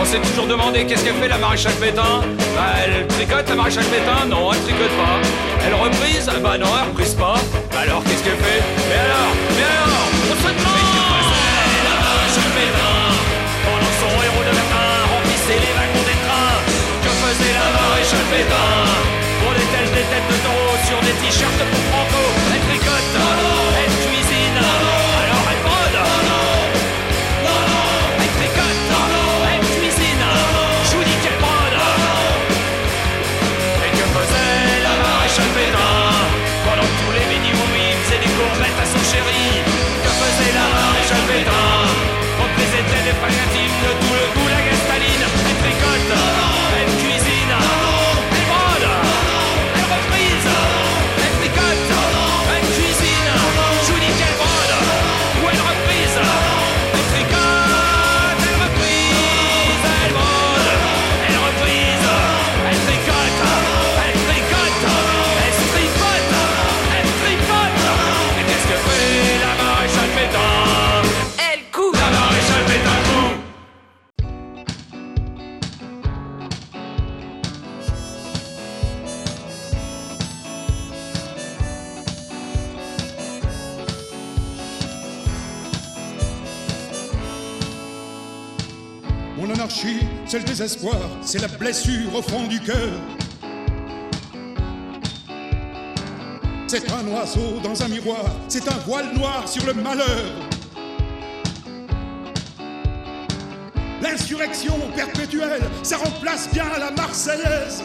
On 0.00 0.04
s'est 0.04 0.20
toujours 0.20 0.46
demandé 0.46 0.86
qu'est-ce 0.86 1.04
qu'elle 1.04 1.16
fait 1.16 1.28
la 1.28 1.38
maréchal 1.38 1.72
Pétain 1.74 2.22
Bah 2.54 2.78
elle 2.84 3.06
tricote 3.08 3.48
la 3.48 3.54
maréchal 3.56 3.84
Pétain 3.84 4.26
Non, 4.28 4.52
elle 4.52 4.62
tricote 4.62 4.94
pas. 4.94 5.18
Elle 5.66 5.74
reprise 5.74 6.30
Bah 6.42 6.56
non, 6.58 6.70
elle 6.78 6.88
reprise 6.90 7.14
pas. 7.14 7.34
Alors 7.74 8.04
qu'est-ce 8.04 8.22
qu'elle 8.22 8.38
fait 8.38 8.62
Mais 8.88 9.00
alors 9.06 9.32
Mais 9.56 9.66
alors 9.66 10.06
On 10.30 10.36
se 10.38 10.50
demande 10.54 11.26
la 11.88 11.94
maréchal 11.98 12.48
Pétain 12.54 12.98
Pendant 13.66 13.94
son 13.98 14.12
héros 14.22 14.44
de 14.46 14.54
matin 14.54 14.86
remplissait 15.10 15.58
les 15.58 15.72
wagons 15.74 16.04
des 16.06 16.18
trains 16.26 16.58
Que 17.02 17.10
faisait 17.22 17.54
la 17.58 17.68
maréchal 17.74 18.24
Pétain 18.30 18.72
Roulait-elle 19.42 19.90
des 19.98 20.06
têtes 20.06 20.28
de 20.30 20.38
taureau 20.46 20.74
sur 20.86 20.98
des 21.02 21.16
t-shirts 21.26 21.58
pour 21.58 21.82
Franco 21.90 22.37
c'est 91.22 91.40
la 91.40 91.46
blessure 91.46 92.12
au 92.16 92.20
fond 92.20 92.48
du 92.48 92.58
cœur. 92.58 92.90
C'est 96.66 96.90
un 96.90 97.06
oiseau 97.06 97.60
dans 97.62 97.80
un 97.80 97.86
miroir, 97.86 98.24
c'est 98.48 98.66
un 98.68 98.76
voile 98.78 99.14
noir 99.14 99.46
sur 99.46 99.64
le 99.66 99.74
malheur. 99.74 100.32
L'insurrection 104.02 104.74
perpétuelle, 104.96 105.62
ça 105.84 105.96
remplace 105.98 106.50
bien 106.52 106.66
la 106.76 106.90
Marseillaise. 106.90 107.84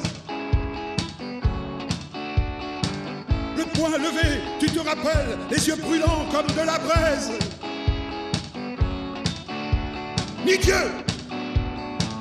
Le 3.55 3.65
poing 3.77 3.97
levé, 3.99 4.41
tu 4.59 4.65
te 4.65 4.79
rappelles, 4.79 5.37
les 5.51 5.67
yeux 5.67 5.75
brûlants 5.75 6.25
comme 6.31 6.47
de 6.47 6.65
la 6.65 6.79
braise. 6.79 7.31
Ni 10.43 10.57
Dieu, 10.57 11.02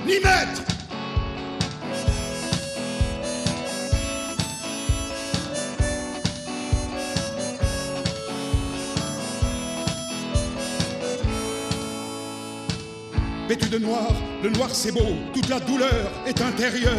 ni 0.07 0.15
maître. 0.15 0.63
Vêtu 13.49 13.69
de 13.69 13.79
noir, 13.79 14.07
le 14.43 14.51
noir 14.51 14.71
c'est 14.73 14.93
beau, 14.93 15.01
toute 15.35 15.49
la 15.49 15.61
douleur 15.61 16.11
est 16.27 16.41
intérieure. 16.41 16.93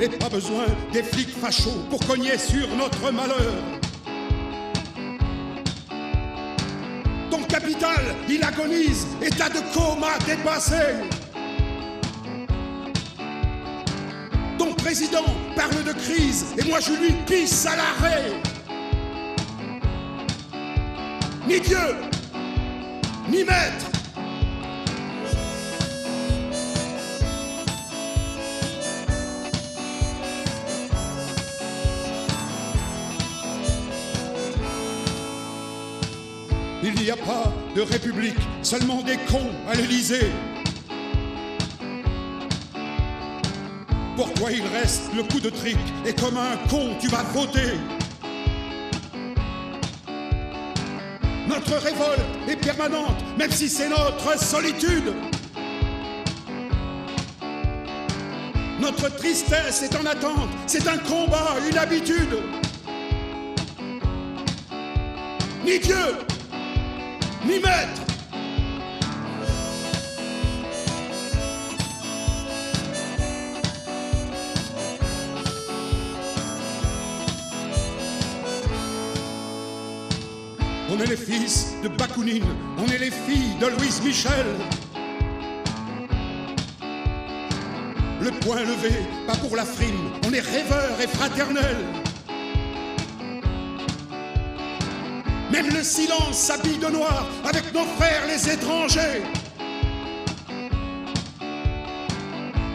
Et 0.00 0.08
pas 0.08 0.28
besoin 0.28 0.64
des 0.92 1.02
flics 1.02 1.30
fachos 1.30 1.86
pour 1.88 2.04
cogner 2.04 2.36
sur 2.36 2.68
notre 2.76 3.12
malheur. 3.12 3.83
Il 8.28 8.42
agonise, 8.42 9.06
état 9.22 9.48
de 9.48 9.60
coma 9.72 10.18
dépassé. 10.26 10.74
Ton 14.58 14.72
président 14.74 15.24
parle 15.54 15.84
de 15.84 15.92
crise 15.92 16.46
et 16.58 16.68
moi 16.68 16.78
je 16.80 16.92
lui 16.92 17.12
pisse 17.26 17.66
à 17.66 17.76
l'arrêt. 17.76 18.32
Ni 21.46 21.60
Dieu, 21.60 21.96
ni 23.28 23.44
maître. 23.44 23.90
Il 36.82 36.94
n'y 36.94 37.10
a 37.10 37.16
pas 37.16 37.52
de 37.74 37.82
république, 37.82 38.38
seulement 38.62 39.02
des 39.02 39.16
cons 39.28 39.50
à 39.68 39.74
l'Élysée. 39.74 40.30
Pour 44.16 44.32
toi, 44.34 44.50
il 44.52 44.62
reste 44.72 45.10
le 45.16 45.24
coup 45.24 45.40
de 45.40 45.50
trick, 45.50 45.78
et 46.06 46.12
comme 46.12 46.36
un 46.36 46.56
con, 46.68 46.94
tu 47.00 47.08
vas 47.08 47.24
voter? 47.32 47.72
Notre 51.48 51.74
révolte 51.82 52.20
est 52.48 52.56
permanente, 52.56 53.16
même 53.36 53.50
si 53.50 53.68
c'est 53.68 53.88
notre 53.88 54.38
solitude. 54.38 55.12
Notre 58.80 59.08
tristesse 59.16 59.82
est 59.82 59.96
en 59.96 60.06
attente, 60.06 60.50
c'est 60.66 60.86
un 60.86 60.98
combat, 60.98 61.56
une 61.68 61.78
habitude. 61.78 62.38
Ni 65.64 65.78
Dieu, 65.78 65.96
ni 67.46 67.58
maître. 67.58 68.02
On 80.90 81.00
est 81.00 81.06
les 81.06 81.16
fils 81.16 81.74
de 81.82 81.88
Bakounine, 81.88 82.44
on 82.78 82.86
est 82.86 82.98
les 82.98 83.10
filles 83.10 83.56
de 83.60 83.66
Louise 83.66 84.00
Michel. 84.02 84.46
Le 88.20 88.30
poing 88.40 88.60
levé, 88.60 88.94
pas 89.26 89.36
pour 89.36 89.56
la 89.56 89.64
frime, 89.64 90.12
on 90.26 90.32
est 90.32 90.40
rêveurs 90.40 91.00
et 91.02 91.08
fraternels. 91.08 92.03
Même 95.54 95.70
le 95.70 95.84
silence 95.84 96.36
s'habille 96.36 96.78
de 96.78 96.88
noir 96.88 97.28
avec 97.44 97.72
nos 97.72 97.84
frères 97.96 98.26
les 98.26 98.50
étrangers. 98.50 99.22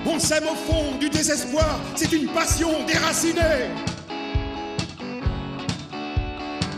On 0.05 0.17
s'aime 0.17 0.45
au 0.45 0.55
fond 0.55 0.95
du 0.97 1.09
désespoir, 1.09 1.77
c'est 1.93 2.13
une 2.13 2.29
passion 2.29 2.69
déracinée. 2.87 3.67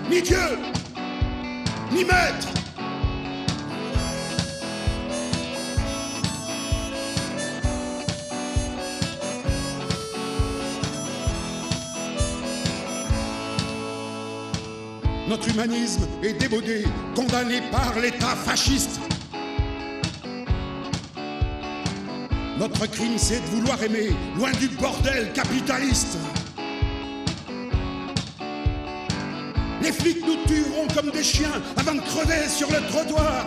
Ni 0.10 0.24
Dieu, 0.24 0.58
ni 1.91 2.04
maître. 2.04 2.51
Notre 15.52 15.66
humanisme 15.66 16.08
est 16.24 16.34
démodé, 16.34 16.86
condamné 17.14 17.62
par 17.72 17.99
l'État 17.99 18.36
fasciste. 18.38 19.02
Notre 22.58 22.86
crime, 22.88 23.18
c'est 23.18 23.41
de 23.41 23.45
vouloir 23.47 23.82
aimer, 23.84 24.12
loin 24.38 24.52
du 24.52 24.70
bordel 24.70 25.34
capitaliste. 25.34 26.18
Les 29.82 29.91
flics 29.91 30.26
nous 30.26 30.38
tueront 30.47 30.88
comme 30.95 31.12
des 31.12 31.24
chiens 31.24 31.62
avant 31.76 31.95
de 31.95 32.02
crever 32.02 32.47
sur 32.47 32.70
le 32.72 32.88
trottoir. 32.88 33.45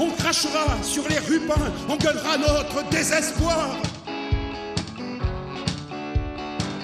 On 0.00 0.10
crachera 0.10 0.82
sur 0.82 1.08
les 1.08 1.18
rupins, 1.18 1.72
on 1.88 1.96
gueulera 1.96 2.38
notre 2.38 2.88
désespoir. 2.90 3.76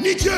Ni 0.00 0.14
Dieu, 0.14 0.32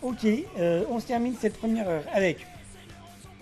Ok, 0.00 0.26
euh, 0.58 0.84
on 0.90 1.00
se 1.00 1.06
termine 1.06 1.34
cette 1.38 1.58
première 1.58 1.86
heure 1.86 2.02
avec 2.14 2.46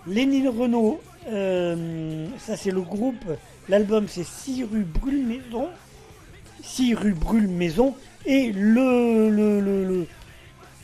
Lénine 0.05 0.49
Renault. 0.49 0.99
euh, 1.29 2.27
ça, 2.39 2.57
c'est 2.57 2.71
le 2.71 2.81
groupe. 2.81 3.23
L'album, 3.69 4.07
c'est 4.09 4.25
6 4.25 4.65
rue 4.65 4.83
Brûle 4.83 5.25
Maison. 5.25 5.69
6 6.61 6.93
rue 6.95 7.13
Brûle 7.13 7.47
Maison. 7.47 7.95
Et 8.25 8.51
le, 8.51 9.29
le, 9.29 10.07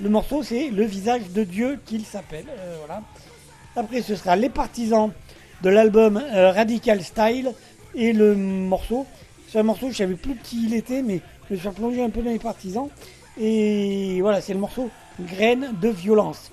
le 0.04 0.10
morceau, 0.10 0.44
c'est 0.44 0.70
Le 0.70 0.84
visage 0.84 1.30
de 1.30 1.44
Dieu 1.46 1.80
qu'il 1.86 2.06
s'appelle. 2.06 2.46
euh, 2.50 2.76
voilà. 2.80 3.02
Après, 3.76 4.02
ce 4.02 4.16
sera 4.16 4.36
Les 4.36 4.50
Partisans 4.50 5.12
de 5.62 5.70
l'album 5.70 6.18
euh, 6.18 6.52
Radical 6.52 7.02
Style. 7.02 7.54
Et 7.96 8.12
le 8.12 8.36
morceau, 8.36 9.06
c'est 9.48 9.60
un 9.60 9.64
morceau, 9.64 9.90
je 9.92 9.96
savais 9.98 10.16
plus 10.16 10.36
qui 10.44 10.66
il 10.66 10.74
était, 10.74 11.02
mais 11.02 11.22
je 11.50 11.56
me 11.56 11.60
suis 11.60 11.70
plongé 11.70 12.04
un 12.04 12.10
peu 12.10 12.22
dans 12.22 12.32
les 12.32 12.40
partisans. 12.40 12.90
Et 13.40 14.20
voilà, 14.22 14.42
c'est 14.42 14.54
le 14.54 14.60
morceau 14.60 14.90
Graines 15.22 15.74
de 15.82 15.90
violence. 15.90 16.52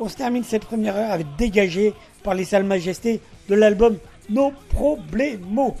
On 0.00 0.08
se 0.08 0.16
termine 0.16 0.42
cette 0.42 0.64
première 0.64 0.96
heure 0.96 1.12
avec 1.12 1.26
Dégagé 1.36 1.94
par 2.24 2.34
les 2.34 2.44
salles 2.44 2.64
majestés 2.64 3.20
de 3.48 3.54
l'album 3.54 3.96
No 4.28 4.52
Problemo. 4.70 5.76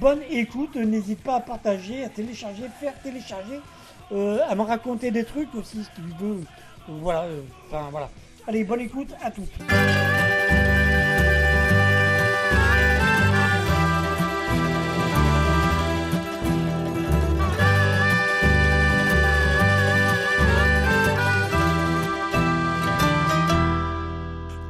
Bonne 0.00 0.20
écoute, 0.30 0.76
n'hésite 0.76 1.20
pas 1.20 1.36
à 1.36 1.40
partager, 1.40 2.04
à 2.04 2.08
télécharger, 2.08 2.62
faire 2.80 2.94
télécharger, 3.02 3.60
euh, 4.12 4.38
à 4.48 4.54
me 4.54 4.62
raconter 4.62 5.10
des 5.10 5.24
trucs 5.24 5.54
aussi 5.54 5.84
si 5.84 5.90
tu 5.94 6.02
veux. 6.20 6.40
Voilà, 6.88 7.22
euh, 7.22 7.40
enfin 7.66 7.88
voilà. 7.90 8.10
Allez, 8.46 8.64
bonne 8.64 8.80
écoute 8.80 9.08
à 9.22 9.30
toutes. 9.30 9.50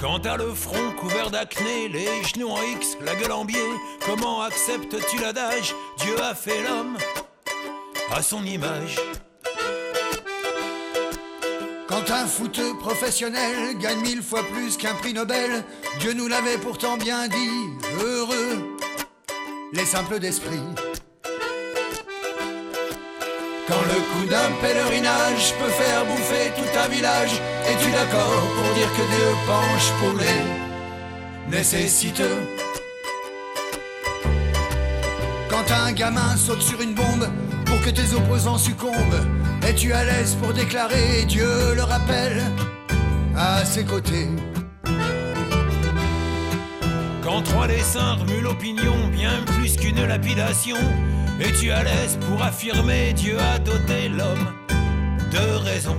Quand 0.00 0.20
t'as 0.20 0.36
le 0.36 0.54
front 0.54 0.92
couvert 1.00 1.30
d'acné, 1.30 1.88
les 1.88 2.22
genoux 2.22 2.50
en 2.50 2.62
X, 2.76 2.96
la 3.04 3.16
gueule 3.16 3.32
en 3.32 3.44
biais, 3.44 3.58
comment 4.04 4.42
acceptes-tu 4.42 5.20
l'adage? 5.20 5.74
Dieu 5.98 6.14
a 6.22 6.34
fait 6.34 6.62
l'homme 6.62 6.96
à 8.12 8.22
son 8.22 8.44
image. 8.44 8.96
Quand 11.88 12.10
un 12.10 12.26
footeux 12.26 12.76
professionnel 12.78 13.78
gagne 13.78 14.00
mille 14.00 14.22
fois 14.22 14.42
plus 14.52 14.76
qu'un 14.76 14.94
prix 14.94 15.12
Nobel, 15.12 15.64
Dieu 16.00 16.12
nous 16.12 16.28
l'avait 16.28 16.58
pourtant 16.58 16.96
bien 16.96 17.28
dit, 17.28 17.68
heureux 18.02 18.76
les 19.72 19.84
simples 19.84 20.18
d'esprit. 20.18 20.60
Quand 23.66 23.82
le 23.82 24.00
coup 24.12 24.26
d'un 24.28 24.50
pèlerinage 24.60 25.54
peut 25.58 25.70
faire 25.70 26.04
bouffer 26.04 26.52
tout 26.56 26.78
un 26.78 26.88
village, 26.88 27.40
es-tu 27.66 27.90
d'accord 27.90 28.42
pour 28.56 28.74
dire 28.74 28.90
que 28.92 29.02
Dieu 29.16 29.34
penche 29.46 29.92
pour 30.00 30.12
les 30.20 31.56
nécessiteux? 31.56 32.38
Quand 35.48 35.70
un 35.86 35.92
gamin 35.92 36.36
saute 36.36 36.62
sur 36.62 36.80
une 36.80 36.94
bombe 36.94 37.28
que 37.84 37.90
tes 37.90 38.14
opposants 38.14 38.56
succombent, 38.56 39.20
es-tu 39.62 39.92
à 39.92 40.04
l'aise 40.04 40.38
pour 40.40 40.54
déclarer 40.54 41.26
Dieu 41.28 41.74
le 41.74 41.82
rappelle 41.82 42.40
à 43.36 43.62
ses 43.66 43.84
côtés? 43.84 44.28
Quand 47.22 47.42
trois 47.42 47.66
dessins 47.66 48.14
remuent 48.14 48.40
l'opinion 48.40 48.94
bien 49.12 49.42
plus 49.58 49.76
qu'une 49.76 50.02
lapidation, 50.02 50.78
es-tu 51.38 51.70
à 51.72 51.82
l'aise 51.82 52.18
pour 52.26 52.42
affirmer 52.42 53.12
Dieu 53.12 53.36
a 53.38 53.58
doté 53.58 54.08
l'homme 54.08 54.48
de 55.30 55.56
raison? 55.68 55.96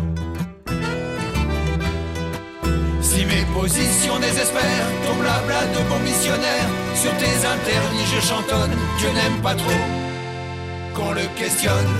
Si 2.99 3.25
mes 3.25 3.45
positions 3.53 4.17
désespèrent, 4.19 4.89
ton 5.05 5.15
blabla 5.21 5.67
de 5.67 5.87
bon 5.87 5.99
missionnaire, 5.99 6.67
sur 6.95 7.15
tes 7.17 7.45
interdits 7.45 8.09
je 8.15 8.21
chantonne, 8.21 8.75
Dieu 8.97 9.09
n'aime 9.09 9.39
pas 9.43 9.53
trop 9.53 10.04
qu'on 10.95 11.11
le 11.11 11.27
questionne. 11.35 11.93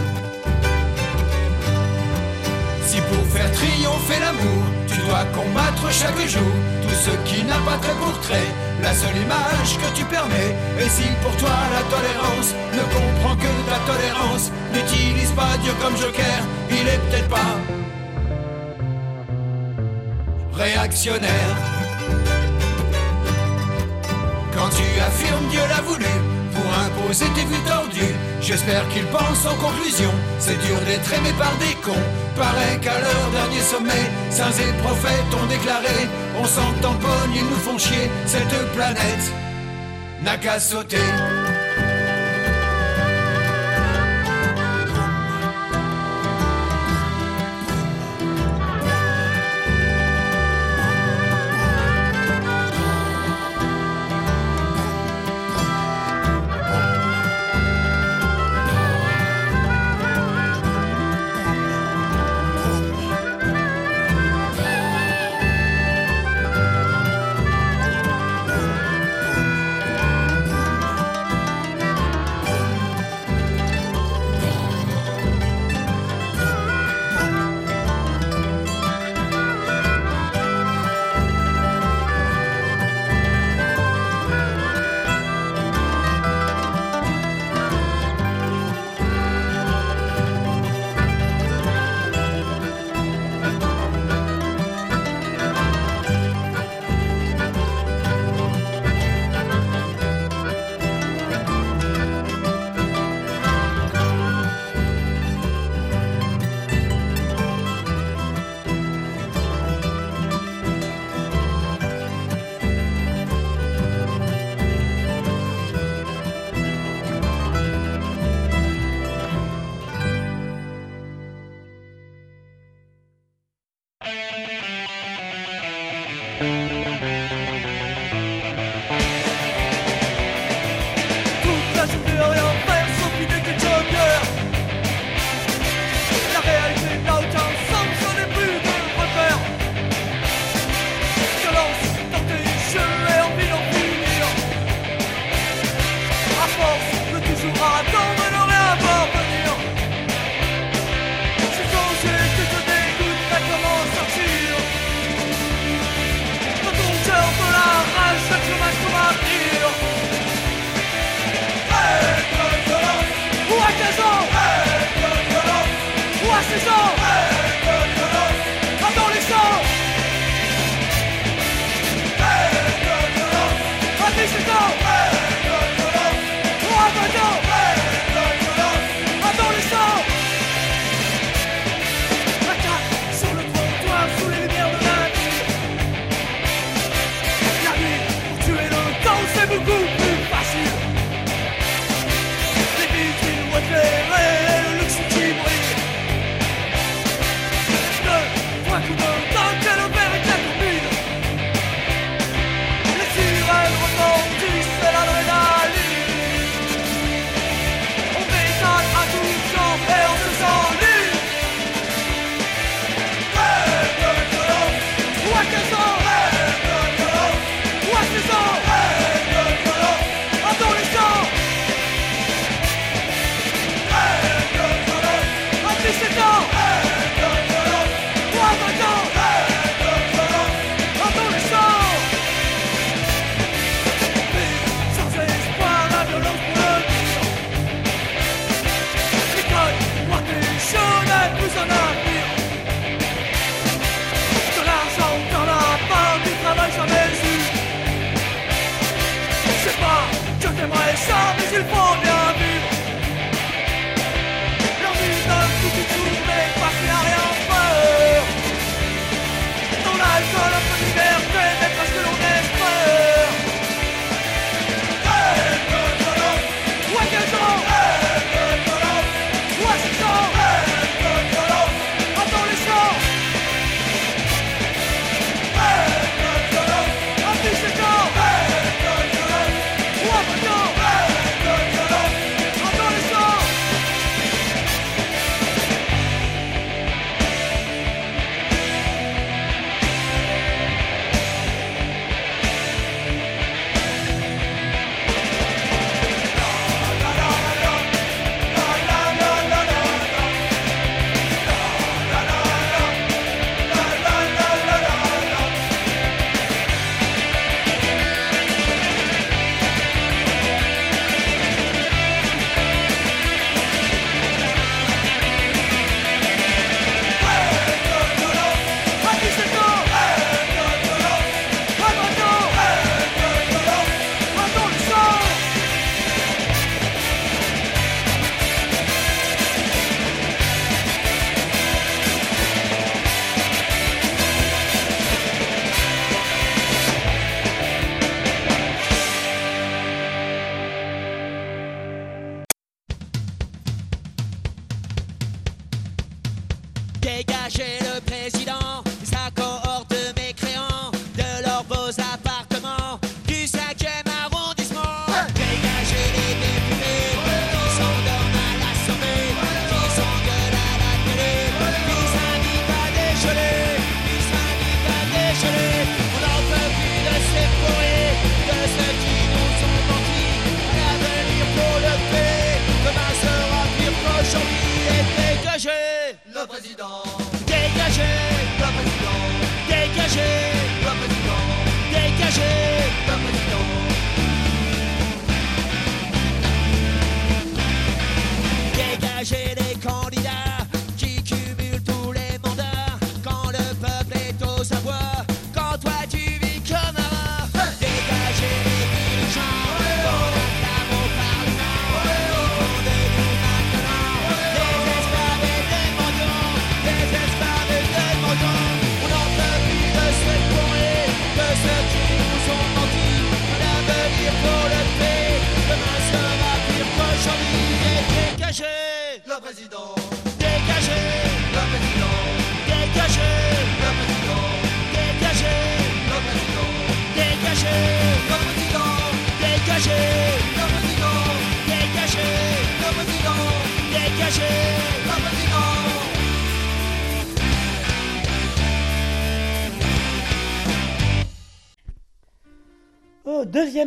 Si 2.87 3.01
pour 3.01 3.25
faire 3.33 3.51
triompher 3.51 4.19
l'amour, 4.19 4.63
tu 4.87 4.97
dois 5.05 5.25
combattre 5.33 5.91
chaque 5.91 6.19
jour 6.27 6.53
tout 6.81 6.95
ce 7.05 7.11
qui 7.27 7.43
n'a 7.43 7.57
pas 7.67 7.77
trait 7.81 7.97
pour 8.01 8.17
trait, 8.21 8.49
la 8.81 8.93
seule 8.93 9.17
image 9.17 9.77
que 9.81 9.97
tu 9.97 10.05
permets. 10.05 10.55
Et 10.79 10.89
si 10.89 11.07
pour 11.21 11.35
toi 11.37 11.55
la 11.75 11.83
tolérance 11.93 12.49
ne 12.77 12.83
comprend 12.95 13.35
que 13.35 13.51
ta 13.69 13.79
tolérance, 13.91 14.51
n'utilise 14.73 15.31
pas 15.31 15.57
Dieu 15.61 15.73
comme 15.81 15.97
joker, 15.97 16.39
il 16.69 16.87
est 16.87 17.01
peut-être 17.09 17.29
pas 17.29 17.55
réactionnaire. 20.53 21.55
Quand 24.53 24.69
tu 24.69 24.85
affirmes 25.01 25.47
Dieu 25.49 25.61
l'a 25.69 25.81
voulu 25.81 26.34
pour 26.55 26.69
imposer 26.87 27.25
tes 27.35 27.45
vues 27.45 27.63
tordues, 27.67 28.15
j'espère 28.41 28.87
qu'il 28.89 29.05
pense 29.07 29.45
en 29.45 29.55
conclusion. 29.55 30.11
C'est 30.39 30.57
dur 30.65 30.79
d'être 30.85 31.13
aimé 31.13 31.31
par 31.37 31.55
des 31.57 31.75
cons. 31.83 32.07
Paraît 32.35 32.79
qu'à 32.81 32.99
leur 32.99 33.25
dernier 33.31 33.61
sommet, 33.61 34.05
saints 34.29 34.57
et 34.59 34.73
prophètes 34.83 35.33
ont 35.41 35.45
déclaré 35.47 36.07
On 36.39 36.45
s'en 36.45 36.71
tamponne, 36.81 37.33
ils 37.35 37.43
nous 37.43 37.61
font 37.65 37.77
chier, 37.77 38.09
cette 38.25 38.57
planète 38.73 39.25
n'a 40.23 40.37
qu'à 40.37 40.59
sauter. 40.59 40.97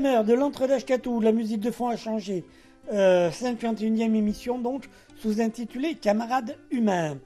Heure 0.07 0.25
de 0.25 0.35
l'entre 0.35 0.67
Catou, 0.85 1.21
la 1.21 1.33
musique 1.33 1.61
de 1.61 1.71
fond 1.71 1.89
a 1.89 1.97
changé. 1.97 2.45
Euh, 2.93 3.31
51e 3.31 4.15
émission 4.15 4.59
donc, 4.59 4.89
sous-intitulée 5.17 5.95
Camarades 5.95 6.57
humains. 6.71 7.19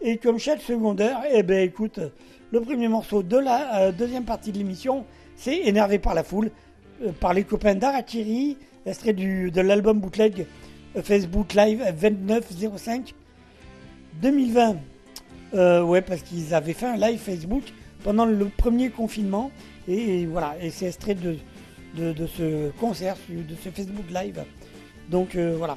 Et 0.00 0.18
comme 0.18 0.38
chaque 0.38 0.60
seconde 0.60 1.00
heure, 1.00 1.22
eh 1.32 1.42
ben 1.42 1.60
écoute, 1.60 2.00
le 2.50 2.60
premier 2.60 2.88
morceau 2.88 3.22
de 3.22 3.36
la 3.36 3.82
euh, 3.82 3.92
deuxième 3.92 4.24
partie 4.24 4.52
de 4.52 4.58
l'émission, 4.58 5.04
c'est 5.36 5.56
Énervé 5.56 5.98
par 5.98 6.14
la 6.14 6.24
foule, 6.24 6.50
euh, 7.02 7.12
par 7.12 7.34
les 7.34 7.44
copains 7.44 7.74
d'Arakiri, 7.74 8.56
extrait 8.84 9.12
du, 9.12 9.50
de 9.50 9.60
l'album 9.60 10.00
bootleg 10.00 10.46
euh, 10.96 11.02
Facebook 11.02 11.54
Live 11.54 11.84
2905 12.00 13.14
2020. 14.20 14.76
Euh, 15.54 15.82
ouais, 15.82 16.02
parce 16.02 16.22
qu'ils 16.22 16.54
avaient 16.54 16.72
fait 16.74 16.86
un 16.86 16.96
live 16.96 17.18
Facebook 17.18 17.62
pendant 18.02 18.26
le 18.26 18.46
premier 18.46 18.90
confinement. 18.90 19.50
Et, 19.86 20.26
voilà, 20.26 20.56
et 20.60 20.70
c'est 20.70 20.86
extrait 20.86 21.14
de, 21.14 21.36
de, 21.98 22.26
ce 22.26 22.70
concert, 22.78 23.16
de 23.28 23.54
ce 23.62 23.70
Facebook 23.70 24.06
Live. 24.10 24.42
Donc 25.10 25.34
euh, 25.34 25.54
voilà. 25.56 25.76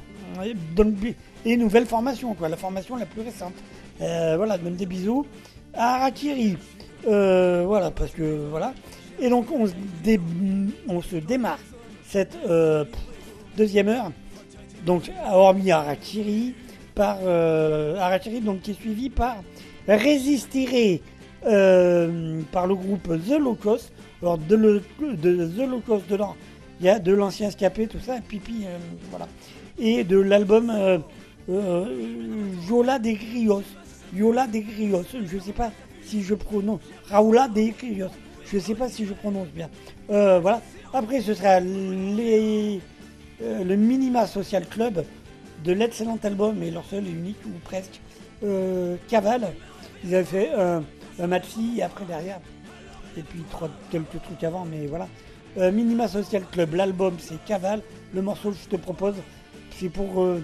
Et, 1.45 1.57
nouvelle 1.57 1.85
formation, 1.85 2.33
quoi, 2.33 2.49
la 2.49 2.57
formation 2.57 2.95
la 2.95 3.05
plus 3.05 3.21
récente. 3.21 3.53
Euh, 4.01 4.35
voilà, 4.37 4.57
donne 4.57 4.75
des 4.75 4.85
bisous 4.85 5.25
à 5.73 5.95
Harakiri. 5.95 6.57
Euh, 7.07 7.63
voilà, 7.65 7.91
parce 7.91 8.11
que 8.11 8.47
voilà. 8.49 8.73
Et 9.19 9.29
donc 9.29 9.47
on 9.51 9.67
se, 11.01 11.15
démarre 11.17 11.59
cette 12.07 12.37
deuxième 13.57 13.87
heure. 13.89 14.11
Donc 14.85 15.11
hormis 15.31 15.71
Harakiri, 15.71 16.53
par 16.95 17.17
Harakiri, 17.25 18.41
donc 18.41 18.61
qui 18.61 18.71
est 18.71 18.81
suivi 18.81 19.09
par 19.09 19.37
Résistirer 19.87 21.01
euh, 21.45 22.41
par 22.51 22.67
le 22.67 22.75
groupe 22.75 23.07
The 23.27 23.39
Low 23.39 23.55
Cost. 23.55 23.91
Alors 24.21 24.37
de, 24.37 24.55
le, 24.55 24.81
de 24.99 25.45
dedans, 26.09 26.35
il 26.79 26.85
y 26.85 26.89
a 26.89 26.99
de 26.99 27.13
l'ancien 27.13 27.49
Scapé, 27.49 27.87
tout 27.87 27.99
ça, 27.99 28.19
Pipi, 28.27 28.65
euh, 28.65 28.77
voilà. 29.09 29.27
Et 29.79 30.03
de 30.03 30.17
l'album 30.17 30.69
euh, 30.69 30.99
euh, 31.49 31.85
Yola 32.69 32.99
des 32.99 33.13
Grios. 33.13 33.63
Yola 34.15 34.45
des 34.47 34.61
Grios, 34.61 35.03
je 35.25 35.37
sais 35.39 35.53
pas 35.53 35.71
si 36.03 36.21
je 36.21 36.35
prononce. 36.35 36.81
Raoula 37.09 37.47
des 37.47 37.71
Grios, 37.71 38.09
je 38.45 38.59
sais 38.59 38.75
pas 38.75 38.89
si 38.89 39.05
je 39.05 39.13
prononce 39.13 39.47
bien. 39.49 39.69
Voilà. 40.07 40.61
Après, 40.93 41.21
ce 41.21 41.33
sera 41.33 41.59
le 41.59 42.79
Minima 43.75 44.27
Social 44.27 44.67
Club 44.67 45.05
de 45.63 45.73
l'excellent 45.73 46.19
album, 46.23 46.61
et 46.61 46.69
leur 46.71 46.85
seul 46.85 47.07
et 47.07 47.11
unique, 47.11 47.37
ou 47.45 47.51
presque, 47.63 48.01
Caval. 49.07 49.53
Ils 50.03 50.15
avaient 50.15 50.25
fait 50.25 50.51
un, 50.53 50.83
Maxi 51.27 51.75
et 51.77 51.83
après 51.83 52.05
derrière, 52.05 52.39
et 53.17 53.21
puis 53.23 53.41
trois, 53.49 53.69
quelques 53.91 54.21
trucs 54.23 54.43
avant, 54.43 54.65
mais 54.65 54.87
voilà. 54.87 55.07
Euh, 55.57 55.71
Minima 55.71 56.07
Social 56.07 56.43
Club, 56.51 56.75
l'album 56.75 57.15
c'est 57.19 57.43
Caval. 57.45 57.81
Le 58.13 58.21
morceau 58.21 58.51
que 58.51 58.57
je 58.63 58.69
te 58.69 58.75
propose, 58.77 59.15
c'est 59.77 59.89
pour, 59.89 60.21
euh, 60.23 60.43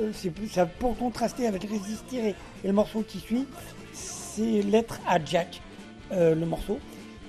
euh, 0.00 0.64
pour- 0.78 0.96
contraster 0.96 1.46
avec 1.46 1.62
Résister 1.62 2.30
et, 2.30 2.34
le 2.64 2.72
morceau 2.72 3.02
qui 3.02 3.18
suit, 3.18 3.46
c'est 3.92 4.62
Lettre 4.62 5.00
à 5.06 5.24
Jack, 5.24 5.60
le 6.10 6.44
morceau. 6.44 6.78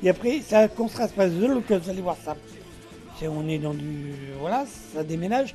Et 0.03 0.09
après, 0.09 0.39
ça 0.41 0.67
contraste 0.67 1.13
pas 1.15 1.27
The 1.27 1.41
Locals, 1.41 1.81
vous 1.81 1.89
allez 1.89 2.01
voir 2.01 2.17
ça. 2.23 2.35
On 3.23 3.47
est 3.47 3.59
dans 3.59 3.75
du. 3.75 4.13
Voilà, 4.39 4.65
ça 4.93 5.03
déménage. 5.03 5.53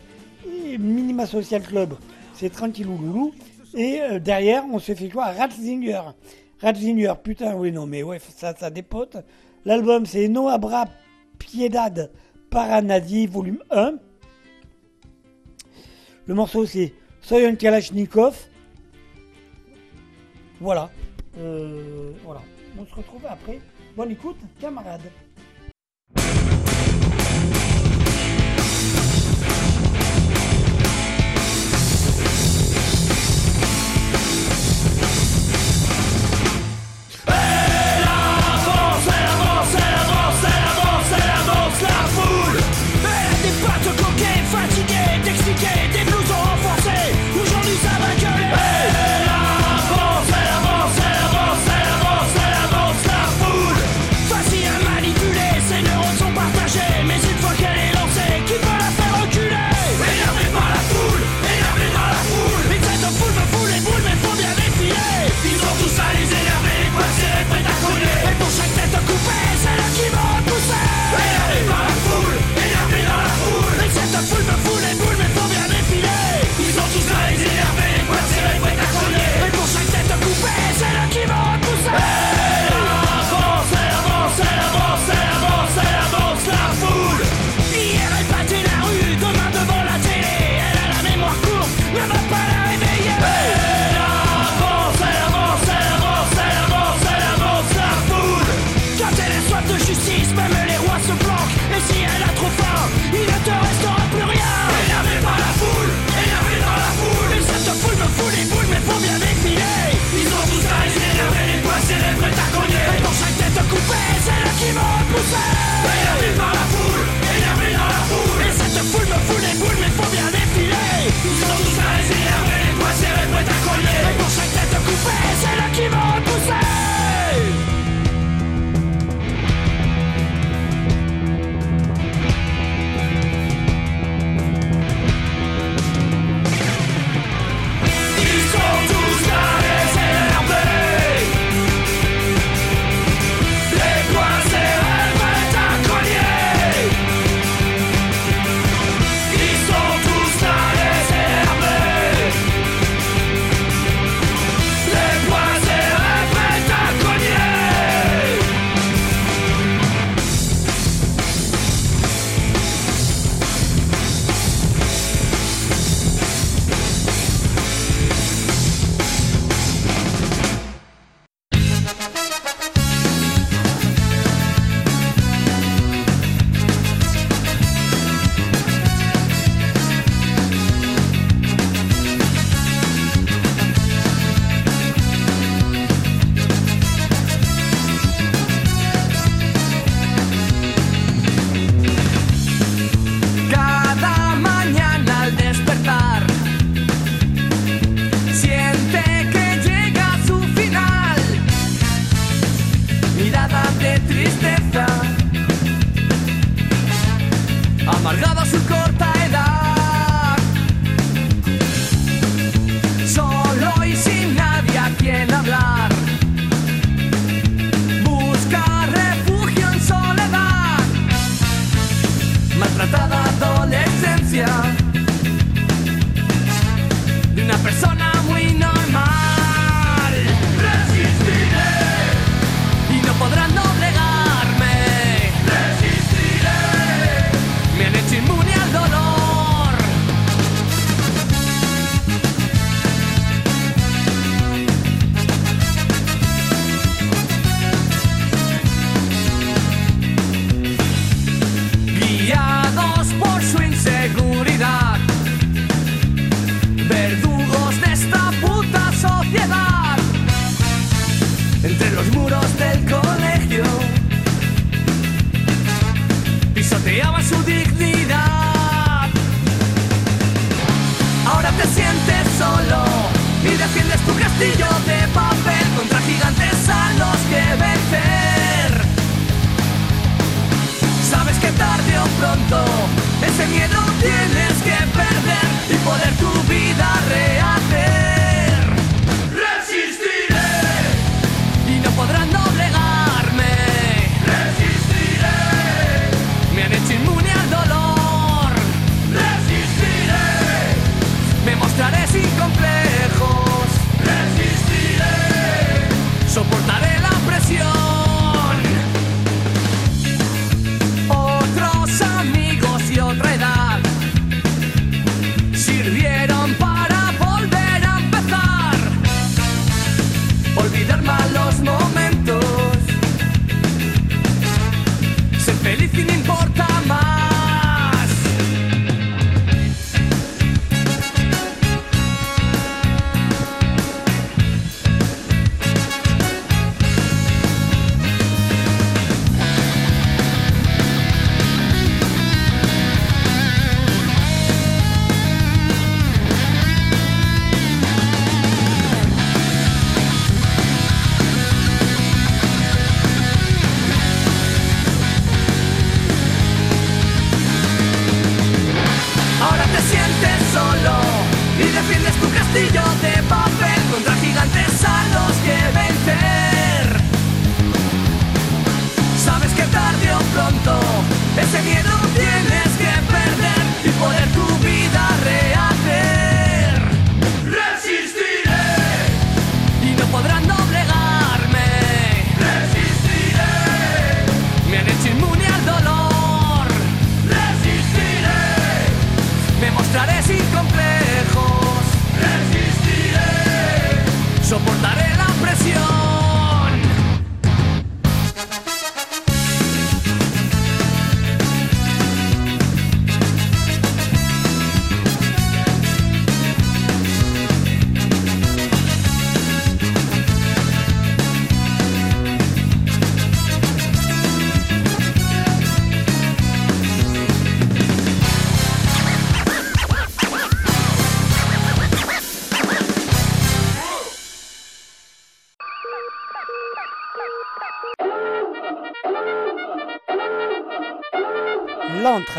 Et 0.48 0.78
Minima 0.78 1.26
Social 1.26 1.62
Club, 1.62 1.94
c'est 2.32 2.50
tranquillou 2.50 2.96
loulou. 2.96 3.34
Et 3.76 3.98
derrière, 4.20 4.62
on 4.72 4.78
se 4.78 4.94
fait 4.94 5.08
quoi? 5.08 5.26
Ratzinger. 5.32 6.00
Ratzinger, 6.61 7.12
putain, 7.22 7.54
oui, 7.54 7.70
non, 7.70 7.86
mais 7.86 8.02
ouais, 8.02 8.18
ça, 8.18 8.54
ça 8.57 8.70
dépote. 8.70 9.16
L'album, 9.64 10.07
c'est 10.07 10.28
No 10.28 10.48
Abra 10.48 10.86
Piedad 11.38 12.11
Paranadi, 12.50 13.26
volume 13.26 13.62
1. 13.70 13.94
Le 16.26 16.34
morceau, 16.34 16.66
c'est 16.66 16.94
Soy 17.20 17.44
un 17.44 17.54
Kalachnikov. 17.54 18.36
Voilà. 20.61 20.90
Euh, 21.38 22.12
voilà. 22.24 22.42
On 22.78 22.86
se 22.86 22.94
retrouve 22.94 23.26
après. 23.26 23.61
Bonne 23.96 24.12
écoute, 24.12 24.38
camarades. 24.61 25.11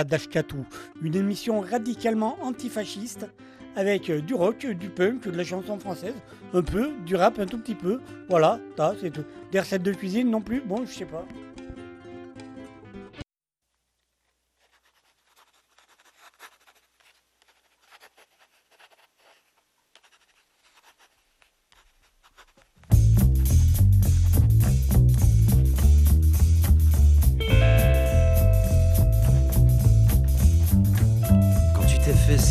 Dashkatou, 0.08 0.66
une 1.02 1.16
émission 1.16 1.60
radicalement 1.60 2.38
antifasciste 2.42 3.28
avec 3.76 4.10
euh, 4.10 4.22
du 4.22 4.34
rock, 4.34 4.66
du 4.66 4.90
punk, 4.90 5.28
de 5.28 5.38
la 5.38 5.44
chanson 5.44 5.78
française, 5.80 6.16
un 6.54 6.64
peu, 6.64 6.90
du 7.06 7.16
rap 7.16 7.38
un 7.40 7.46
tout 7.46 7.60
petit 7.60 7.76
peu. 7.76 8.00
Voilà, 8.28 8.60
ça 8.76 8.96
c'est 9.00 9.12
tout. 9.12 9.24
Des 9.52 9.60
recettes 9.60 9.84
de 9.84 9.94
cuisine 9.94 10.32
non 10.32 10.42
plus, 10.42 10.62
bon, 10.62 10.86
je 10.86 10.92
sais 10.92 11.06
pas. 11.06 11.26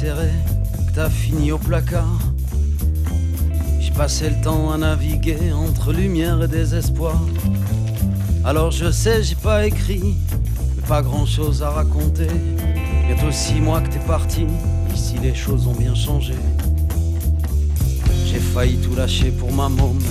que 0.03 0.93
t'as 0.95 1.09
fini 1.09 1.53
au 1.53 1.59
placard. 1.59 2.19
J'ai 3.81 3.91
passais 3.93 4.29
le 4.29 4.43
temps 4.43 4.71
à 4.71 4.77
naviguer 4.77 5.53
entre 5.53 5.93
lumière 5.93 6.43
et 6.43 6.49
désespoir. 6.49 7.19
Alors 8.45 8.71
je 8.71 8.91
sais, 8.91 9.23
j'ai 9.23 9.37
pas 9.37 9.67
écrit, 9.67 10.17
mais 10.77 10.83
pas 10.87 11.01
grand 11.01 11.25
chose 11.25 11.63
à 11.63 11.71
raconter. 11.71 12.27
Bientôt 13.07 13.31
six 13.31 13.55
mois 13.55 13.81
que 13.81 13.89
t'es 13.89 14.01
parti, 14.01 14.47
ici 14.95 15.15
les 15.23 15.35
choses 15.35 15.67
ont 15.67 15.75
bien 15.75 15.95
changé. 15.95 16.35
J'ai 18.27 18.41
failli 18.41 18.77
tout 18.77 18.95
lâcher 18.95 19.31
pour 19.31 19.51
ma 19.51 19.71
môme, 19.71 20.03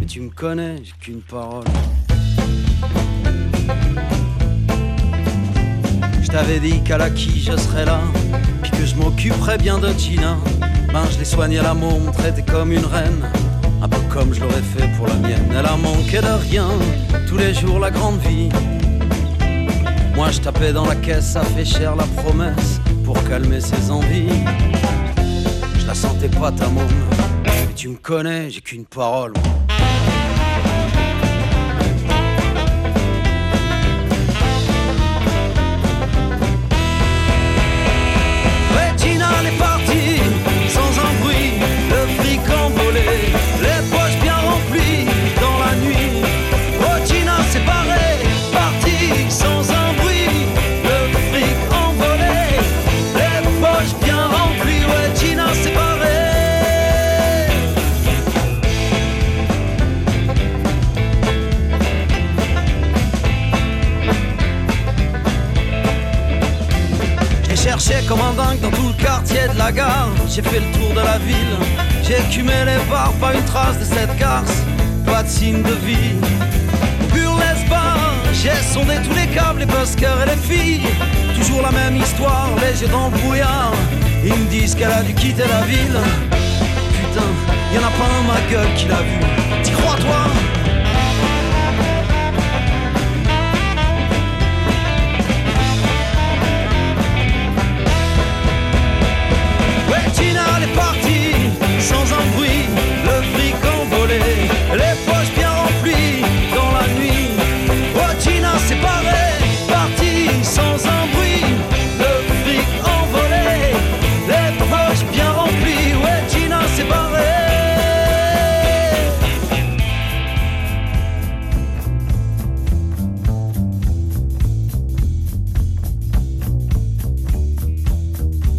mais 0.00 0.06
tu 0.06 0.20
me 0.20 0.30
connais, 0.30 0.76
j'ai 0.82 0.94
qu'une 1.00 1.22
parole. 1.22 1.64
Je 6.22 6.28
t'avais 6.28 6.58
dit 6.58 6.82
qu'à 6.82 6.98
la 6.98 7.10
qui 7.10 7.40
je 7.40 7.56
serais 7.56 7.84
là, 7.84 8.00
que 8.78 8.86
je 8.86 8.94
m'occuperais 8.94 9.58
bien 9.58 9.78
de 9.78 9.88
Gina. 9.98 10.36
Ben 10.92 11.04
je 11.10 11.18
l'ai 11.18 11.24
soignée 11.24 11.60
la 11.60 11.74
môme, 11.74 12.12
traitée 12.12 12.42
comme 12.42 12.72
une 12.72 12.84
reine, 12.84 13.28
un 13.82 13.88
peu 13.88 14.00
comme 14.12 14.32
je 14.32 14.40
l'aurais 14.40 14.62
fait 14.62 14.88
pour 14.96 15.08
la 15.08 15.14
mienne. 15.14 15.48
Elle 15.50 15.66
a 15.66 15.76
manqué 15.76 16.18
de 16.20 16.50
rien, 16.50 16.68
tous 17.26 17.36
les 17.36 17.52
jours 17.52 17.80
la 17.80 17.90
grande 17.90 18.20
vie. 18.20 18.48
Moi 20.14 20.30
je 20.30 20.40
tapais 20.40 20.72
dans 20.72 20.86
la 20.86 20.94
caisse, 20.94 21.32
ça 21.32 21.42
fait 21.42 21.64
cher 21.64 21.96
la 21.96 22.04
promesse 22.22 22.80
pour 23.04 23.22
calmer 23.24 23.60
ses 23.60 23.90
envies. 23.90 24.28
Je 25.78 25.86
la 25.86 25.94
sentais 25.94 26.28
pas 26.28 26.52
ta 26.52 26.68
môme, 26.68 26.86
mais 27.44 27.74
tu 27.74 27.88
me 27.88 27.96
connais, 27.96 28.48
j'ai 28.50 28.60
qu'une 28.60 28.84
parole. 28.84 29.32
Dans 68.70 68.76
tout 68.76 68.88
le 68.88 69.02
quartier 69.02 69.48
de 69.52 69.58
la 69.58 69.72
gare. 69.72 70.08
J'ai 70.28 70.42
fait 70.42 70.60
le 70.60 70.78
tour 70.78 70.90
de 70.90 71.00
la 71.00 71.18
ville. 71.18 71.56
J'ai 72.02 72.18
écumé 72.18 72.52
les 72.64 72.78
bars, 72.90 73.12
pas 73.20 73.34
une 73.34 73.44
trace 73.44 73.78
de 73.78 73.84
cette 73.84 74.16
garce. 74.18 74.62
Pas 75.06 75.22
de 75.22 75.28
signe 75.28 75.62
de 75.62 75.74
vie. 75.86 76.16
Burlesque 77.12 77.68
bar, 77.68 77.98
j'ai 78.32 78.54
sondé 78.72 78.94
tous 79.04 79.14
les 79.14 79.26
câbles, 79.28 79.60
les 79.60 79.66
buskers 79.66 80.22
et 80.22 80.30
les 80.30 80.36
filles. 80.36 80.86
Toujours 81.36 81.62
la 81.62 81.70
même 81.70 81.96
histoire, 81.96 82.48
les 82.60 82.80
yeux 82.82 82.88
dans 82.88 83.08
le 83.10 83.16
brouillard. 83.18 83.72
Ils 84.24 84.34
me 84.34 84.50
disent 84.50 84.74
qu'elle 84.74 84.92
a 84.92 85.02
dû 85.02 85.14
quitter 85.14 85.44
la 85.48 85.62
ville. 85.62 86.00
Putain, 86.96 87.28
y 87.72 87.78
en 87.78 87.86
a 87.86 87.92
pas 88.00 88.10
un 88.18 88.24
ma 88.26 88.40
gueule 88.50 88.74
qui 88.76 88.86
l'a 88.86 89.02
vu. 89.02 89.62
T'y 89.62 89.72
crois 89.72 89.96
toi? 89.96 90.47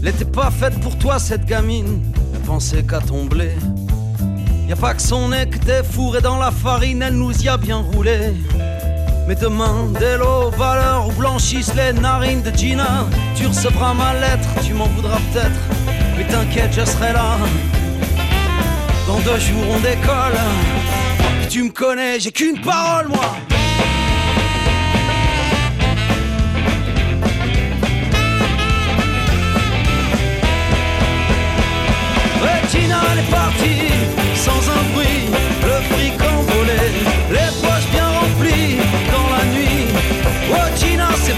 Elle 0.01 0.09
était 0.09 0.25
pas 0.25 0.49
faite 0.49 0.79
pour 0.79 0.97
toi 0.97 1.19
cette 1.19 1.45
gamine, 1.45 2.01
elle 2.33 2.41
pensait 2.41 2.83
qu'à 2.83 2.99
ton 2.99 3.25
blé. 3.25 3.51
Y 4.67 4.71
a 4.71 4.75
pas 4.75 4.93
que 4.93 5.01
son 5.01 5.29
nez 5.29 5.47
que 5.47 5.57
t'es 5.57 5.83
fourré 5.83 6.21
dans 6.21 6.37
la 6.37 6.51
farine, 6.51 7.01
elle 7.01 7.15
nous 7.15 7.35
y 7.43 7.49
a 7.49 7.57
bien 7.57 7.77
roulé. 7.77 8.33
Mais 9.27 9.35
demain, 9.35 9.87
dès 9.99 10.17
l'eau, 10.17 10.51
valeur 10.51 11.07
où 11.07 11.11
blanchissent 11.11 11.75
les 11.75 11.93
narines 11.93 12.41
de 12.41 12.51
Gina, 12.51 13.05
tu 13.35 13.45
recevras 13.47 13.93
ma 13.93 14.13
lettre, 14.13 14.47
tu 14.65 14.73
m'en 14.73 14.87
voudras 14.87 15.19
peut-être, 15.31 15.59
mais 16.17 16.25
t'inquiète, 16.25 16.71
je 16.71 16.85
serai 16.85 17.13
là. 17.13 17.37
Dans 19.05 19.19
deux 19.19 19.39
jours, 19.39 19.65
on 19.69 19.79
décolle. 19.79 20.39
Tu 21.49 21.63
me 21.63 21.69
connais, 21.71 22.19
j'ai 22.19 22.31
qu'une 22.31 22.61
parole, 22.61 23.07
moi. 23.09 23.35
Elle 32.71 33.19
est 33.19 33.31
partie 33.31 33.89
sans 34.35 34.69
un 34.69 34.93
bruit, 34.93 35.25
le 35.63 35.95
fric 35.95 36.21
envolé, 36.21 36.79
les 37.31 37.51
poches 37.61 37.89
bien 37.91 38.07
remplies 38.07 38.77
dans 39.11 39.29
la 39.35 39.45
nuit. 39.45 39.87
Oh, 40.51 40.77
Gina, 40.77 41.09
c'est 41.15 41.33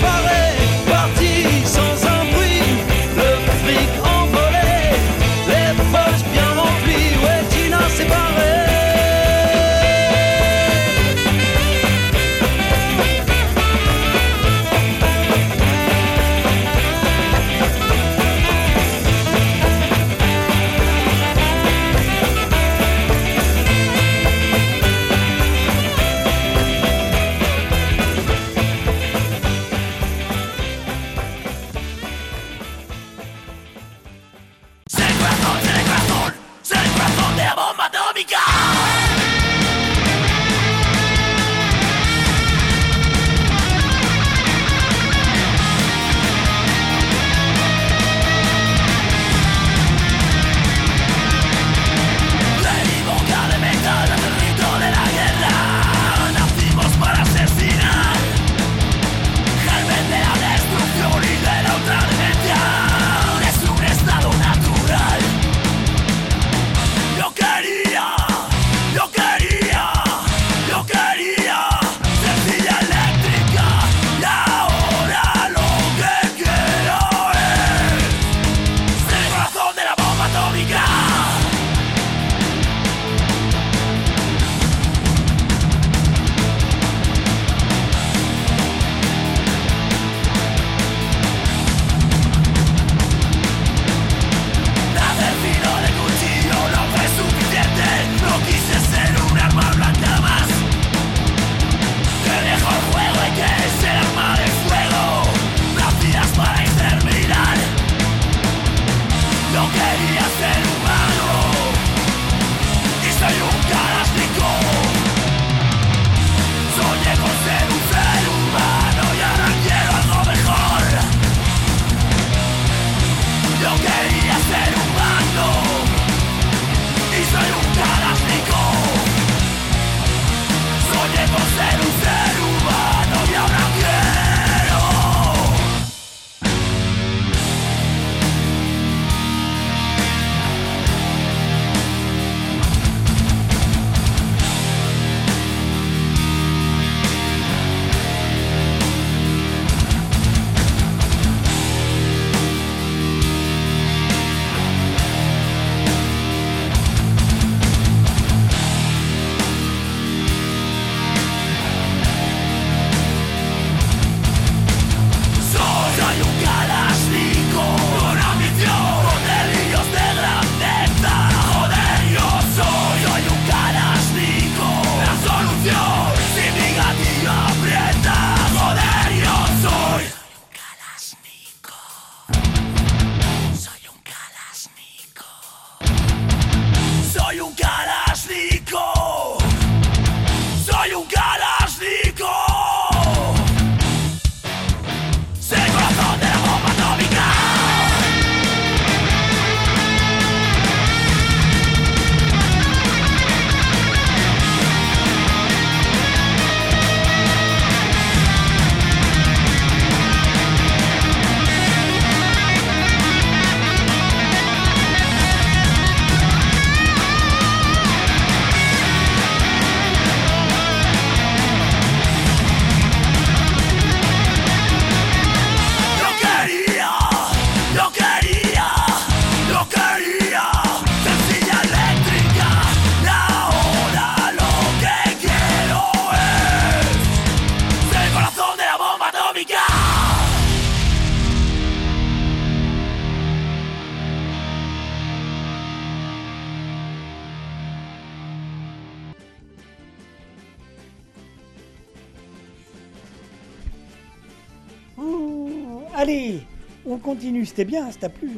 Bien, 257.65 257.91
ça 257.91 257.99
t'a 258.01 258.09
plu. 258.09 258.29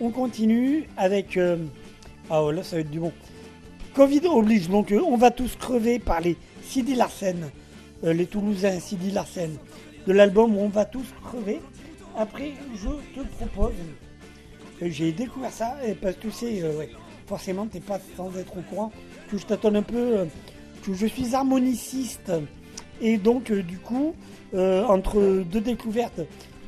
On 0.00 0.10
continue 0.10 0.88
avec. 0.96 1.36
euh, 1.36 1.56
Ah 2.30 2.42
oh, 2.42 2.50
là, 2.50 2.62
ça 2.62 2.76
va 2.76 2.80
être 2.80 2.90
du 2.90 3.00
bon. 3.00 3.12
Covid 3.94 4.20
oblige, 4.26 4.68
donc 4.68 4.92
euh, 4.92 5.00
on 5.04 5.16
va 5.16 5.30
tous 5.30 5.56
crever 5.56 5.98
par 5.98 6.20
les 6.20 6.36
Sidi 6.62 6.94
Larsen, 6.94 7.50
euh, 8.04 8.12
les 8.12 8.26
Toulousains 8.26 8.78
Sidi 8.78 9.10
Larsen, 9.10 9.50
de 10.06 10.12
l'album 10.12 10.56
On 10.56 10.68
va 10.68 10.84
tous 10.84 11.04
crever. 11.24 11.60
Après, 12.16 12.52
je 12.76 12.88
te 13.20 13.26
propose. 13.36 13.72
J'ai 14.80 15.12
découvert 15.12 15.52
ça, 15.52 15.76
et 15.86 15.94
parce 15.94 16.16
que 16.16 16.22
tu 16.22 16.30
sais, 16.30 16.62
forcément, 17.26 17.66
t'es 17.66 17.80
pas 17.80 17.98
sans 18.16 18.34
être 18.38 18.56
au 18.56 18.62
courant, 18.62 18.92
que 19.30 19.36
je 19.36 19.44
tâtonne 19.44 19.76
un 19.76 19.82
peu, 19.82 20.26
que 20.82 20.94
je 20.94 21.06
suis 21.06 21.34
harmoniciste. 21.34 22.32
Et 23.02 23.18
donc, 23.18 23.52
du 23.52 23.78
coup, 23.78 24.14
entre 24.54 25.42
deux 25.44 25.60
découvertes 25.60 26.20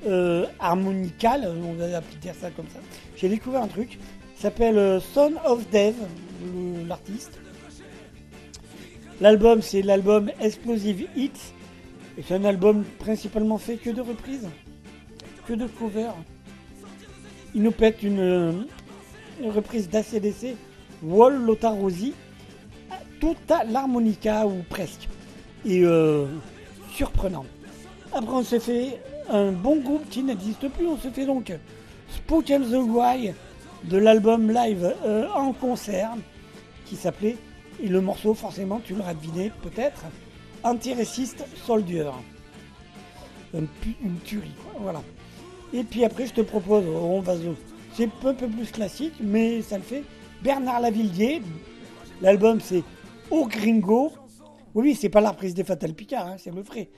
euh, 0.07 0.47
harmonicales, 0.61 1.53
on 1.65 1.75
va 1.75 1.99
appeler 1.99 2.33
ça 2.39 2.51
comme 2.51 2.69
ça, 2.69 2.81
j'ai 3.17 3.29
découvert 3.29 3.63
un 3.63 3.69
truc, 3.69 3.99
s'appelle 4.43 4.77
euh, 4.77 4.99
Son 4.99 5.35
of 5.45 5.71
Dev, 5.71 5.95
l'artiste. 6.89 7.39
L'album, 9.21 9.63
c'est 9.63 9.83
l'album 9.83 10.33
Explosive 10.41 11.07
Hits. 11.15 11.31
Et 12.19 12.23
c'est 12.27 12.35
un 12.35 12.45
album 12.45 12.83
principalement 12.99 13.57
fait 13.57 13.77
que 13.77 13.91
de 13.91 14.01
reprises, 14.01 14.49
que 15.47 15.53
de 15.53 15.69
covers. 15.69 16.17
Il 17.55 17.63
nous 17.63 17.71
pète 17.71 18.03
une, 18.03 18.19
euh, 18.19 18.53
reprise 19.45 19.89
d'ACDC, 19.89 20.57
Wall 21.05 21.37
Lotarosi, 21.37 22.13
tout 23.21 23.37
à 23.49 23.63
l'harmonica 23.63 24.45
ou 24.49 24.65
presque. 24.69 25.09
Et 25.65 25.85
euh, 25.85 26.27
surprenant. 26.93 27.47
Après, 28.13 28.35
on 28.35 28.43
s'est 28.43 28.59
fait 28.59 29.01
un 29.33 29.53
bon 29.53 29.77
groupe 29.81 30.09
qui 30.09 30.23
n'existe 30.23 30.69
plus. 30.69 30.87
On 30.87 30.97
se 30.97 31.09
fait 31.09 31.27
donc 31.27 31.53
Spook 32.09 32.51
and 32.51 32.61
the 32.71 32.75
Why 32.87 33.33
de 33.85 33.97
l'album 33.99 34.51
live 34.51 34.95
euh, 35.05 35.27
en 35.35 35.53
concert 35.53 36.13
qui 36.87 36.95
s'appelait, 36.97 37.37
et 37.83 37.89
le 37.89 38.01
morceau, 38.01 38.35
forcément, 38.35 38.81
tu 38.85 38.95
l'auras 38.95 39.15
deviné 39.15 39.51
peut-être, 39.63 40.05
Anti-Racist 40.63 41.45
Soldier. 41.67 42.11
Une 43.55 43.67
tuerie, 44.25 44.55
quoi, 44.63 44.81
voilà. 44.81 45.03
Et 45.73 45.83
puis 45.85 46.05
après, 46.05 46.27
je 46.27 46.35
te 46.35 46.41
propose, 46.43 46.85
on 46.87 47.21
va 47.21 47.35
se- 47.37 47.43
c'est 47.95 48.05
un 48.25 48.35
peu 48.35 48.47
plus 48.47 48.71
classique, 48.71 49.15
mais 49.21 49.63
ça 49.63 49.79
le 49.79 49.83
fait. 49.83 50.05
Bernard 50.43 50.81
Lavillier, 50.81 51.43
l'album 52.21 52.61
c'est 52.61 52.83
Au 53.31 53.47
Gringo. 53.47 54.13
Oui, 54.75 54.89
oui, 54.91 54.95
c'est 54.95 55.09
pas 55.09 55.21
la 55.21 55.31
reprise 55.31 55.55
des 55.55 55.65
Fatal 55.65 55.93
Picard, 55.95 56.27
hein, 56.27 56.37
c'est 56.39 56.55
le 56.55 56.63
vrai. 56.63 56.89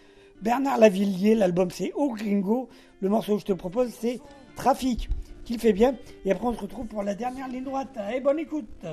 Bernard 0.45 0.77
Lavillier, 0.77 1.35
l'album 1.35 1.71
c'est 1.71 1.91
Au 1.95 2.13
Gringo. 2.13 2.69
Le 3.01 3.09
morceau 3.09 3.37
que 3.37 3.41
je 3.41 3.47
te 3.47 3.55
propose 3.55 3.89
c'est 3.99 4.21
Trafic, 4.57 5.09
qu'il 5.43 5.59
fait 5.59 5.73
bien. 5.73 5.95
Et 6.27 6.33
après, 6.33 6.47
on 6.47 6.53
se 6.53 6.61
retrouve 6.61 6.87
pour 6.87 7.03
la 7.03 7.15
dernière 7.15 7.49
ligne 7.49 7.65
droite. 7.65 7.97
Et 8.15 8.21
bonne 8.21 8.39
écoute. 8.39 8.85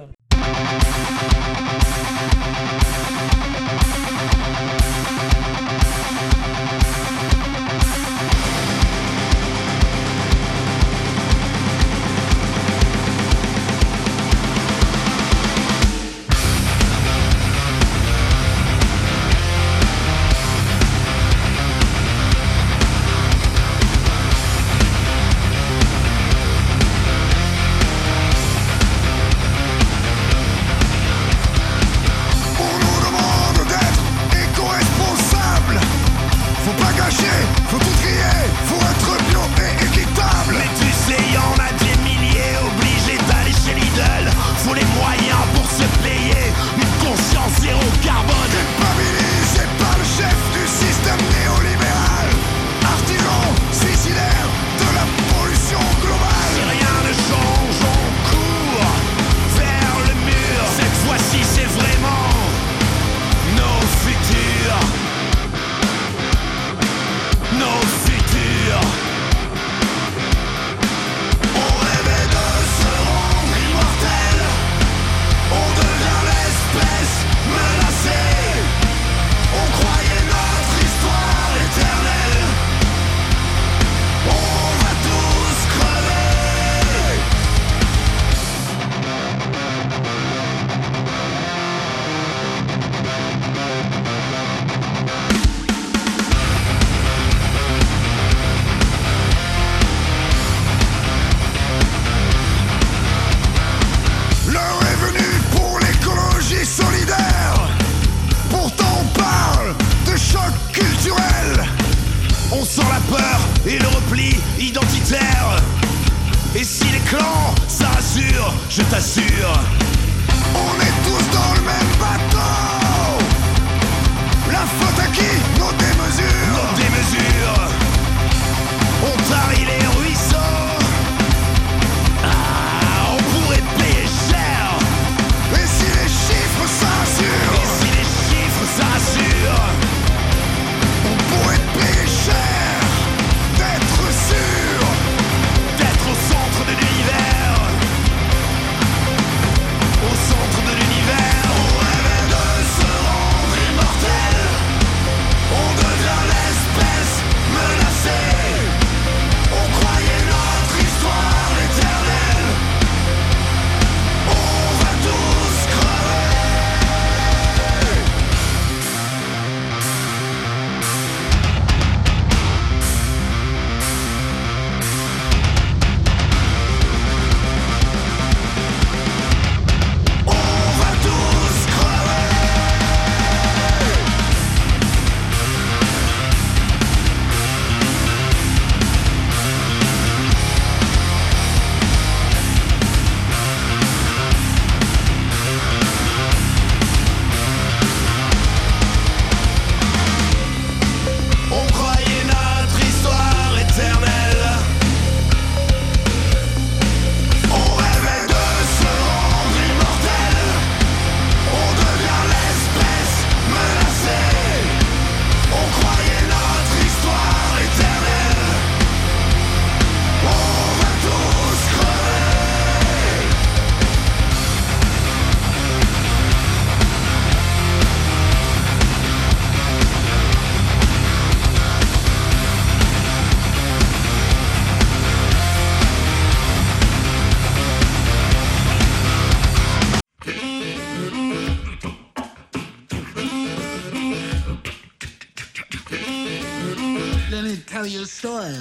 Tell 247.61 247.85
you 247.85 248.01
a 248.01 248.05
story 248.05 248.53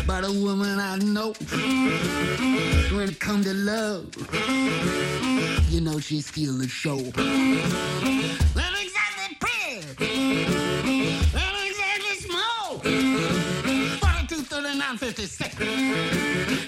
about 0.00 0.24
a 0.24 0.32
woman 0.32 0.78
I 0.78 0.96
know. 0.98 1.32
When 2.94 3.08
it 3.08 3.18
comes 3.20 3.46
to 3.46 3.54
love, 3.54 4.06
you 5.70 5.80
know 5.80 5.98
she 5.98 6.20
steals 6.20 6.58
the 6.60 6.68
show. 6.68 6.96
Not 6.96 8.74
exactly 8.82 9.36
pretty, 9.40 10.44
not 11.32 11.54
exactly 11.66 12.16
small. 12.16 12.78
42, 12.78 14.42
39, 14.42 14.96
56. 14.98 16.67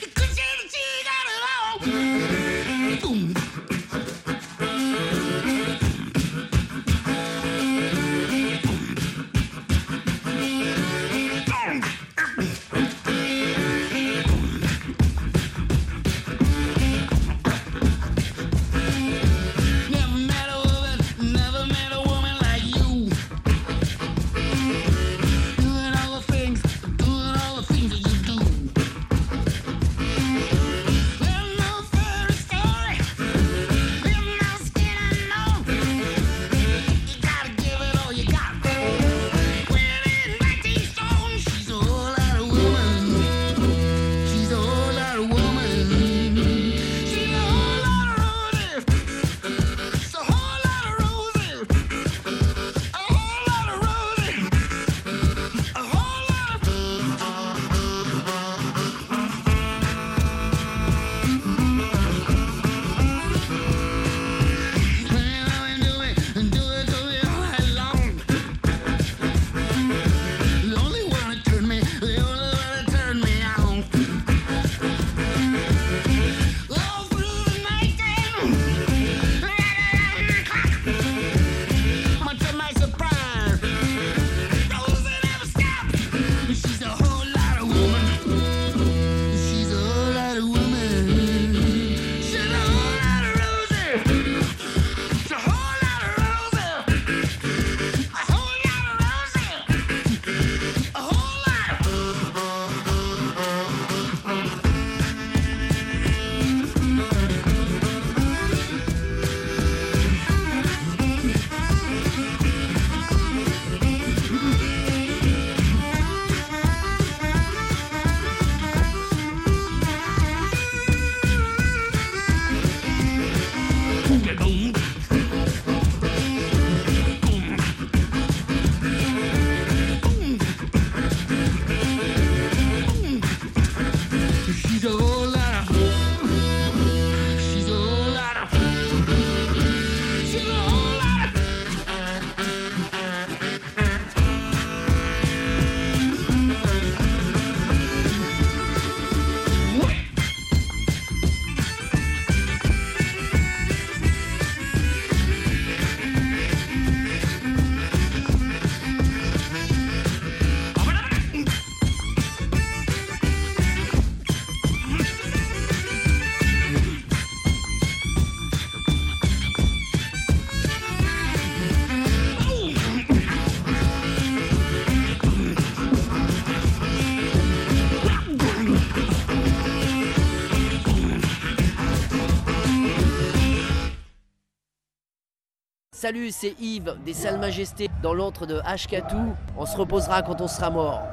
Salut, 186.10 186.32
c'est 186.32 186.56
Yves 186.58 186.96
des 187.04 187.14
Salles 187.14 187.38
Majestés 187.38 187.88
dans 188.02 188.14
l'antre 188.14 188.44
de 188.44 188.60
Ashkatou. 188.64 189.32
On 189.56 189.64
se 189.64 189.76
reposera 189.76 190.22
quand 190.22 190.40
on 190.40 190.48
sera 190.48 190.68
mort. 190.68 191.04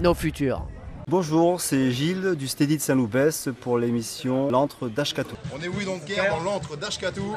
Nos 0.00 0.14
futurs. 0.14 0.66
Bonjour, 1.08 1.60
c'est 1.60 1.90
Gilles 1.90 2.34
du 2.34 2.48
Steady 2.48 2.78
de 2.78 2.80
Saint-Loupès 2.80 3.50
pour 3.60 3.76
l'émission 3.76 4.48
L'antre 4.48 4.88
d'Ashkatou. 4.88 5.36
On 5.54 5.60
est 5.60 5.68
oui 5.68 5.84
donc 5.84 6.06
guerre 6.06 6.30
dans 6.30 6.42
l'antre 6.42 6.74
d'Ashkatou. 6.74 7.36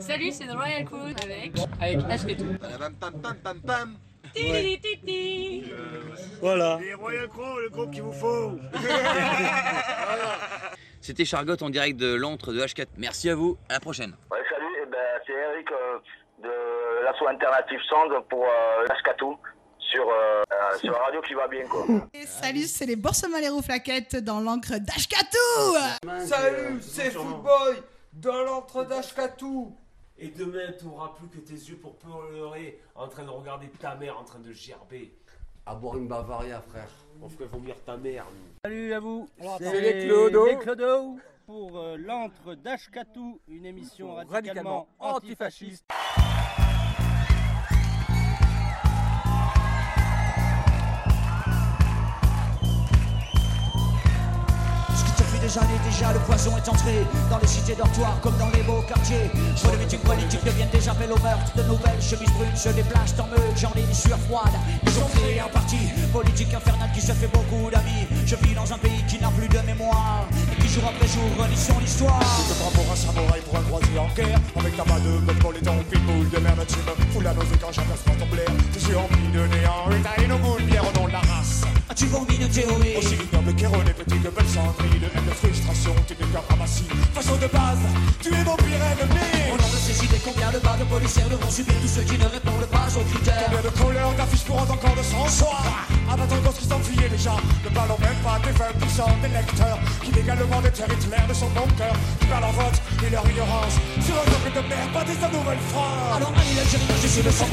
Salut, 0.00 0.32
c'est 0.32 0.48
The 0.48 0.56
Royal 0.56 0.84
Crew 0.86 1.14
avec. 1.22 1.52
Avec 1.80 1.98
Ashketou. 2.10 2.46
Pam 2.98 3.12
pam 3.22 3.36
pam 3.44 3.60
pam. 3.60 3.96
Ti-ti-ti-ti. 4.34 5.70
Voilà. 6.40 6.80
Les 6.82 6.94
Royal 6.94 7.28
Crow, 7.28 7.60
le 7.60 7.70
groupe 7.70 7.92
qu'il 7.92 8.02
vous 8.02 8.12
faut. 8.12 8.58
C'était 11.00 11.24
Chargotte 11.24 11.62
en 11.62 11.70
direct 11.70 11.96
de 11.96 12.12
l'antre 12.12 12.52
de 12.52 12.60
H4. 12.60 12.86
Merci 12.96 13.30
à 13.30 13.36
vous, 13.36 13.56
à 13.68 13.74
la 13.74 13.80
prochaine. 13.80 14.16
Ouais, 14.32 14.40
c'est 15.26 15.32
Eric 15.32 15.70
euh, 15.72 15.98
de 16.42 17.04
l'asso 17.04 17.26
alternative 17.26 17.80
Sound 17.88 18.12
pour 18.28 18.44
euh, 18.44 18.86
Ashkatou 18.90 19.36
sur, 19.78 20.08
euh, 20.08 20.42
euh, 20.52 20.78
sur 20.78 20.92
la 20.92 20.98
radio 20.98 21.20
qui 21.22 21.34
va 21.34 21.48
bien 21.48 21.66
quoi. 21.66 21.84
Et 22.12 22.26
salut, 22.26 22.64
c'est 22.66 22.86
les 22.86 22.96
Boursemans 22.96 23.38
les 23.38 23.62
Flaquettes 23.62 24.16
dans 24.16 24.40
l'encre 24.40 24.78
d'Ashkatou 24.78 26.06
Salut, 26.26 26.80
c'est 26.80 27.10
Footboy 27.10 27.82
dans 28.12 28.42
l'antre 28.42 28.84
d'Ashkatou. 28.84 29.76
Et 30.18 30.28
demain, 30.28 30.72
tu 30.78 30.86
n'auras 30.86 31.12
plus 31.18 31.28
que 31.28 31.46
tes 31.46 31.52
yeux 31.52 31.76
pour 31.76 31.96
pleurer 31.96 32.80
en 32.94 33.06
train 33.06 33.24
de 33.24 33.28
regarder 33.30 33.68
ta 33.78 33.94
mère 33.96 34.18
en 34.18 34.24
train 34.24 34.38
de 34.38 34.50
gerber. 34.50 35.12
À 35.66 35.74
boire 35.74 35.98
une 35.98 36.08
Bavaria, 36.08 36.62
frère. 36.70 36.88
On 37.20 37.28
ferait 37.28 37.46
vomir 37.46 37.74
ta 37.84 37.96
mère. 37.98 38.24
Salut 38.64 38.94
à 38.94 39.00
vous. 39.00 39.28
C'est 39.58 39.80
les 39.80 40.06
Clodo. 40.06 40.46
Les 40.46 40.56
Clodo 40.56 41.18
pour 41.46 41.78
euh, 41.78 41.96
l'antre 41.96 42.54
d'Ashkatou, 42.56 43.40
une 43.46 43.64
émission 43.64 44.14
radicalement, 44.14 44.34
Radicalement 44.34 44.88
antifasciste. 44.98 45.84
Ce 54.96 55.04
qui 55.04 55.12
te 55.12 55.22
fait 55.22 55.38
des 55.38 55.58
années 55.58 55.78
déjà, 55.84 56.12
le 56.12 56.18
poison 56.20 56.56
est 56.56 56.68
entré 56.68 57.04
dans 57.30 57.38
les 57.38 57.46
cités 57.46 57.76
dortoirs 57.76 58.20
comme 58.22 58.36
dans 58.38 58.50
les 58.50 58.62
beaux 58.64 58.82
quartiers. 58.82 59.30
Sur 59.54 59.70
les 59.70 59.78
meetings 59.78 60.00
politiques 60.00 60.44
deviennent 60.44 60.70
des 60.70 60.88
appels 60.88 61.12
au 61.12 61.18
meurtre. 61.20 61.54
De 61.56 61.62
nouvelles 61.62 62.02
chemises 62.02 62.32
brunes 62.32 62.56
se 62.56 62.70
déplacent 62.70 63.18
en 63.20 63.28
meute, 63.28 63.56
j'en 63.56 63.72
ai 63.74 63.82
une 63.82 63.94
sueur 63.94 64.18
froide. 64.18 64.54
Ils 64.82 64.98
ont 64.98 65.08
créé 65.14 65.38
un 65.38 65.48
parti 65.48 65.78
politique 66.12 66.52
infernal 66.52 66.90
qui 66.92 67.00
se 67.00 67.12
fait 67.12 67.28
beaucoup 67.28 67.70
d'amis. 67.70 68.06
Je 68.26 68.34
vis 68.36 68.54
dans 68.54 68.72
un 68.72 68.78
pays 68.78 69.04
qui 69.08 69.20
n'a 69.20 69.30
plus 69.30 69.48
de 69.48 69.58
mémoire 69.64 70.26
jour 70.76 70.84
après 70.88 71.08
jour 71.08 71.24
relie 71.38 71.56
son 71.56 71.80
histoire. 71.80 72.20
Tu 72.20 72.52
te 72.52 72.58
prends 72.60 72.70
pour 72.70 72.92
un 72.92 72.96
samouraï, 72.96 73.40
pour 73.40 73.56
un 73.56 73.62
croisier 73.62 73.98
en 73.98 74.08
guerre 74.14 74.38
Avec 74.56 74.76
ta 74.76 74.84
main 74.84 75.00
de 75.00 75.32
pour 75.40 75.52
les 75.52 75.60
temps, 75.60 75.80
pitbull 75.90 76.28
de 76.28 76.38
merde 76.38 76.64
Tu 76.68 76.76
me 76.76 77.12
fous 77.12 77.20
la 77.20 77.32
nausée 77.32 77.56
quand 77.60 77.72
j'aperçois 77.72 78.14
ton 78.18 78.26
blaire 78.26 78.52
Je 78.74 78.78
suis 78.78 78.94
rempli 78.94 79.26
de 79.32 79.42
néant 79.54 79.88
et 79.90 80.02
t'as 80.04 80.22
une 82.02 82.10
goutte 82.10 82.38
de 82.38 82.46
théorie. 82.46 82.96
Aussi 82.98 83.14
ignoble 83.14 83.54
qu'erroné, 83.54 83.92
petit 83.92 84.18
que 84.18 84.28
belle 84.28 84.48
cendrie 84.48 84.98
De 85.00 85.06
haine, 85.06 85.26
de 85.28 85.34
frustration, 85.34 85.94
tu 86.06 86.14
qu'un 86.14 86.42
ramassis 86.48 86.88
Façon 87.14 87.36
de 87.36 87.46
base, 87.46 87.84
tu 88.20 88.28
es 88.28 88.44
mon 88.44 88.56
pire 88.56 88.82
ennemi. 88.92 89.52
Au 89.52 89.56
nom 89.56 89.68
de 89.68 89.80
ces 89.80 90.04
idées, 90.04 90.20
combien 90.24 90.50
de 90.52 90.58
bas 90.58 90.76
de 90.78 90.84
policiers 90.84 91.24
devront 91.30 91.50
subir 91.50 91.74
tous 91.80 91.88
ceux 91.88 92.02
qui 92.02 92.18
ne 92.18 92.26
répondent 92.26 92.68
pas 92.70 92.88
aux 92.92 93.04
critères? 93.08 93.44
Combien 93.46 93.62
de 93.62 93.72
couleurs 93.80 94.12
d'affiches 94.14 94.44
pour 94.44 94.56
autant 94.62 94.74
encore 94.74 94.96
de 94.96 95.02
sang-froid 95.02 95.64
Abattant 96.12 96.40
gosse 96.44 96.58
qui 96.58 96.68
s'enfuyait 96.68 97.08
déjà 97.08 97.34
Ne 97.64 97.70
parlons 97.70 97.98
même 97.98 98.20
pas 98.22 98.38
des 98.44 98.52
vins 98.52 98.74
puissants 98.78 99.16
des 99.22 99.28
lecteurs 99.28 99.78
Qui 100.04 100.12
légalement 100.12 100.60
déterrent 100.60 100.92
Hitler 100.92 101.24
de 101.28 101.34
son 101.34 101.48
bon 101.50 101.66
cœur 101.76 101.96
Qui 102.20 102.26
par 102.26 102.40
leur 102.40 102.52
vote 102.52 102.78
et 103.04 103.10
leur 103.10 103.24
ignorance 103.28 103.74
Sur 104.04 104.14
un 104.14 104.26
peuple 104.30 104.52
de 104.54 104.62
merde, 104.68 104.90
pas 104.92 105.04
des 105.04 105.16
nouvelle 105.16 105.62
France 105.72 106.14
Alors 106.14 106.32
Ali 106.36 106.54
l'Algérien, 106.54 106.96
je 107.02 107.08
suis 107.08 107.22
de 107.22 107.30
son 107.30 107.46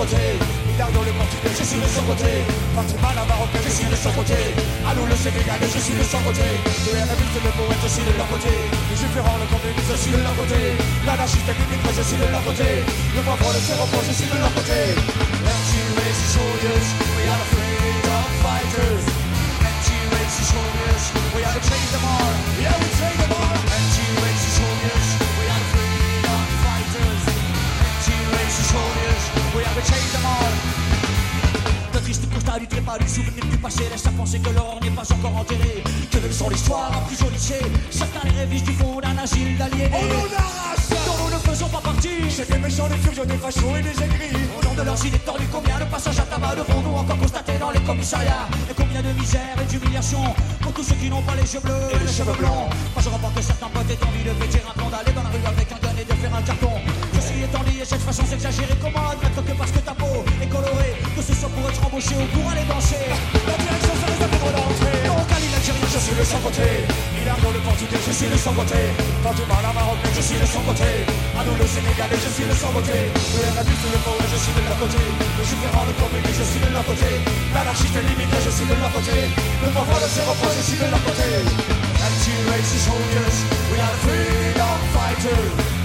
Hilardo 0.74 1.06
le 1.06 1.14
je 1.54 1.64
suis 1.64 1.78
de 1.78 1.86
son 1.86 2.02
côté. 2.10 2.42
Fatima 2.74 3.14
la 3.14 3.26
marocaine, 3.30 3.62
je 3.62 3.70
suis 3.70 3.86
de 3.86 3.96
son 3.96 4.10
côté. 4.18 4.58
Alou 4.90 5.06
le 5.06 5.16
sénégalais, 5.16 5.70
je 5.70 5.80
suis 5.80 5.94
de 5.94 6.02
son 6.02 6.18
côté. 6.26 6.42
Le 6.42 6.98
RMI, 6.98 7.28
le 7.46 7.52
poète, 7.54 7.78
je 7.84 7.90
suis 7.94 8.02
de 8.02 8.14
leur 8.18 8.28
côté. 8.34 8.50
Les 8.90 8.98
différents, 8.98 9.38
le 9.38 9.46
je 9.46 9.96
suis 10.02 10.12
de 10.12 10.18
leur 10.18 10.34
côté. 10.34 10.60
L'anarchiste 11.06 11.46
et 11.46 11.54
l'immigré, 11.54 11.94
je 11.94 12.02
suis 12.02 12.18
de 12.18 12.26
leur 12.26 12.44
côté. 12.44 12.82
Le 13.14 13.22
pauvre, 13.22 13.54
le 13.54 13.62
séropos, 13.62 14.02
je 14.02 14.14
suis 14.18 14.30
de 14.34 14.38
leur 14.42 14.54
côté. 14.58 14.98
Anti-racist 15.46 16.42
soldiers, 16.42 16.88
we 17.14 17.24
are 17.30 17.38
the 17.38 17.48
freedom 17.54 18.26
fighters. 18.42 19.06
Anti-racist 19.62 20.50
soldiers, 20.58 21.04
we 21.38 21.42
are 21.46 21.54
the 21.54 21.62
change 21.70 21.90
them 21.94 22.02
all. 22.02 22.34
Yeah, 22.58 22.74
we 22.82 22.90
change 22.98 23.23
Le 31.94 32.00
triste 32.00 32.34
constat 32.34 32.60
du 32.60 32.68
trépas 32.68 32.98
du 32.98 33.08
souvenir 33.08 33.46
du 33.46 33.58
passé 33.58 33.84
laisse 33.92 34.06
à 34.06 34.12
penser 34.12 34.40
que 34.40 34.50
l'or 34.50 34.80
n'est 34.82 34.90
pas 34.92 35.14
encore 35.14 35.38
enterré. 35.38 35.84
Que 36.12 36.50
l'histoire 36.50 36.92
a 36.92 37.02
pris 37.06 37.18
au 37.26 37.30
lycée. 37.30 37.62
Certains 37.92 38.28
les 38.28 38.40
révisent 38.40 38.64
du 38.64 38.74
fond 38.74 39.00
d'un 39.00 39.18
asile 39.18 39.58
d'aliénés. 39.58 39.92
On 39.94 40.06
nous 40.06 40.34
arrache 40.36 40.90
Dont 40.90 41.18
nous 41.24 41.34
ne 41.34 41.40
faisons 41.40 41.68
pas 41.68 41.82
partie. 41.82 42.30
C'est 42.30 42.50
des 42.50 42.58
méchants, 42.58 42.88
des 42.88 42.98
furieux, 42.98 43.26
des 43.26 43.38
fachos 43.38 43.76
et 43.78 43.82
des 43.82 43.96
aigris 44.04 44.36
Au 44.58 44.66
nom 44.66 44.74
de 44.74 44.82
leurs 44.82 45.06
idées 45.06 45.20
tordues, 45.20 45.48
combien 45.52 45.80
de 45.80 45.86
passages 45.86 46.20
à 46.20 46.24
tabac 46.24 46.56
devrons-nous 46.56 46.96
encore 46.96 47.18
constater 47.18 47.58
dans 47.60 47.72
les 47.72 47.80
commissariats? 47.82 48.48
Et 48.70 48.74
combien 48.74 49.02
de 49.02 49.14
misère 49.20 49.56
et 49.62 49.66
d'humiliation 49.66 50.24
pour 50.62 50.74
tous 50.74 50.84
ceux 50.84 50.96
qui 50.96 51.10
n'ont 51.10 51.22
pas 51.22 51.36
les 51.36 51.54
yeux 51.54 51.62
bleus 51.62 51.90
et 51.94 52.00
les 52.00 52.12
cheveux 52.12 52.34
blonds 52.34 52.68
Moi 52.94 53.02
je 53.02 53.10
reporte 53.10 53.36
que 53.36 53.42
certains 53.42 53.70
potes 53.70 53.90
aient 53.90 54.06
envie 54.06 54.24
de 54.24 54.34
péter 54.42 54.62
un 54.68 54.74
plomb, 54.74 54.90
d'aller 54.90 55.14
dans 55.14 55.24
la 55.24 55.30
rue 55.30 55.46
avec 55.46 55.72
un 55.72 55.80
gun 55.80 55.96
et 56.02 56.06
de 56.06 56.14
faire 56.14 56.36
un 56.36 56.42
carton 56.42 56.74
suis 57.24 57.44
étendu 57.44 57.74
et 57.80 57.86
cette 57.86 58.04
façon 58.04 58.24
s'exagérer 58.26 58.76
comment 58.84 59.08
admettre 59.08 59.40
que 59.40 59.54
parce 59.56 59.72
que 59.72 59.80
ta 59.80 59.96
peau 59.96 60.24
est 60.44 60.50
colorée 60.52 60.94
Que 61.16 61.24
ce 61.24 61.34
soit 61.34 61.50
pour 61.56 61.64
être 61.70 61.82
embauché 61.88 62.16
ou 62.20 62.26
pour 62.36 62.46
aller 62.52 62.66
danser 62.68 63.08
La 63.48 63.56
direction 63.56 63.94
se 63.96 64.06
réserve 64.12 64.36
pour 64.44 64.52
l'entrée. 64.52 65.00
Donc 65.08 65.28
Ali 65.32 65.48
l'Algérien, 65.54 65.88
je 65.88 66.02
suis 66.04 66.16
de 66.20 66.26
son 66.28 66.40
côté 66.44 66.68
Hilardo 67.16 67.50
le 67.56 67.62
portugais, 67.64 68.02
je 68.04 68.12
suis 68.12 68.28
de 68.28 68.36
son 68.38 68.52
côté 68.52 68.80
Fatima 69.24 69.58
la 69.64 69.72
marocaine, 69.72 70.16
je 70.20 70.24
suis 70.24 70.40
de 70.40 70.48
son 70.48 70.62
côté 70.68 70.90
Alou 71.40 71.54
le 71.56 71.68
sénégalais, 71.68 72.20
je 72.20 72.32
suis 72.36 72.48
de 72.50 72.56
son 72.60 72.72
côté 72.76 72.98
Le 73.08 73.48
RMI, 73.56 73.76
le 73.94 74.00
poète, 74.04 74.32
je 74.34 74.40
suis 74.44 74.54
de 74.54 74.64
leur 74.68 74.78
côté. 74.84 75.02
Le 75.40 75.44
différent, 75.48 75.86
le 75.88 75.94
communiste, 75.96 76.40
je 76.44 76.48
suis 76.52 76.62
de 76.62 76.70
leur 76.76 76.86
côté. 76.86 77.10
L'anarchiste 77.56 77.98
l'immigré, 78.04 78.40
je 78.44 78.52
suis 78.52 78.68
de 78.68 78.76
leur 78.76 78.92
côté. 78.92 79.16
Le 79.64 79.70
pauvre, 79.72 79.98
le 79.98 80.10
séropos, 80.12 80.52
je 80.60 80.64
suis 80.68 80.80
de 80.82 80.88
leur 80.92 81.02
côté. 81.08 81.30
Anti-racist 82.04 82.86
soldiers, 82.86 83.38
we 83.72 83.80
are 83.80 83.96
freedom 84.04 84.78
fighters 84.94 85.83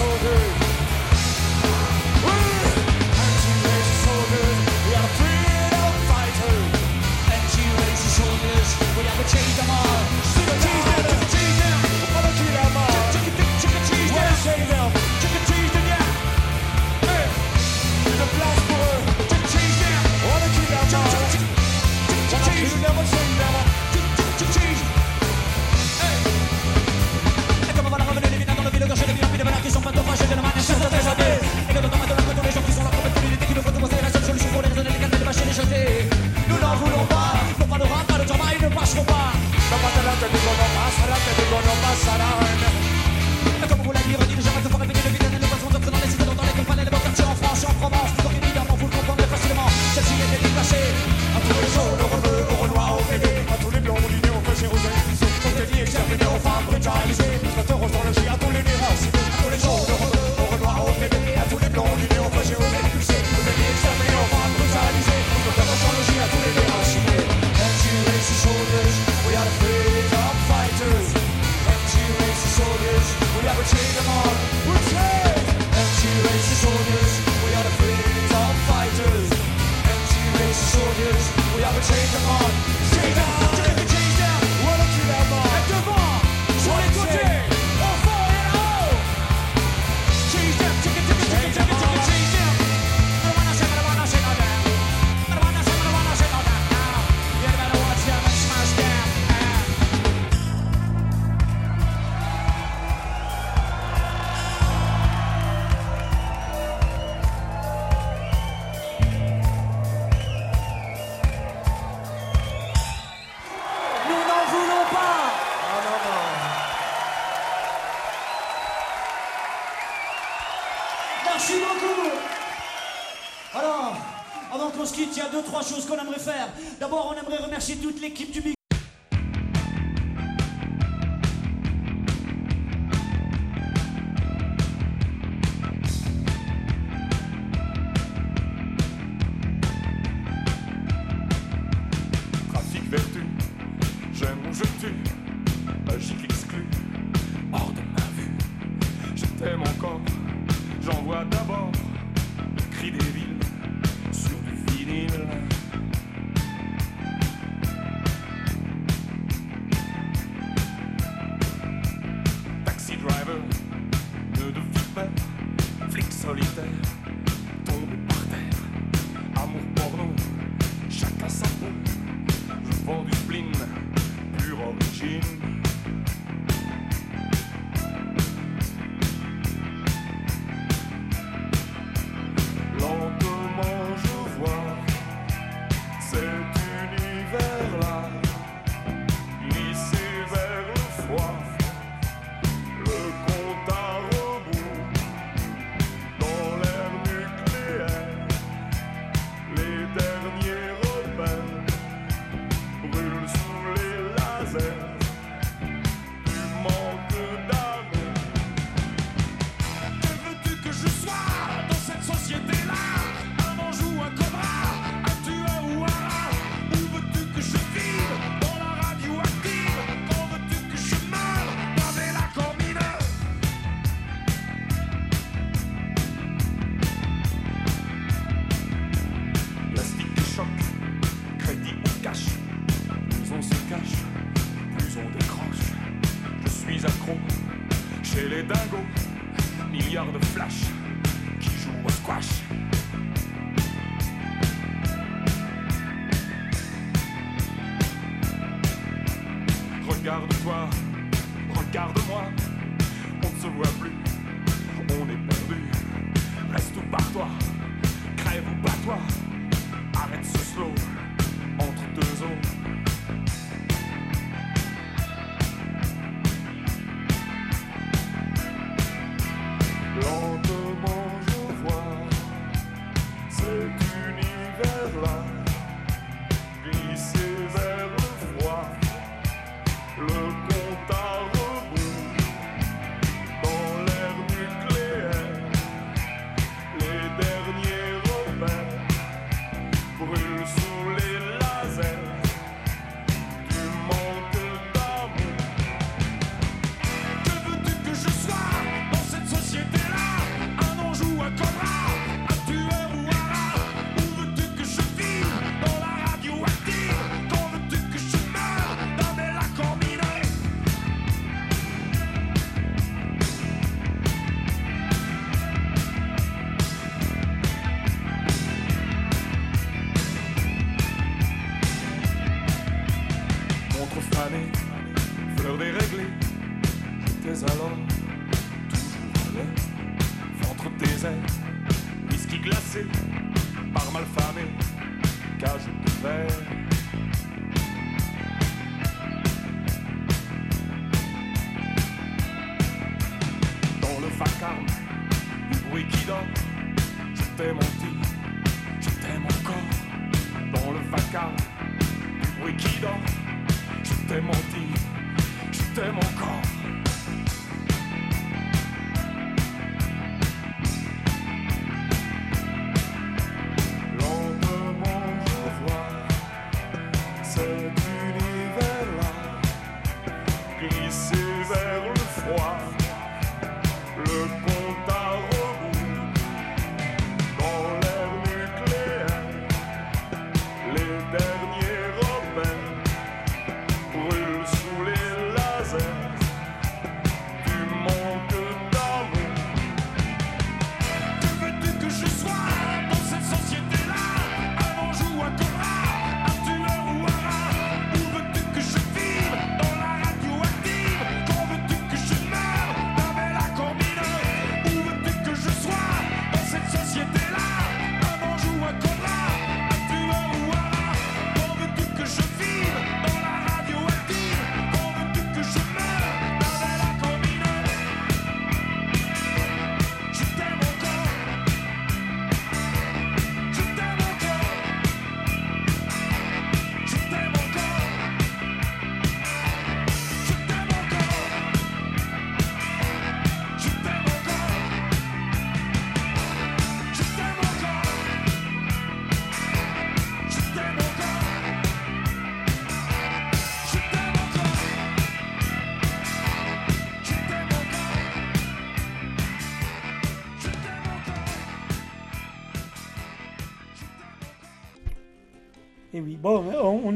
Anti-racist 0.00 0.67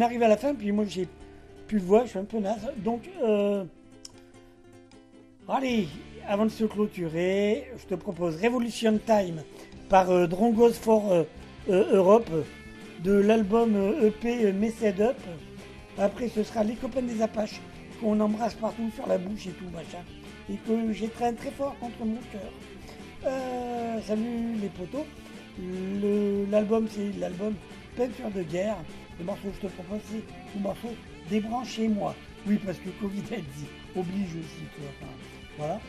arrive 0.03 0.23
à 0.23 0.29
la 0.29 0.37
fin, 0.37 0.55
puis 0.55 0.73
moi 0.73 0.85
j'ai 0.87 1.09
plus 1.67 1.81
de 1.81 1.85
voix, 1.85 2.05
je 2.05 2.11
suis 2.11 2.19
un 2.19 2.25
peu 2.25 2.39
naze. 2.39 2.71
Donc, 2.79 3.09
euh, 3.23 3.65
allez, 5.49 5.89
avant 6.29 6.45
de 6.45 6.51
se 6.51 6.65
clôturer, 6.65 7.71
je 7.79 7.87
te 7.87 7.95
propose 7.95 8.41
Revolution 8.43 8.99
Time 9.05 9.43
par 9.89 10.11
euh, 10.11 10.27
Drongos 10.27 10.73
for 10.73 11.13
euh, 11.13 11.25
Europe 11.69 12.31
de 13.05 13.13
l'album 13.13 13.77
EP 14.03 14.47
euh, 14.47 14.53
Messed 14.53 15.01
Up. 15.01 15.17
Après, 15.99 16.29
ce 16.29 16.43
sera 16.43 16.65
Les 16.65 16.75
copains 16.75 17.03
des 17.03 17.21
Apaches 17.21 17.61
qu'on 18.01 18.19
embrasse 18.21 18.55
partout 18.55 18.91
sur 18.95 19.07
la 19.07 19.19
bouche 19.19 19.47
et 19.47 19.51
tout, 19.51 19.69
machin. 19.73 20.03
Et 20.51 20.57
que 20.57 20.93
j'étreins 20.93 21.35
très 21.35 21.51
fort 21.51 21.77
contre 21.79 22.05
mon 22.05 22.19
cœur. 22.33 24.03
Salut 24.07 24.57
les 24.61 24.69
potos. 24.69 25.05
L'album, 26.51 26.89
c'est 26.91 27.13
l'album 27.21 27.55
Peinture 27.97 28.31
de 28.35 28.43
guerre. 28.43 28.79
Le 29.19 29.25
morceau 29.25 29.49
que 29.49 29.55
je 29.63 29.67
te 29.69 29.73
propose, 29.73 30.01
c'est 30.11 30.23
le 30.57 30.61
morceau 30.63 30.89
Débranchez-moi. 31.31 32.15
Oui, 32.47 32.59
parce 32.65 32.79
que 32.79 32.89
Covid 33.01 33.23
a 33.33 33.37
dit 33.37 33.69
oblige 33.97 34.31
aussi. 34.31 34.65
voilà. 35.59 35.81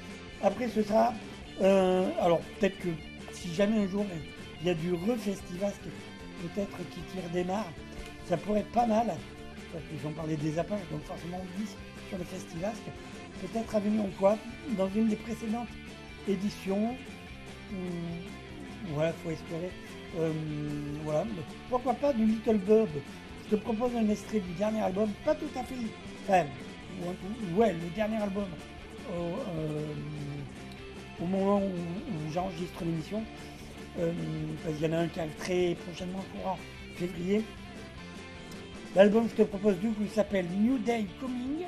Après, 0.44 0.68
ce 0.68 0.84
sera. 0.84 1.14
euh, 1.62 2.10
alors, 2.22 2.40
peut-être 2.60 2.78
que 2.80 2.90
si 3.32 3.54
jamais 3.54 3.80
un 3.80 3.88
jour 3.88 4.06
il 4.62 4.68
y 4.68 4.70
a 4.70 4.74
du 4.76 4.94
re-festivasque, 4.94 5.82
peut-être 6.42 6.78
qui 6.92 7.00
tire 7.12 7.30
démarre, 7.34 7.72
ça 8.28 8.38
pourrait 8.38 8.60
être 8.62 8.72
pas 8.72 8.86
mal. 8.86 9.08
Parce 9.72 9.84
qu'ils 9.86 10.08
ont 10.08 10.12
parlé 10.14 10.38
des 10.38 10.60
Apaches, 10.60 10.88
donc 10.92 11.02
forcément 11.04 11.42
on 11.42 11.58
glisse 11.58 11.76
sur 12.10 12.18
le 12.18 12.24
festivasque. 12.26 12.84
Peut-être 13.42 13.80
venir 13.82 14.04
quoi 14.20 14.38
dans 14.78 14.90
une 14.96 15.08
des 15.10 15.16
précédentes 15.16 15.68
éditions. 16.28 16.96
Hum, 17.72 17.78
voilà, 18.94 19.12
faut 19.24 19.32
espérer. 19.32 19.72
Euh, 20.20 20.32
voilà, 21.04 21.26
pourquoi 21.70 21.94
pas 21.94 22.14
du 22.14 22.26
Little 22.26 22.58
Bob 22.58 22.90
Je 23.46 23.56
te 23.56 23.62
propose 23.62 23.96
un 23.96 24.08
extrait 24.10 24.40
du 24.40 24.54
dernier 24.54 24.82
album, 24.82 25.10
pas 25.26 25.34
tout 25.34 25.50
à 25.56 25.64
fait. 25.64 25.76
Enfin, 26.24 26.46
ouais, 27.56 27.74
le 27.74 27.96
dernier 27.96 28.18
album 28.18 28.46
au, 29.12 29.22
euh, 29.58 29.94
moment 31.20 31.58
où, 31.58 32.32
j'enregistre 32.32 32.84
l'émission. 32.84 33.24
Euh, 34.00 34.12
parce 34.64 34.76
qu'il 34.76 34.86
y 34.86 34.90
en 34.90 34.94
a 34.94 35.02
un 35.02 35.08
qui 35.08 35.20
arrive 35.20 35.36
très 35.36 35.76
prochainement 35.86 36.24
courant 36.36 36.58
février. 36.96 37.44
L'album 38.96 39.26
que 39.26 39.32
je 39.32 39.36
te 39.44 39.48
propose 39.48 39.80
du 39.80 39.90
coup 39.90 40.04
s'appelle 40.14 40.46
New 40.60 40.78
Day 40.80 41.06
Coming. 41.20 41.66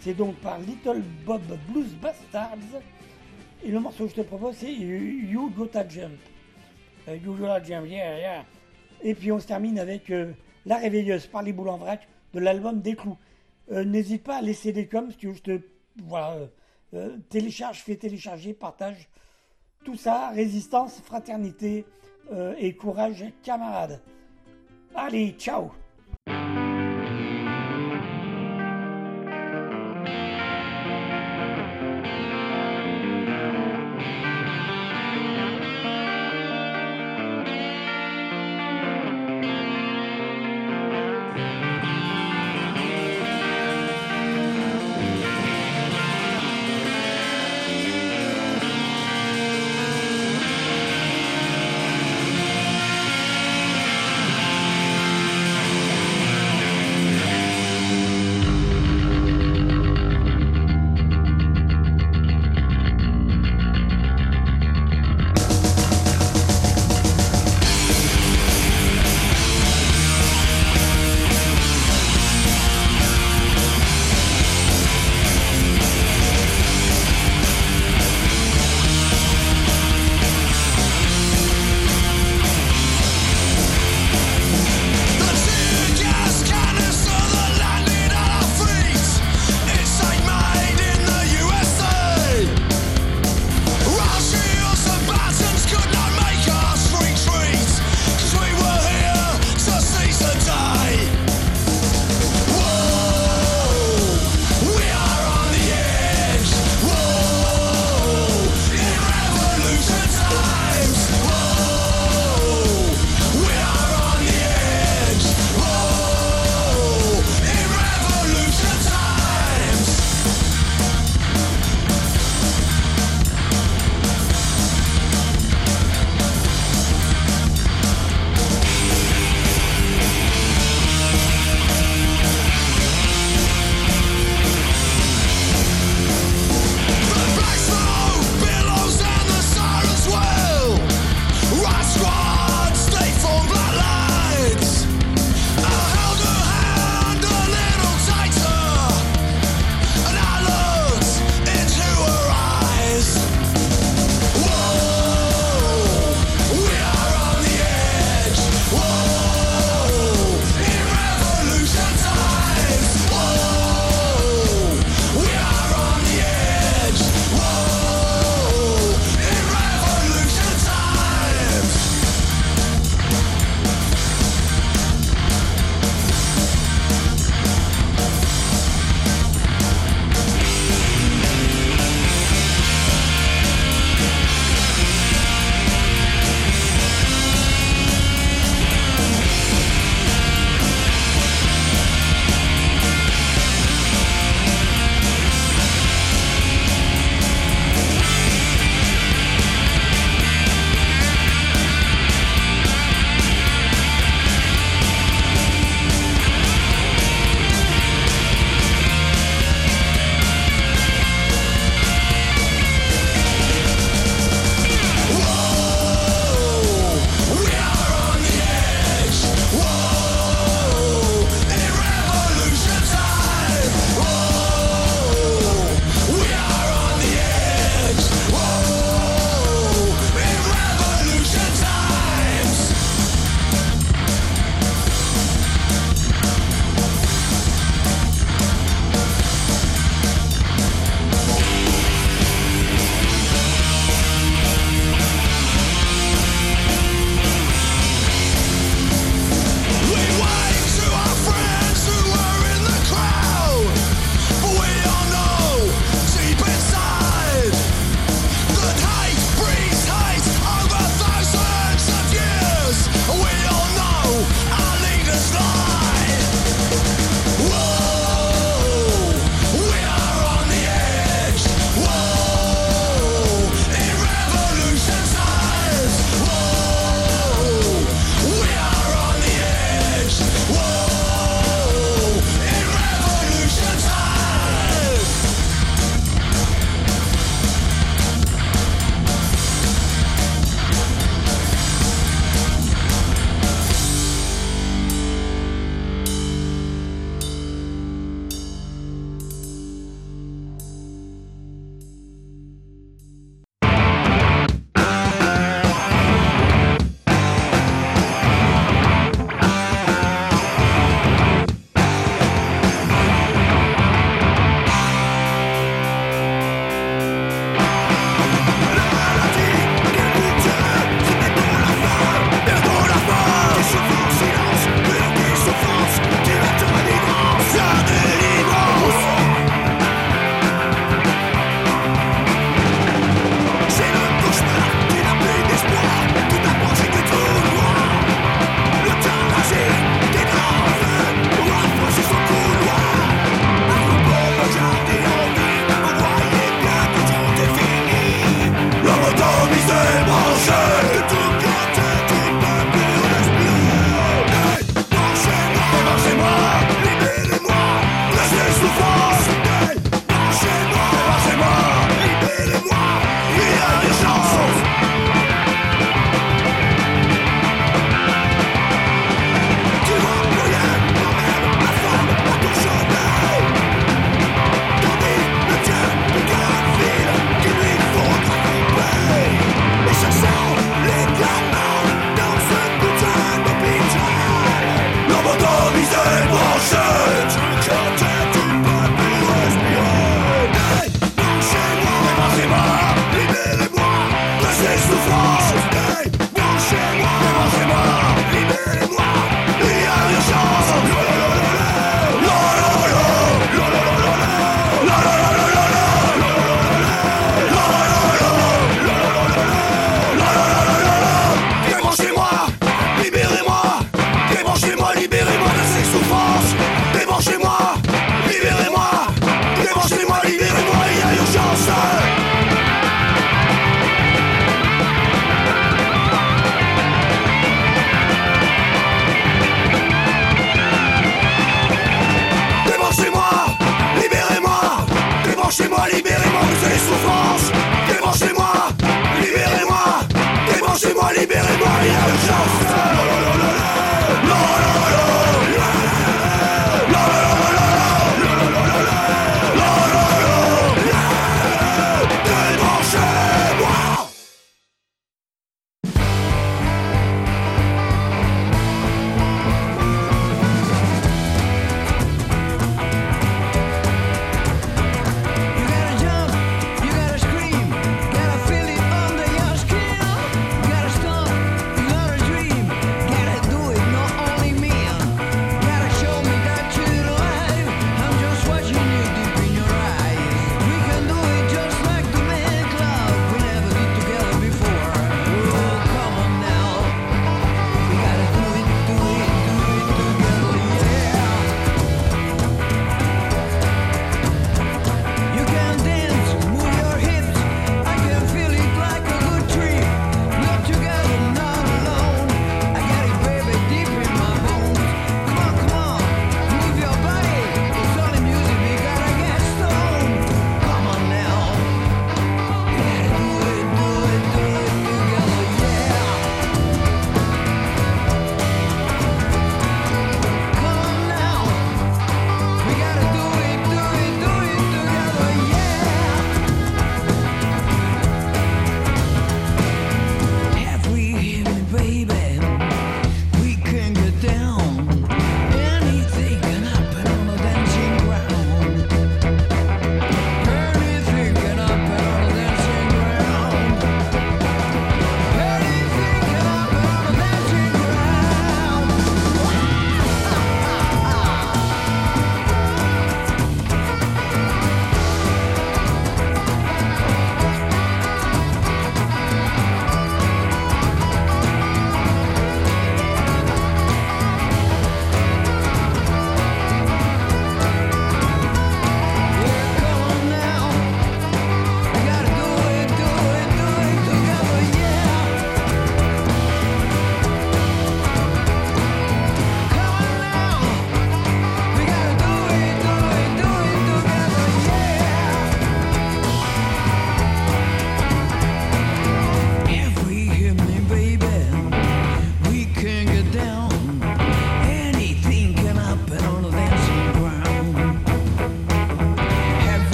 C'est 0.00 0.14
donc 0.14 0.34
par 0.36 0.58
Little 0.58 1.02
Bob 1.24 1.42
Blues 1.68 1.94
Bastards. 2.00 2.82
Et 3.64 3.70
le 3.70 3.80
morceau 3.80 4.04
que 4.04 4.10
je 4.10 4.16
te 4.16 4.26
propose 4.26 4.56
c'est 4.56 4.72
You 4.72 5.50
Gotta 5.56 5.86
Jump. 5.88 6.18
Euh, 7.08 7.16
yeah, 7.86 8.18
yeah. 8.18 8.44
Et 9.02 9.14
puis 9.14 9.32
on 9.32 9.40
se 9.40 9.46
termine 9.46 9.78
avec 9.78 10.10
euh, 10.10 10.32
La 10.66 10.76
Réveilleuse 10.76 11.26
par 11.26 11.42
les 11.42 11.52
boules 11.52 11.68
en 11.68 11.76
vrac 11.76 12.06
de 12.34 12.40
l'album 12.40 12.80
Des 12.80 12.94
Clous. 12.94 13.18
Euh, 13.70 13.84
N'hésite 13.84 14.22
pas 14.22 14.36
à 14.36 14.42
laisser 14.42 14.72
des 14.72 14.86
coms 14.86 15.08
tu 15.16 15.34
je 15.34 15.42
te 15.42 15.60
voilà, 16.04 16.38
télécharge, 17.28 17.82
fais 17.82 17.96
télécharger, 17.96 18.54
partage. 18.54 19.08
Tout 19.84 19.96
ça, 19.96 20.30
résistance, 20.30 21.00
fraternité, 21.04 21.84
et 22.58 22.74
courage 22.74 23.26
camarades. 23.42 24.00
Allez, 24.94 25.32
ciao 25.38 25.70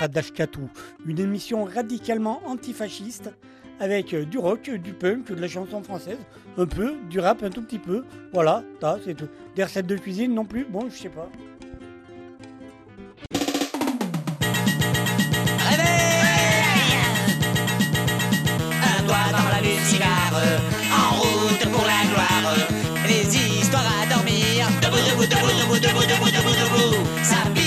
L'antre 0.00 0.14
d'Ashkatou, 0.14 0.70
une 1.04 1.18
émission 1.18 1.64
radicalement 1.64 2.40
antifasciste 2.46 3.30
avec 3.80 4.14
euh, 4.14 4.24
du 4.24 4.38
rock, 4.38 4.70
du 4.70 4.94
punk, 4.94 5.30
de 5.30 5.34
la 5.38 5.46
chanson 5.46 5.82
française, 5.82 6.16
un 6.56 6.64
peu, 6.64 6.94
du 7.10 7.20
rap 7.20 7.42
un 7.42 7.50
tout 7.50 7.60
petit 7.60 7.78
peu. 7.78 8.04
Voilà, 8.32 8.62
c'est 9.04 9.14
tout. 9.14 9.28
Des 9.56 9.64
recettes 9.64 9.86
de 9.86 9.96
cuisine 9.96 10.32
non 10.32 10.46
plus, 10.46 10.64
bon, 10.64 10.88
je 10.88 10.96
sais 10.96 11.10
pas. 11.10 11.28
La 19.18 19.58
en 20.96 21.14
route 21.16 21.72
pour 21.72 21.84
la 21.84 22.08
gloire. 22.10 22.56
À 23.72 24.06
dormir, 24.06 24.66
debout, 24.80 24.96
debout, 24.96 25.26
debout, 25.26 25.78
debout, 25.78 26.30
debout, 26.30 27.59